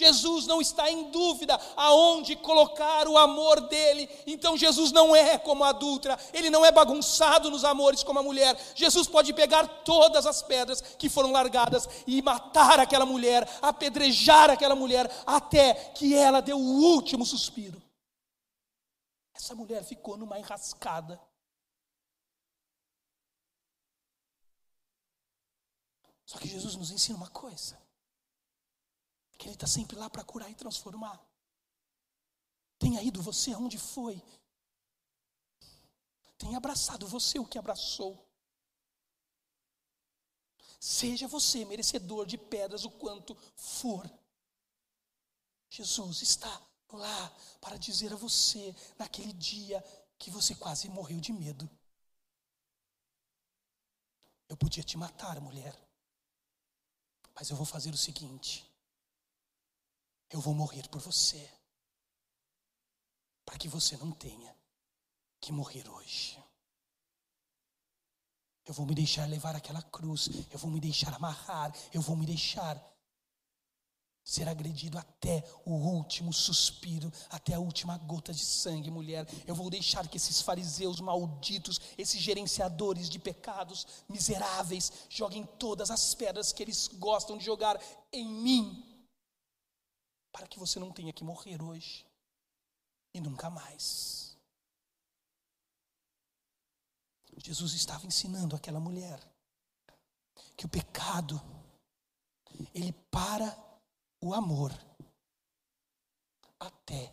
Jesus 0.00 0.46
não 0.46 0.60
está 0.62 0.90
em 0.90 1.10
dúvida 1.10 1.60
aonde 1.76 2.34
colocar 2.36 3.06
o 3.06 3.18
amor 3.18 3.60
dele. 3.68 4.08
Então 4.26 4.56
Jesus 4.56 4.92
não 4.92 5.14
é 5.14 5.38
como 5.38 5.62
a 5.62 5.68
adulta, 5.68 6.18
ele 6.32 6.48
não 6.48 6.64
é 6.64 6.72
bagunçado 6.72 7.50
nos 7.50 7.64
amores 7.64 8.02
como 8.02 8.18
a 8.18 8.22
mulher. 8.22 8.58
Jesus 8.74 9.06
pode 9.06 9.32
pegar 9.34 9.66
todas 9.84 10.24
as 10.24 10.42
pedras 10.42 10.80
que 10.80 11.10
foram 11.10 11.32
largadas 11.32 11.86
e 12.06 12.22
matar 12.22 12.80
aquela 12.80 13.04
mulher, 13.04 13.46
apedrejar 13.60 14.48
aquela 14.48 14.74
mulher, 14.74 15.10
até 15.26 15.74
que 15.74 16.14
ela 16.14 16.40
deu 16.40 16.58
o 16.58 16.94
último 16.94 17.26
suspiro. 17.26 17.82
Essa 19.34 19.54
mulher 19.54 19.84
ficou 19.84 20.16
numa 20.16 20.38
enrascada. 20.38 21.20
Só 26.24 26.38
que 26.38 26.48
Jesus 26.48 26.76
nos 26.76 26.90
ensina 26.90 27.18
uma 27.18 27.28
coisa 27.28 27.76
que 29.40 29.46
Ele 29.46 29.54
está 29.54 29.66
sempre 29.66 29.96
lá 29.96 30.10
para 30.10 30.22
curar 30.22 30.50
e 30.50 30.54
transformar. 30.54 31.18
Tenha 32.78 33.02
ido 33.02 33.22
você 33.22 33.52
aonde 33.52 33.78
foi. 33.78 34.22
Tenha 36.36 36.58
abraçado 36.58 37.08
você 37.08 37.38
o 37.38 37.46
que 37.46 37.58
abraçou. 37.58 38.22
Seja 40.78 41.26
você 41.26 41.64
merecedor 41.64 42.26
de 42.26 42.36
pedras 42.36 42.84
o 42.84 42.90
quanto 42.90 43.34
for. 43.56 44.08
Jesus 45.70 46.20
está 46.20 46.62
lá 46.92 47.34
para 47.62 47.78
dizer 47.78 48.12
a 48.12 48.16
você, 48.16 48.74
naquele 48.98 49.32
dia 49.32 49.82
que 50.18 50.30
você 50.30 50.54
quase 50.54 50.86
morreu 50.90 51.18
de 51.18 51.32
medo. 51.32 51.68
Eu 54.50 54.56
podia 54.56 54.82
te 54.82 54.98
matar, 54.98 55.40
mulher, 55.40 55.74
mas 57.34 57.48
eu 57.48 57.56
vou 57.56 57.64
fazer 57.64 57.94
o 57.94 57.96
seguinte: 57.96 58.69
eu 60.30 60.40
vou 60.40 60.54
morrer 60.54 60.88
por 60.88 61.00
você, 61.00 61.50
para 63.44 63.58
que 63.58 63.68
você 63.68 63.96
não 63.96 64.12
tenha 64.12 64.54
que 65.40 65.52
morrer 65.52 65.88
hoje. 65.88 66.42
Eu 68.64 68.74
vou 68.74 68.86
me 68.86 68.94
deixar 68.94 69.28
levar 69.28 69.56
aquela 69.56 69.82
cruz, 69.82 70.28
eu 70.50 70.58
vou 70.58 70.70
me 70.70 70.78
deixar 70.78 71.12
amarrar, 71.14 71.74
eu 71.92 72.00
vou 72.00 72.14
me 72.14 72.24
deixar 72.24 72.80
ser 74.22 74.48
agredido 74.48 74.96
até 74.96 75.42
o 75.64 75.72
último 75.72 76.32
suspiro, 76.32 77.12
até 77.30 77.54
a 77.54 77.58
última 77.58 77.98
gota 77.98 78.32
de 78.32 78.44
sangue, 78.44 78.90
mulher. 78.90 79.26
Eu 79.44 79.56
vou 79.56 79.68
deixar 79.68 80.06
que 80.06 80.18
esses 80.18 80.40
fariseus 80.40 81.00
malditos, 81.00 81.80
esses 81.98 82.20
gerenciadores 82.20 83.08
de 83.08 83.18
pecados 83.18 83.84
miseráveis, 84.08 84.92
joguem 85.08 85.44
todas 85.58 85.90
as 85.90 86.14
pedras 86.14 86.52
que 86.52 86.62
eles 86.62 86.86
gostam 86.86 87.36
de 87.36 87.44
jogar 87.44 87.80
em 88.12 88.24
mim 88.28 88.89
para 90.32 90.46
que 90.46 90.58
você 90.58 90.78
não 90.78 90.92
tenha 90.92 91.12
que 91.12 91.24
morrer 91.24 91.62
hoje 91.62 92.06
e 93.12 93.20
nunca 93.20 93.50
mais. 93.50 94.36
Jesus 97.36 97.72
estava 97.72 98.06
ensinando 98.06 98.54
aquela 98.54 98.78
mulher 98.78 99.18
que 100.56 100.66
o 100.66 100.68
pecado 100.68 101.40
ele 102.74 102.92
para 103.10 103.56
o 104.20 104.34
amor 104.34 104.72
até 106.58 107.12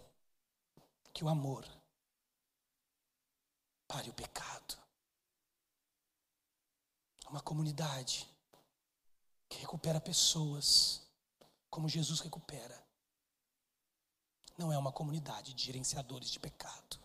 que 1.13 1.24
o 1.24 1.30
amor 1.30 1.65
pare 3.88 4.09
o 4.09 4.13
pecado. 4.13 4.78
Uma 7.30 7.41
comunidade 7.41 8.30
que 9.49 9.57
recupera 9.57 9.99
pessoas 9.99 11.01
como 11.70 11.89
Jesus 11.89 12.20
recupera 12.20 12.87
não 14.58 14.74
é 14.74 14.78
uma 14.78 14.91
comunidade 14.91 15.53
de 15.53 15.66
gerenciadores 15.66 16.30
de 16.32 16.39
pecado. 16.39 16.99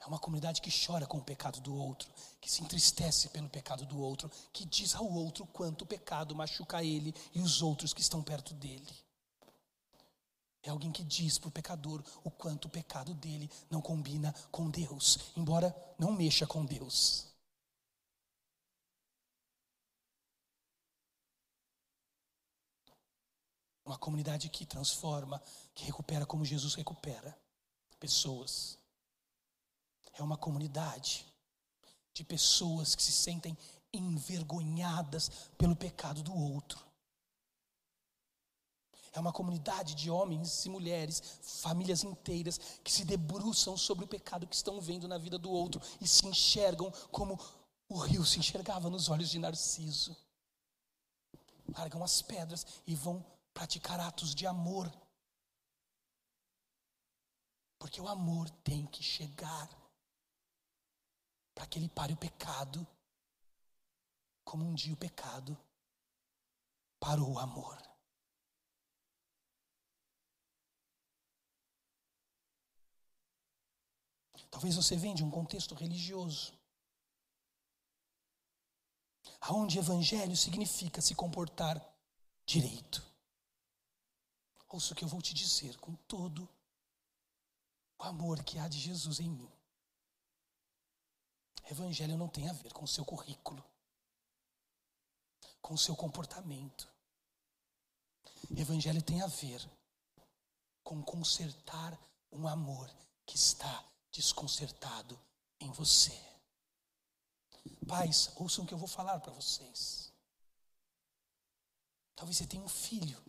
É 0.00 0.06
uma 0.06 0.18
comunidade 0.18 0.60
que 0.60 0.70
chora 0.70 1.06
com 1.06 1.18
o 1.18 1.24
pecado 1.24 1.60
do 1.60 1.74
outro, 1.74 2.12
que 2.40 2.50
se 2.50 2.62
entristece 2.62 3.30
pelo 3.30 3.48
pecado 3.48 3.86
do 3.86 3.98
outro, 3.98 4.30
que 4.52 4.64
diz 4.66 4.94
ao 4.94 5.10
outro 5.10 5.46
quanto 5.46 5.82
o 5.82 5.86
pecado 5.86 6.34
machuca 6.34 6.84
ele 6.84 7.14
e 7.34 7.40
os 7.40 7.62
outros 7.62 7.94
que 7.94 8.02
estão 8.02 8.22
perto 8.22 8.52
dele. 8.54 8.92
É 10.62 10.70
alguém 10.70 10.92
que 10.92 11.02
diz 11.02 11.38
para 11.38 11.48
o 11.48 11.52
pecador 11.52 12.02
o 12.22 12.30
quanto 12.30 12.66
o 12.66 12.70
pecado 12.70 13.14
dele 13.14 13.50
não 13.70 13.80
combina 13.82 14.34
com 14.50 14.70
Deus, 14.70 15.18
embora 15.36 15.74
não 15.98 16.12
mexa 16.12 16.46
com 16.46 16.64
Deus. 16.64 17.33
Uma 23.84 23.98
comunidade 23.98 24.48
que 24.48 24.64
transforma, 24.64 25.42
que 25.74 25.84
recupera 25.84 26.24
como 26.24 26.44
Jesus 26.44 26.74
recupera 26.74 27.36
pessoas. 28.00 28.78
É 30.14 30.22
uma 30.22 30.36
comunidade 30.36 31.26
de 32.12 32.24
pessoas 32.24 32.94
que 32.94 33.02
se 33.02 33.12
sentem 33.12 33.56
envergonhadas 33.92 35.30
pelo 35.58 35.76
pecado 35.76 36.22
do 36.22 36.34
outro. 36.34 36.84
É 39.12 39.20
uma 39.20 39.32
comunidade 39.32 39.94
de 39.94 40.10
homens 40.10 40.64
e 40.64 40.68
mulheres, 40.68 41.22
famílias 41.40 42.02
inteiras, 42.02 42.58
que 42.82 42.90
se 42.90 43.04
debruçam 43.04 43.76
sobre 43.76 44.04
o 44.04 44.08
pecado 44.08 44.46
que 44.46 44.56
estão 44.56 44.80
vendo 44.80 45.06
na 45.06 45.18
vida 45.18 45.38
do 45.38 45.50
outro 45.50 45.80
e 46.00 46.08
se 46.08 46.26
enxergam 46.26 46.90
como 47.12 47.38
o 47.88 47.96
rio 47.96 48.24
se 48.24 48.40
enxergava 48.40 48.90
nos 48.90 49.08
olhos 49.08 49.30
de 49.30 49.38
Narciso. 49.38 50.16
Largam 51.76 52.02
as 52.02 52.22
pedras 52.22 52.66
e 52.86 52.94
vão 52.94 53.24
praticar 53.54 54.00
atos 54.00 54.34
de 54.34 54.46
amor. 54.46 54.92
Porque 57.78 58.00
o 58.00 58.08
amor 58.08 58.50
tem 58.50 58.86
que 58.86 59.02
chegar 59.02 59.68
para 61.54 61.66
que 61.66 61.78
ele 61.78 61.88
pare 61.88 62.12
o 62.12 62.16
pecado, 62.16 62.86
como 64.44 64.64
um 64.64 64.74
dia 64.74 64.92
o 64.92 64.96
pecado 64.96 65.56
parou 66.98 67.34
o 67.34 67.38
amor. 67.38 67.80
Talvez 74.50 74.76
você 74.76 74.96
venha 74.96 75.14
de 75.14 75.24
um 75.24 75.30
contexto 75.30 75.74
religioso, 75.74 76.58
aonde 79.40 79.78
evangelho 79.78 80.36
significa 80.36 81.02
se 81.02 81.14
comportar 81.14 81.76
direito. 82.46 83.13
Ouça 84.74 84.92
o 84.92 84.96
que 84.96 85.04
eu 85.04 85.08
vou 85.08 85.22
te 85.22 85.32
dizer 85.32 85.76
com 85.76 85.94
todo 85.94 86.48
o 87.96 88.02
amor 88.02 88.42
que 88.42 88.58
há 88.58 88.66
de 88.66 88.80
Jesus 88.80 89.20
em 89.20 89.30
mim. 89.30 89.48
Evangelho 91.70 92.18
não 92.18 92.26
tem 92.26 92.48
a 92.48 92.52
ver 92.52 92.72
com 92.72 92.84
o 92.84 92.88
seu 92.88 93.04
currículo, 93.04 93.64
com 95.62 95.74
o 95.74 95.78
seu 95.78 95.94
comportamento. 95.94 96.92
Evangelho 98.56 99.00
tem 99.00 99.22
a 99.22 99.28
ver 99.28 99.64
com 100.82 101.00
consertar 101.04 101.96
um 102.32 102.48
amor 102.48 102.90
que 103.24 103.36
está 103.36 103.88
desconcertado 104.10 105.16
em 105.60 105.70
você. 105.70 106.20
Pais, 107.86 108.32
ouçam 108.34 108.64
o 108.64 108.66
que 108.66 108.74
eu 108.74 108.78
vou 108.78 108.88
falar 108.88 109.20
para 109.20 109.32
vocês. 109.32 110.12
Talvez 112.16 112.38
você 112.38 112.46
tenha 112.48 112.64
um 112.64 112.68
filho 112.68 113.22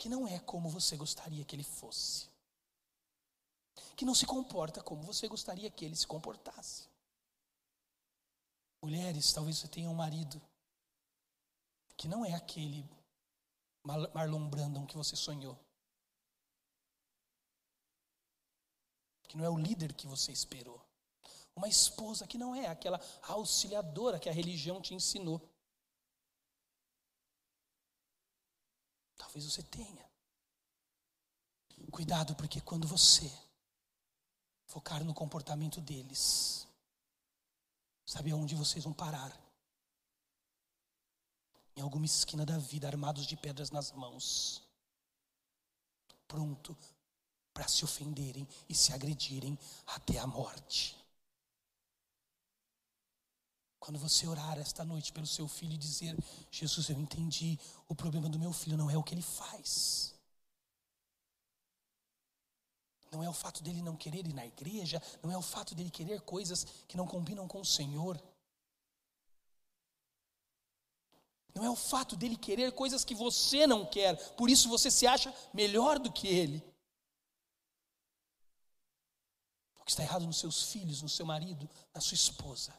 que 0.00 0.08
não 0.08 0.26
é 0.26 0.38
como 0.38 0.70
você 0.70 0.96
gostaria 0.96 1.44
que 1.44 1.54
ele 1.54 1.62
fosse, 1.62 2.30
que 3.94 4.06
não 4.06 4.14
se 4.14 4.24
comporta 4.24 4.82
como 4.82 5.02
você 5.02 5.28
gostaria 5.28 5.70
que 5.70 5.84
ele 5.84 5.94
se 5.94 6.06
comportasse. 6.06 6.88
Mulheres, 8.82 9.30
talvez 9.30 9.58
você 9.58 9.68
tenha 9.68 9.90
um 9.90 9.94
marido 9.94 10.40
que 11.98 12.08
não 12.08 12.24
é 12.24 12.32
aquele 12.32 12.88
Marlon 13.84 14.48
Brandon 14.48 14.86
que 14.86 14.96
você 14.96 15.14
sonhou. 15.14 15.58
Que 19.28 19.36
não 19.36 19.44
é 19.44 19.50
o 19.50 19.58
líder 19.58 19.92
que 19.92 20.06
você 20.06 20.32
esperou. 20.32 20.82
Uma 21.54 21.68
esposa 21.68 22.26
que 22.26 22.38
não 22.38 22.54
é 22.54 22.68
aquela 22.68 22.98
auxiliadora 23.24 24.18
que 24.18 24.30
a 24.30 24.32
religião 24.32 24.80
te 24.80 24.94
ensinou. 24.94 25.46
Talvez 29.20 29.44
você 29.44 29.62
tenha. 29.62 30.10
Cuidado, 31.92 32.34
porque 32.36 32.60
quando 32.60 32.88
você 32.88 33.30
focar 34.64 35.04
no 35.04 35.12
comportamento 35.12 35.80
deles, 35.80 36.66
sabe 38.06 38.30
aonde 38.30 38.54
vocês 38.54 38.82
vão 38.82 38.92
parar? 38.92 39.38
Em 41.76 41.82
alguma 41.82 42.06
esquina 42.06 42.46
da 42.46 42.56
vida, 42.58 42.86
armados 42.86 43.26
de 43.26 43.36
pedras 43.36 43.70
nas 43.70 43.92
mãos, 43.92 44.62
pronto 46.26 46.76
para 47.52 47.68
se 47.68 47.84
ofenderem 47.84 48.48
e 48.68 48.74
se 48.74 48.92
agredirem 48.92 49.58
até 49.86 50.18
a 50.18 50.26
morte. 50.26 50.96
Quando 53.80 53.98
você 53.98 54.26
orar 54.26 54.58
esta 54.58 54.84
noite 54.84 55.10
pelo 55.10 55.26
seu 55.26 55.48
filho 55.48 55.72
e 55.72 55.78
dizer: 55.78 56.14
Jesus, 56.50 56.90
eu 56.90 57.00
entendi, 57.00 57.58
o 57.88 57.94
problema 57.94 58.28
do 58.28 58.38
meu 58.38 58.52
filho 58.52 58.76
não 58.76 58.90
é 58.90 58.96
o 58.96 59.02
que 59.02 59.14
ele 59.14 59.22
faz. 59.22 60.14
Não 63.10 63.24
é 63.24 63.28
o 63.28 63.32
fato 63.32 63.62
dele 63.62 63.82
não 63.82 63.96
querer 63.96 64.26
ir 64.26 64.34
na 64.34 64.46
igreja, 64.46 65.02
não 65.22 65.32
é 65.32 65.36
o 65.36 65.42
fato 65.42 65.74
dele 65.74 65.90
querer 65.90 66.20
coisas 66.20 66.64
que 66.86 66.96
não 66.96 67.06
combinam 67.06 67.48
com 67.48 67.60
o 67.60 67.64
Senhor. 67.64 68.22
Não 71.54 71.64
é 71.64 71.70
o 71.70 71.74
fato 71.74 72.14
dele 72.16 72.36
querer 72.36 72.72
coisas 72.72 73.02
que 73.02 73.14
você 73.14 73.66
não 73.66 73.84
quer, 73.84 74.14
por 74.36 74.48
isso 74.48 74.68
você 74.68 74.90
se 74.90 75.06
acha 75.06 75.34
melhor 75.52 75.98
do 75.98 76.12
que 76.12 76.28
ele. 76.28 76.62
O 79.80 79.84
que 79.84 79.90
está 79.90 80.04
errado 80.04 80.26
nos 80.26 80.38
seus 80.38 80.70
filhos, 80.70 81.02
no 81.02 81.08
seu 81.08 81.26
marido, 81.26 81.68
na 81.92 82.00
sua 82.00 82.14
esposa, 82.14 82.72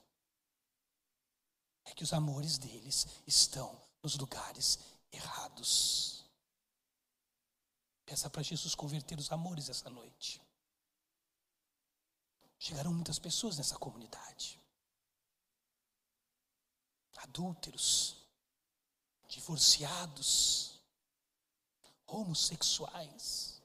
é 1.86 1.94
que 1.94 2.04
os 2.04 2.14
amores 2.14 2.58
deles 2.58 3.08
estão 3.26 3.82
nos 4.02 4.16
lugares 4.18 4.80
errados. 5.12 6.26
Peça 8.06 8.30
para 8.30 8.44
Jesus 8.44 8.76
converter 8.76 9.18
os 9.20 9.32
amores 9.32 9.70
essa 9.70 9.90
noite. 9.90 10.42
Chegarão 12.60 12.94
muitas 12.94 13.18
pessoas 13.18 13.58
nessa 13.58 13.78
comunidade. 13.78 14.60
Adúlteros, 17.18 18.18
divorciados, 19.28 20.80
homossexuais, 22.06 23.62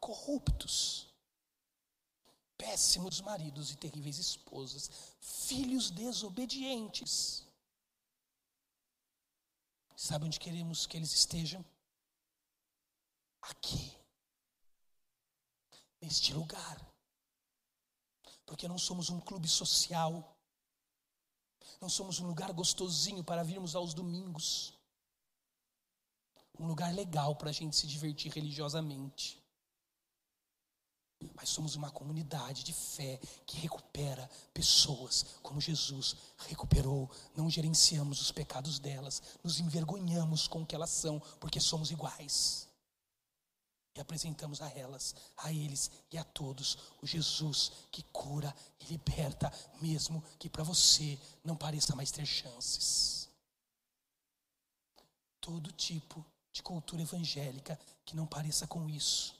corruptos, 0.00 1.09
péssimos 2.60 3.22
maridos 3.22 3.70
e 3.70 3.76
terríveis 3.76 4.18
esposas, 4.18 4.90
filhos 5.18 5.90
desobedientes. 5.90 7.46
Sabe 9.96 10.26
onde 10.26 10.38
queremos 10.38 10.86
que 10.86 10.98
eles 10.98 11.12
estejam? 11.12 11.64
Aqui, 13.40 13.96
neste 16.02 16.34
lugar. 16.34 16.86
Porque 18.44 18.68
não 18.68 18.76
somos 18.76 19.08
um 19.08 19.20
clube 19.20 19.48
social, 19.48 20.36
não 21.80 21.88
somos 21.88 22.20
um 22.20 22.26
lugar 22.26 22.52
gostosinho 22.52 23.24
para 23.24 23.42
virmos 23.42 23.74
aos 23.74 23.94
domingos, 23.94 24.78
um 26.58 26.66
lugar 26.66 26.92
legal 26.92 27.34
para 27.36 27.48
a 27.48 27.52
gente 27.52 27.74
se 27.74 27.86
divertir 27.86 28.30
religiosamente. 28.32 29.39
Mas 31.34 31.50
somos 31.50 31.74
uma 31.74 31.90
comunidade 31.90 32.64
de 32.64 32.72
fé 32.72 33.20
que 33.46 33.58
recupera 33.58 34.28
pessoas 34.54 35.24
como 35.42 35.60
Jesus 35.60 36.16
recuperou. 36.48 37.10
Não 37.36 37.50
gerenciamos 37.50 38.20
os 38.20 38.32
pecados 38.32 38.78
delas, 38.78 39.22
nos 39.44 39.60
envergonhamos 39.60 40.48
com 40.48 40.62
o 40.62 40.66
que 40.66 40.74
elas 40.74 40.90
são, 40.90 41.20
porque 41.38 41.60
somos 41.60 41.90
iguais. 41.90 42.68
E 43.94 44.00
apresentamos 44.00 44.62
a 44.62 44.68
elas, 44.70 45.14
a 45.36 45.52
eles 45.52 45.90
e 46.12 46.16
a 46.16 46.24
todos 46.24 46.78
o 47.02 47.06
Jesus 47.06 47.72
que 47.90 48.02
cura 48.04 48.54
e 48.80 48.84
liberta, 48.84 49.52
mesmo 49.80 50.22
que 50.38 50.48
para 50.48 50.62
você 50.62 51.18
não 51.44 51.56
pareça 51.56 51.96
mais 51.96 52.10
ter 52.10 52.24
chances. 52.24 53.28
Todo 55.40 55.72
tipo 55.72 56.24
de 56.52 56.62
cultura 56.62 57.02
evangélica 57.02 57.78
que 58.04 58.14
não 58.14 58.26
pareça 58.26 58.66
com 58.66 58.88
isso, 58.88 59.39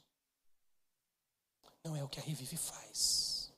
não 1.85 1.97
é 1.97 2.05
o 2.05 2.09
que 2.09 2.21
a 2.21 2.23
Revive 2.23 2.57
faz. 2.57 3.53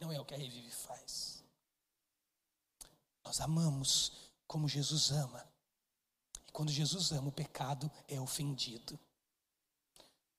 Não 0.00 0.12
é 0.12 0.20
o 0.20 0.24
que 0.24 0.34
a 0.34 0.38
Revive 0.38 0.70
faz. 0.70 1.42
Nós 3.24 3.40
amamos 3.40 4.30
como 4.46 4.68
Jesus 4.68 5.10
ama. 5.10 5.46
Quando 6.52 6.70
Jesus 6.70 7.10
ama, 7.12 7.28
o 7.28 7.32
pecado 7.32 7.90
é 8.08 8.20
ofendido. 8.20 8.98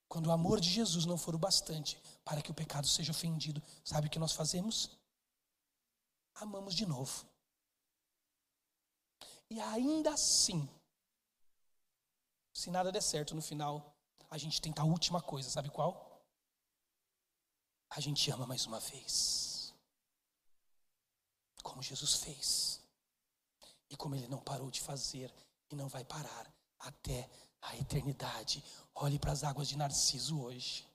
Quando 0.08 0.28
o 0.28 0.32
amor 0.32 0.58
de 0.58 0.70
Jesus 0.70 1.04
não 1.04 1.18
for 1.18 1.34
o 1.34 1.38
bastante 1.38 2.00
para 2.24 2.40
que 2.40 2.50
o 2.50 2.54
pecado 2.54 2.88
seja 2.88 3.12
ofendido, 3.12 3.62
sabe 3.84 4.06
o 4.06 4.10
que 4.10 4.18
nós 4.18 4.32
fazemos? 4.32 4.98
Amamos 6.34 6.74
de 6.74 6.86
novo. 6.86 7.26
E 9.50 9.60
ainda 9.60 10.12
assim, 10.12 10.68
se 12.54 12.70
nada 12.70 12.90
der 12.90 13.02
certo 13.02 13.34
no 13.34 13.42
final, 13.42 13.97
a 14.30 14.36
gente 14.36 14.60
tenta 14.60 14.82
a 14.82 14.84
última 14.84 15.22
coisa, 15.22 15.48
sabe 15.48 15.70
qual? 15.70 16.22
A 17.90 18.00
gente 18.00 18.30
ama 18.30 18.46
mais 18.46 18.66
uma 18.66 18.78
vez. 18.78 19.74
Como 21.62 21.82
Jesus 21.82 22.14
fez. 22.14 22.80
E 23.88 23.96
como 23.96 24.14
ele 24.14 24.28
não 24.28 24.40
parou 24.40 24.70
de 24.70 24.80
fazer 24.80 25.34
e 25.70 25.74
não 25.74 25.88
vai 25.88 26.04
parar 26.04 26.52
até 26.78 27.28
a 27.62 27.76
eternidade. 27.76 28.62
Olhe 28.94 29.18
para 29.18 29.32
as 29.32 29.42
águas 29.44 29.68
de 29.68 29.76
Narciso 29.76 30.40
hoje 30.40 30.86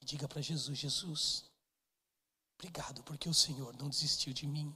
e 0.00 0.04
diga 0.04 0.26
para 0.26 0.42
Jesus: 0.42 0.76
Jesus, 0.76 1.44
obrigado 2.54 3.02
porque 3.04 3.28
o 3.28 3.34
Senhor 3.34 3.76
não 3.76 3.88
desistiu 3.88 4.32
de 4.32 4.46
mim. 4.46 4.74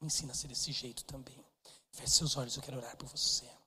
Me 0.00 0.06
ensina 0.06 0.30
a 0.30 0.34
ser 0.34 0.46
desse 0.46 0.70
jeito 0.70 1.04
também. 1.04 1.44
Feche 1.90 2.12
seus 2.12 2.36
olhos, 2.36 2.56
eu 2.56 2.62
quero 2.62 2.76
orar 2.76 2.96
por 2.96 3.08
você. 3.08 3.57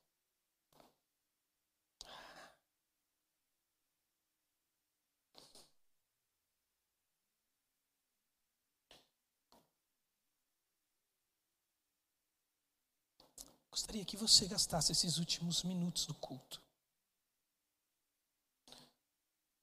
Gostaria 13.81 14.05
que 14.05 14.15
você 14.15 14.45
gastasse 14.45 14.91
esses 14.91 15.17
últimos 15.17 15.63
minutos 15.63 16.05
do 16.05 16.13
culto 16.13 16.61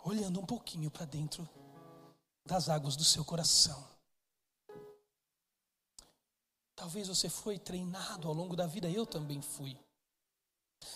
olhando 0.02 0.40
um 0.40 0.44
pouquinho 0.44 0.90
para 0.90 1.06
dentro 1.06 1.48
das 2.44 2.68
águas 2.68 2.96
do 2.96 3.04
seu 3.04 3.24
coração. 3.24 3.88
Talvez 6.74 7.06
você 7.06 7.28
foi 7.28 7.60
treinado 7.60 8.26
ao 8.26 8.34
longo 8.34 8.56
da 8.56 8.66
vida, 8.66 8.90
eu 8.90 9.06
também 9.06 9.40
fui, 9.40 9.78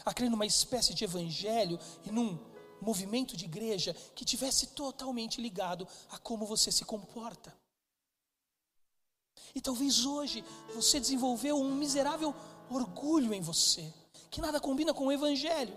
a 0.04 0.12
crer 0.12 0.28
numa 0.28 0.44
espécie 0.44 0.92
de 0.92 1.04
evangelho 1.04 1.78
e 2.04 2.10
num 2.10 2.36
movimento 2.80 3.36
de 3.36 3.44
igreja 3.44 3.94
que 4.16 4.24
tivesse 4.24 4.74
totalmente 4.74 5.40
ligado 5.40 5.86
a 6.10 6.18
como 6.18 6.44
você 6.44 6.72
se 6.72 6.84
comporta. 6.84 7.56
E 9.54 9.60
talvez 9.60 10.04
hoje 10.04 10.42
você 10.74 10.98
desenvolveu 10.98 11.60
um 11.60 11.74
miserável 11.74 12.34
orgulho 12.74 13.32
em 13.34 13.40
você, 13.40 13.92
que 14.30 14.40
nada 14.40 14.60
combina 14.60 14.92
com 14.94 15.06
o 15.06 15.12
Evangelho. 15.12 15.76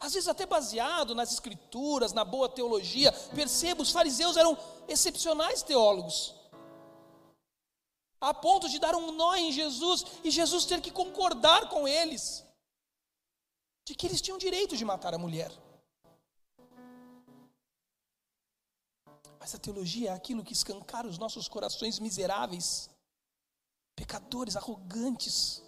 Às 0.00 0.14
vezes, 0.14 0.28
até 0.28 0.46
baseado 0.46 1.14
nas 1.14 1.32
Escrituras, 1.32 2.12
na 2.12 2.24
boa 2.24 2.48
teologia, 2.48 3.10
perceba, 3.34 3.82
os 3.82 3.90
fariseus 3.90 4.36
eram 4.36 4.56
excepcionais 4.86 5.62
teólogos, 5.62 6.34
a 8.20 8.32
ponto 8.34 8.68
de 8.68 8.78
dar 8.78 8.94
um 8.94 9.12
nó 9.12 9.34
em 9.36 9.52
Jesus 9.52 10.04
e 10.24 10.30
Jesus 10.30 10.64
ter 10.64 10.80
que 10.80 10.90
concordar 10.90 11.68
com 11.68 11.86
eles, 11.86 12.44
de 13.86 13.94
que 13.94 14.06
eles 14.06 14.20
tinham 14.20 14.38
direito 14.38 14.76
de 14.76 14.84
matar 14.84 15.14
a 15.14 15.18
mulher. 15.18 15.52
Mas 19.40 19.54
a 19.54 19.58
teologia 19.58 20.10
é 20.10 20.12
aquilo 20.12 20.44
que 20.44 20.52
escancara 20.52 21.08
os 21.08 21.18
nossos 21.18 21.48
corações 21.48 21.98
miseráveis 21.98 22.90
pecadores, 23.98 24.54
arrogantes. 24.54 25.62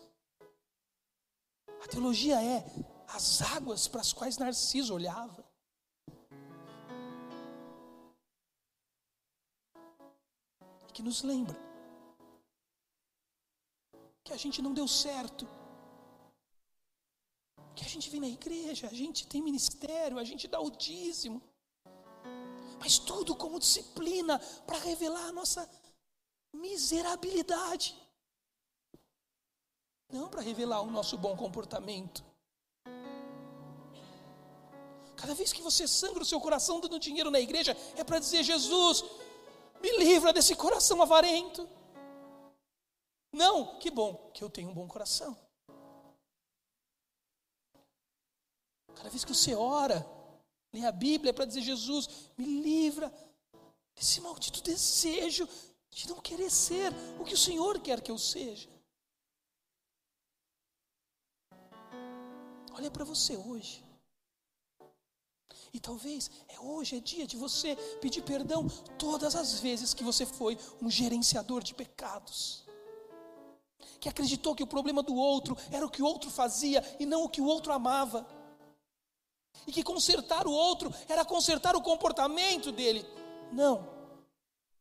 A 1.85 1.87
teologia 1.89 2.39
é 2.41 2.64
as 3.09 3.43
águas 3.43 3.89
para 3.89 4.01
as 4.01 4.12
quais 4.12 4.39
Narciso 4.39 4.95
olhava. 4.95 5.43
que 10.93 11.05
nos 11.09 11.22
lembra 11.22 11.57
que 14.24 14.33
a 14.33 14.37
gente 14.37 14.61
não 14.61 14.74
deu 14.74 14.87
certo, 14.87 15.49
que 17.76 17.85
a 17.85 17.89
gente 17.89 18.11
vem 18.11 18.20
na 18.20 18.28
igreja, 18.28 18.87
a 18.87 18.93
gente 19.03 19.26
tem 19.26 19.41
ministério, 19.41 20.18
a 20.18 20.24
gente 20.24 20.47
dá 20.47 20.61
o 20.61 20.70
dízimo, 20.70 21.41
mas 22.81 22.99
tudo 22.99 23.35
como 23.35 23.59
disciplina 23.59 24.39
para 24.66 24.78
revelar 24.78 25.26
a 25.28 25.33
nossa 25.33 25.62
miserabilidade, 26.53 27.97
não 30.12 30.28
para 30.28 30.40
revelar 30.40 30.80
o 30.82 30.90
nosso 30.90 31.16
bom 31.16 31.36
comportamento. 31.36 32.24
Cada 35.16 35.34
vez 35.34 35.52
que 35.52 35.61
você 35.61 35.86
sangra 35.86 36.22
o 36.22 36.26
seu 36.26 36.40
coração 36.40 36.80
dando 36.80 36.98
dinheiro 36.98 37.30
na 37.30 37.38
igreja, 37.38 37.76
é 37.96 38.02
para 38.02 38.18
dizer: 38.18 38.42
Jesus, 38.42 39.04
me 39.82 39.96
livra 39.98 40.32
desse 40.32 40.54
coração 40.56 41.02
avarento. 41.02 41.68
Não, 43.32 43.78
que 43.78 43.90
bom 43.90 44.30
que 44.32 44.42
eu 44.42 44.50
tenho 44.50 44.70
um 44.70 44.74
bom 44.74 44.88
coração. 44.88 45.36
Cada 48.94 49.08
vez 49.08 49.24
que 49.24 49.34
você 49.34 49.54
ora, 49.54 50.06
lê 50.72 50.84
a 50.84 50.92
Bíblia 50.92 51.30
é 51.30 51.32
para 51.32 51.44
dizer: 51.44 51.61
Jesus, 51.61 52.08
me 52.36 52.44
livra 52.44 53.12
desse 53.94 54.20
maldito 54.20 54.62
desejo 54.62 55.46
de 55.90 56.08
não 56.08 56.20
querer 56.20 56.50
ser 56.50 56.92
o 57.20 57.24
que 57.24 57.34
o 57.34 57.38
Senhor 57.38 57.78
quer 57.80 58.00
que 58.00 58.11
eu 58.11 58.18
seja. 58.18 58.68
Olha 62.72 62.90
para 62.90 63.04
você 63.04 63.36
hoje. 63.36 63.84
E 65.72 65.78
talvez 65.78 66.30
é 66.48 66.58
hoje 66.58 66.96
é 66.96 67.00
dia 67.00 67.26
de 67.26 67.36
você 67.36 67.76
pedir 68.00 68.22
perdão 68.22 68.68
todas 68.98 69.36
as 69.36 69.60
vezes 69.60 69.94
que 69.94 70.02
você 70.02 70.26
foi 70.26 70.58
um 70.82 70.90
gerenciador 70.90 71.62
de 71.62 71.74
pecados. 71.74 72.64
Que 74.00 74.08
acreditou 74.08 74.54
que 74.54 74.62
o 74.62 74.66
problema 74.66 75.02
do 75.02 75.14
outro 75.14 75.56
era 75.70 75.86
o 75.86 75.90
que 75.90 76.02
o 76.02 76.06
outro 76.06 76.30
fazia 76.30 76.82
e 76.98 77.06
não 77.06 77.24
o 77.24 77.28
que 77.28 77.40
o 77.40 77.46
outro 77.46 77.72
amava. 77.72 78.26
E 79.66 79.72
que 79.72 79.82
consertar 79.82 80.46
o 80.46 80.52
outro 80.52 80.92
era 81.08 81.24
consertar 81.24 81.76
o 81.76 81.82
comportamento 81.82 82.72
dele. 82.72 83.06
Não. 83.52 83.88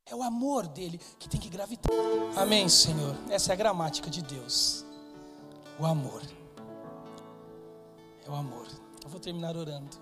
É 0.06 0.16
o 0.16 0.24
amor 0.24 0.68
dele 0.68 1.00
que 1.20 1.30
tem 1.30 1.40
que 1.40 1.50
gravitar. 1.50 1.92
Amém, 2.36 2.68
Senhor. 2.68 3.16
Essa 3.30 3.52
é 3.52 3.54
a 3.54 3.58
gramática 3.58 4.10
de 4.10 4.24
Deus. 4.24 4.84
O 5.80 5.86
amor. 5.86 6.39
É 8.30 8.32
o 8.32 8.36
amor. 8.36 8.68
Eu 9.04 9.10
vou 9.10 9.20
terminar 9.20 9.58
orando 9.58 9.98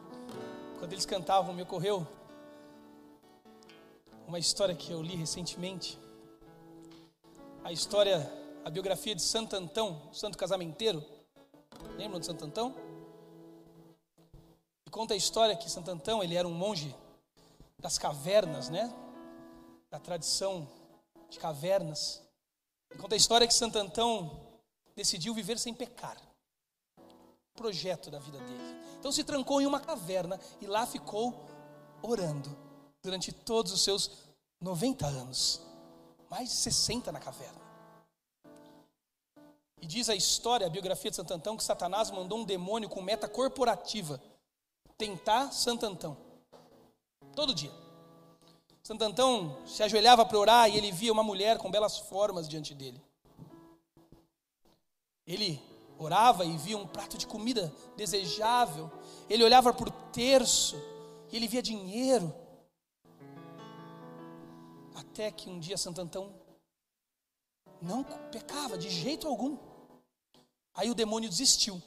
quando 0.78 0.92
eles 0.92 1.06
cantavam, 1.06 1.54
me 1.54 1.62
ocorreu 1.62 2.06
uma 4.28 4.38
história 4.38 4.76
que 4.76 4.92
eu 4.92 5.02
li 5.02 5.16
recentemente. 5.16 5.98
A 7.64 7.72
história, 7.72 8.30
a 8.66 8.70
biografia 8.70 9.16
de 9.16 9.22
Santo 9.22 9.56
Antão, 9.56 10.12
santo 10.12 10.38
casamenteiro. 10.38 11.02
Lembram 11.96 12.20
de 12.20 12.26
Santo 12.26 12.44
Antão? 12.44 12.76
E 14.86 14.90
conta 14.90 15.14
a 15.14 15.18
história 15.18 15.56
que 15.56 15.72
Santo 15.72 15.90
Antão, 15.90 16.22
ele 16.22 16.36
era 16.36 16.46
um 16.46 16.54
monge 16.54 16.94
das 17.80 17.98
cavernas, 17.98 18.70
né? 18.70 18.94
Da 19.90 20.00
tradição 20.02 20.68
de 21.30 21.40
cavernas. 21.40 22.22
E 22.94 22.98
conta 22.98 23.16
a 23.16 23.18
história 23.18 23.48
que 23.48 23.54
Santo 23.54 23.78
Antão 23.78 24.38
decidiu 24.98 25.34
viver 25.34 25.58
sem 25.58 25.74
pecar. 25.74 26.27
Projeto 27.58 28.10
da 28.10 28.20
vida 28.20 28.38
dele. 28.38 28.78
Então 28.98 29.12
se 29.12 29.24
trancou 29.24 29.60
em 29.60 29.66
uma 29.66 29.82
caverna 29.82 30.40
e 30.62 30.66
lá 30.66 30.88
ficou 30.88 31.46
orando 32.02 32.56
durante 33.02 33.34
todos 33.34 33.74
os 33.74 33.82
seus 33.82 34.12
90 34.62 35.06
anos, 35.06 35.62
mais 36.30 36.50
de 36.50 36.56
60 36.56 37.12
na 37.12 37.20
caverna. 37.20 37.68
E 39.82 39.86
diz 39.86 40.10
a 40.10 40.16
história, 40.16 40.66
a 40.66 40.70
biografia 40.70 41.12
de 41.12 41.18
Santo 41.18 41.34
Antão, 41.34 41.58
que 41.58 41.64
Satanás 41.64 42.10
mandou 42.10 42.40
um 42.40 42.46
demônio 42.46 42.88
com 42.88 43.02
meta 43.02 43.28
corporativa 43.28 44.22
tentar 44.98 45.52
Santo 45.52 45.86
Antão. 45.86 46.18
Todo 47.36 47.54
dia. 47.54 47.72
Santo 48.82 49.04
Antão 49.04 49.68
se 49.68 49.84
ajoelhava 49.84 50.26
para 50.26 50.40
orar 50.40 50.70
e 50.70 50.78
ele 50.78 50.92
via 50.92 51.12
uma 51.12 51.24
mulher 51.24 51.58
com 51.58 51.70
belas 51.70 51.98
formas 51.98 52.48
diante 52.48 52.74
dele. 52.74 53.02
Ele 55.26 55.62
orava 55.98 56.46
e 56.46 56.58
via 56.58 56.78
um 56.78 56.88
prato 56.88 57.18
de 57.18 57.26
comida 57.26 57.74
desejável, 57.96 58.92
ele 59.30 59.44
olhava 59.44 59.70
o 59.70 59.92
terço 60.12 60.76
e 61.32 61.36
ele 61.36 61.48
via 61.48 61.62
dinheiro. 61.62 62.34
Até 64.96 65.32
que 65.32 65.50
um 65.50 65.60
dia 65.60 65.78
Santo 65.78 66.02
Antão 66.02 66.34
não 67.82 68.04
pecava 68.32 68.78
de 68.78 68.90
jeito 68.90 69.28
algum. 69.28 69.58
Aí 70.74 70.90
o 70.90 70.96
demônio 70.96 71.30
desistiu 71.30 71.82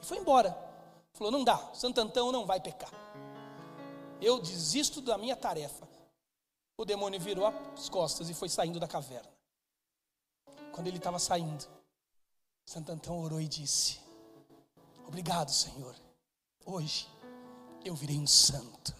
e 0.00 0.06
foi 0.06 0.18
embora. 0.18 0.56
Falou: 1.12 1.32
não 1.32 1.44
dá, 1.44 1.56
Santo 1.74 2.00
Antão 2.00 2.32
não 2.32 2.46
vai 2.46 2.60
pecar. 2.60 2.90
Eu 4.20 4.40
desisto 4.40 5.00
da 5.00 5.16
minha 5.16 5.36
tarefa. 5.36 5.88
O 6.76 6.84
demônio 6.84 7.20
virou 7.20 7.46
as 7.46 7.88
costas 7.88 8.30
e 8.30 8.34
foi 8.34 8.48
saindo 8.48 8.78
da 8.78 8.86
caverna. 8.86 9.30
Quando 10.72 10.86
ele 10.86 10.98
estava 10.98 11.18
saindo, 11.18 11.66
Santo 12.68 12.92
Antão 12.92 13.18
orou 13.18 13.40
e 13.40 13.48
disse: 13.48 13.98
Obrigado, 15.06 15.50
Senhor. 15.50 15.96
Hoje 16.66 17.08
eu 17.82 17.94
virei 17.94 18.18
um 18.18 18.26
santo. 18.26 18.94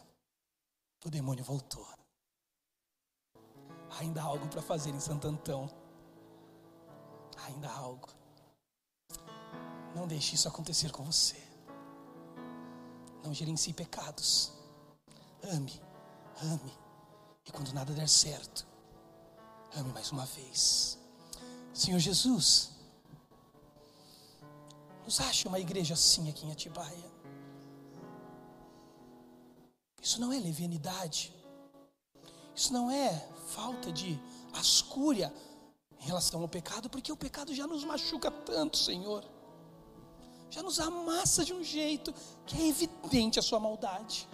O 1.05 1.11
demônio 1.11 1.45
voltou. 1.45 1.87
Ainda 4.01 4.23
há 4.23 4.25
algo 4.25 4.49
para 4.49 4.63
fazer 4.63 4.89
em 4.89 4.99
Santo 4.99 5.29
Antão. 5.29 5.69
Ainda 7.45 7.69
há 7.69 7.77
algo. 7.77 8.09
Não 9.95 10.07
deixe 10.07 10.35
isso 10.35 10.49
acontecer 10.49 10.91
com 10.91 11.05
você. 11.05 11.37
Não 13.23 13.35
gerencie 13.35 13.75
pecados. 13.75 14.51
Ame, 15.43 15.79
ame. 16.43 16.73
E 17.45 17.53
quando 17.53 17.75
nada 17.75 17.93
der 17.93 18.09
certo, 18.09 18.67
ame 19.77 19.93
mais 19.93 20.11
uma 20.11 20.25
vez. 20.25 20.99
Senhor 21.75 21.99
Jesus, 21.99 22.78
nos 25.09 25.23
ache 25.23 25.49
uma 25.49 25.59
igreja 25.59 25.95
assim 25.95 26.29
aqui 26.29 26.45
em 26.45 26.53
Atibaia. 26.53 27.11
Isso 30.03 30.21
não 30.21 30.31
é 30.31 30.39
levianidade. 30.39 31.33
Isso 32.55 32.71
não 32.75 32.91
é 32.91 33.27
falta 33.47 33.91
de 33.91 34.21
ascúria 34.53 35.33
em 35.99 36.05
relação 36.05 36.43
ao 36.43 36.49
pecado, 36.49 36.91
porque 36.91 37.11
o 37.11 37.17
pecado 37.17 37.55
já 37.55 37.67
nos 37.67 37.85
machuca 37.85 38.31
tanto, 38.31 38.77
Senhor. 38.77 39.25
Já 40.51 40.63
nos 40.63 40.79
amassa 40.79 41.43
de 41.43 41.55
um 41.55 41.65
jeito 41.65 42.13
que 42.45 42.61
é 42.61 42.67
evidente 42.67 43.39
a 43.39 43.43
sua 43.43 43.59
maldade. 43.59 44.29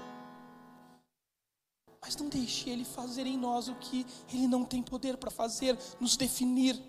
Mas 2.00 2.16
não 2.16 2.28
deixe 2.28 2.68
ele 2.68 2.84
fazer 2.84 3.28
em 3.28 3.38
nós 3.38 3.68
o 3.68 3.76
que 3.76 4.04
ele 4.28 4.48
não 4.48 4.64
tem 4.64 4.82
poder 4.82 5.18
para 5.18 5.30
fazer, 5.30 5.78
nos 6.00 6.16
definir 6.16 6.82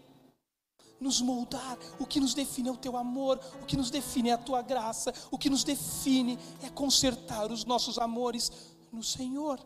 nos 0.99 1.21
moldar. 1.21 1.77
O 1.99 2.05
que 2.05 2.19
nos 2.19 2.33
define 2.33 2.69
é 2.69 2.71
o 2.71 2.77
teu 2.77 2.97
amor, 2.97 3.39
o 3.61 3.65
que 3.65 3.77
nos 3.77 3.89
define 3.89 4.29
é 4.29 4.33
a 4.33 4.37
tua 4.37 4.61
graça, 4.61 5.13
o 5.31 5.37
que 5.37 5.49
nos 5.49 5.63
define 5.63 6.39
é 6.63 6.69
consertar 6.69 7.51
os 7.51 7.65
nossos 7.65 7.97
amores 7.97 8.51
no 8.91 9.03
Senhor. 9.03 9.59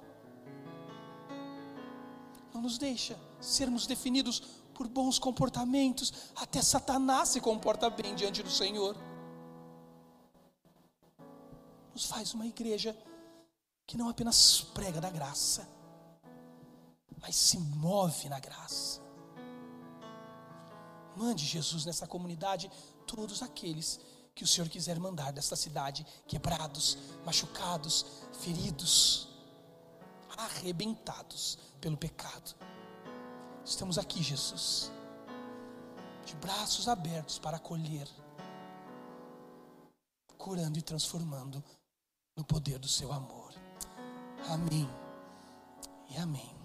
Não 2.53 2.61
nos 2.61 2.77
deixa 2.77 3.17
sermos 3.39 3.87
definidos 3.87 4.41
por 4.73 4.87
bons 4.87 5.19
comportamentos, 5.19 6.13
até 6.35 6.61
Satanás 6.61 7.29
se 7.29 7.41
comporta 7.41 7.89
bem 7.89 8.15
diante 8.15 8.41
do 8.41 8.49
Senhor. 8.49 8.95
Nos 11.93 12.05
faz 12.05 12.33
uma 12.33 12.45
igreja 12.45 12.97
que 13.85 13.97
não 13.97 14.07
apenas 14.07 14.61
prega 14.73 15.01
da 15.01 15.09
graça, 15.09 15.67
mas 17.21 17.35
se 17.35 17.57
move 17.57 18.29
na 18.29 18.39
graça 18.39 19.08
Mande 21.19 21.45
Jesus 21.45 21.83
nessa 21.83 22.07
comunidade 22.07 22.71
todos 23.05 23.43
aqueles 23.43 23.99
que 24.33 24.45
o 24.45 24.47
Senhor 24.47 24.69
quiser 24.69 24.97
mandar 24.97 25.33
desta 25.33 25.53
cidade, 25.53 26.07
quebrados, 26.25 26.97
machucados, 27.25 28.23
feridos, 28.41 29.27
arrebentados 30.37 31.59
pelo 31.81 31.97
pecado. 31.97 32.55
Estamos 33.65 33.97
aqui, 33.97 34.23
Jesus, 34.23 34.89
de 36.25 36.33
braços 36.37 36.87
abertos 36.87 37.37
para 37.37 37.57
acolher, 37.57 38.07
curando 40.37 40.79
e 40.79 40.81
transformando 40.81 41.61
no 42.33 42.45
poder 42.45 42.79
do 42.79 42.87
seu 42.87 43.11
amor. 43.11 43.53
Amém 44.47 44.89
e 46.11 46.15
amém. 46.15 46.58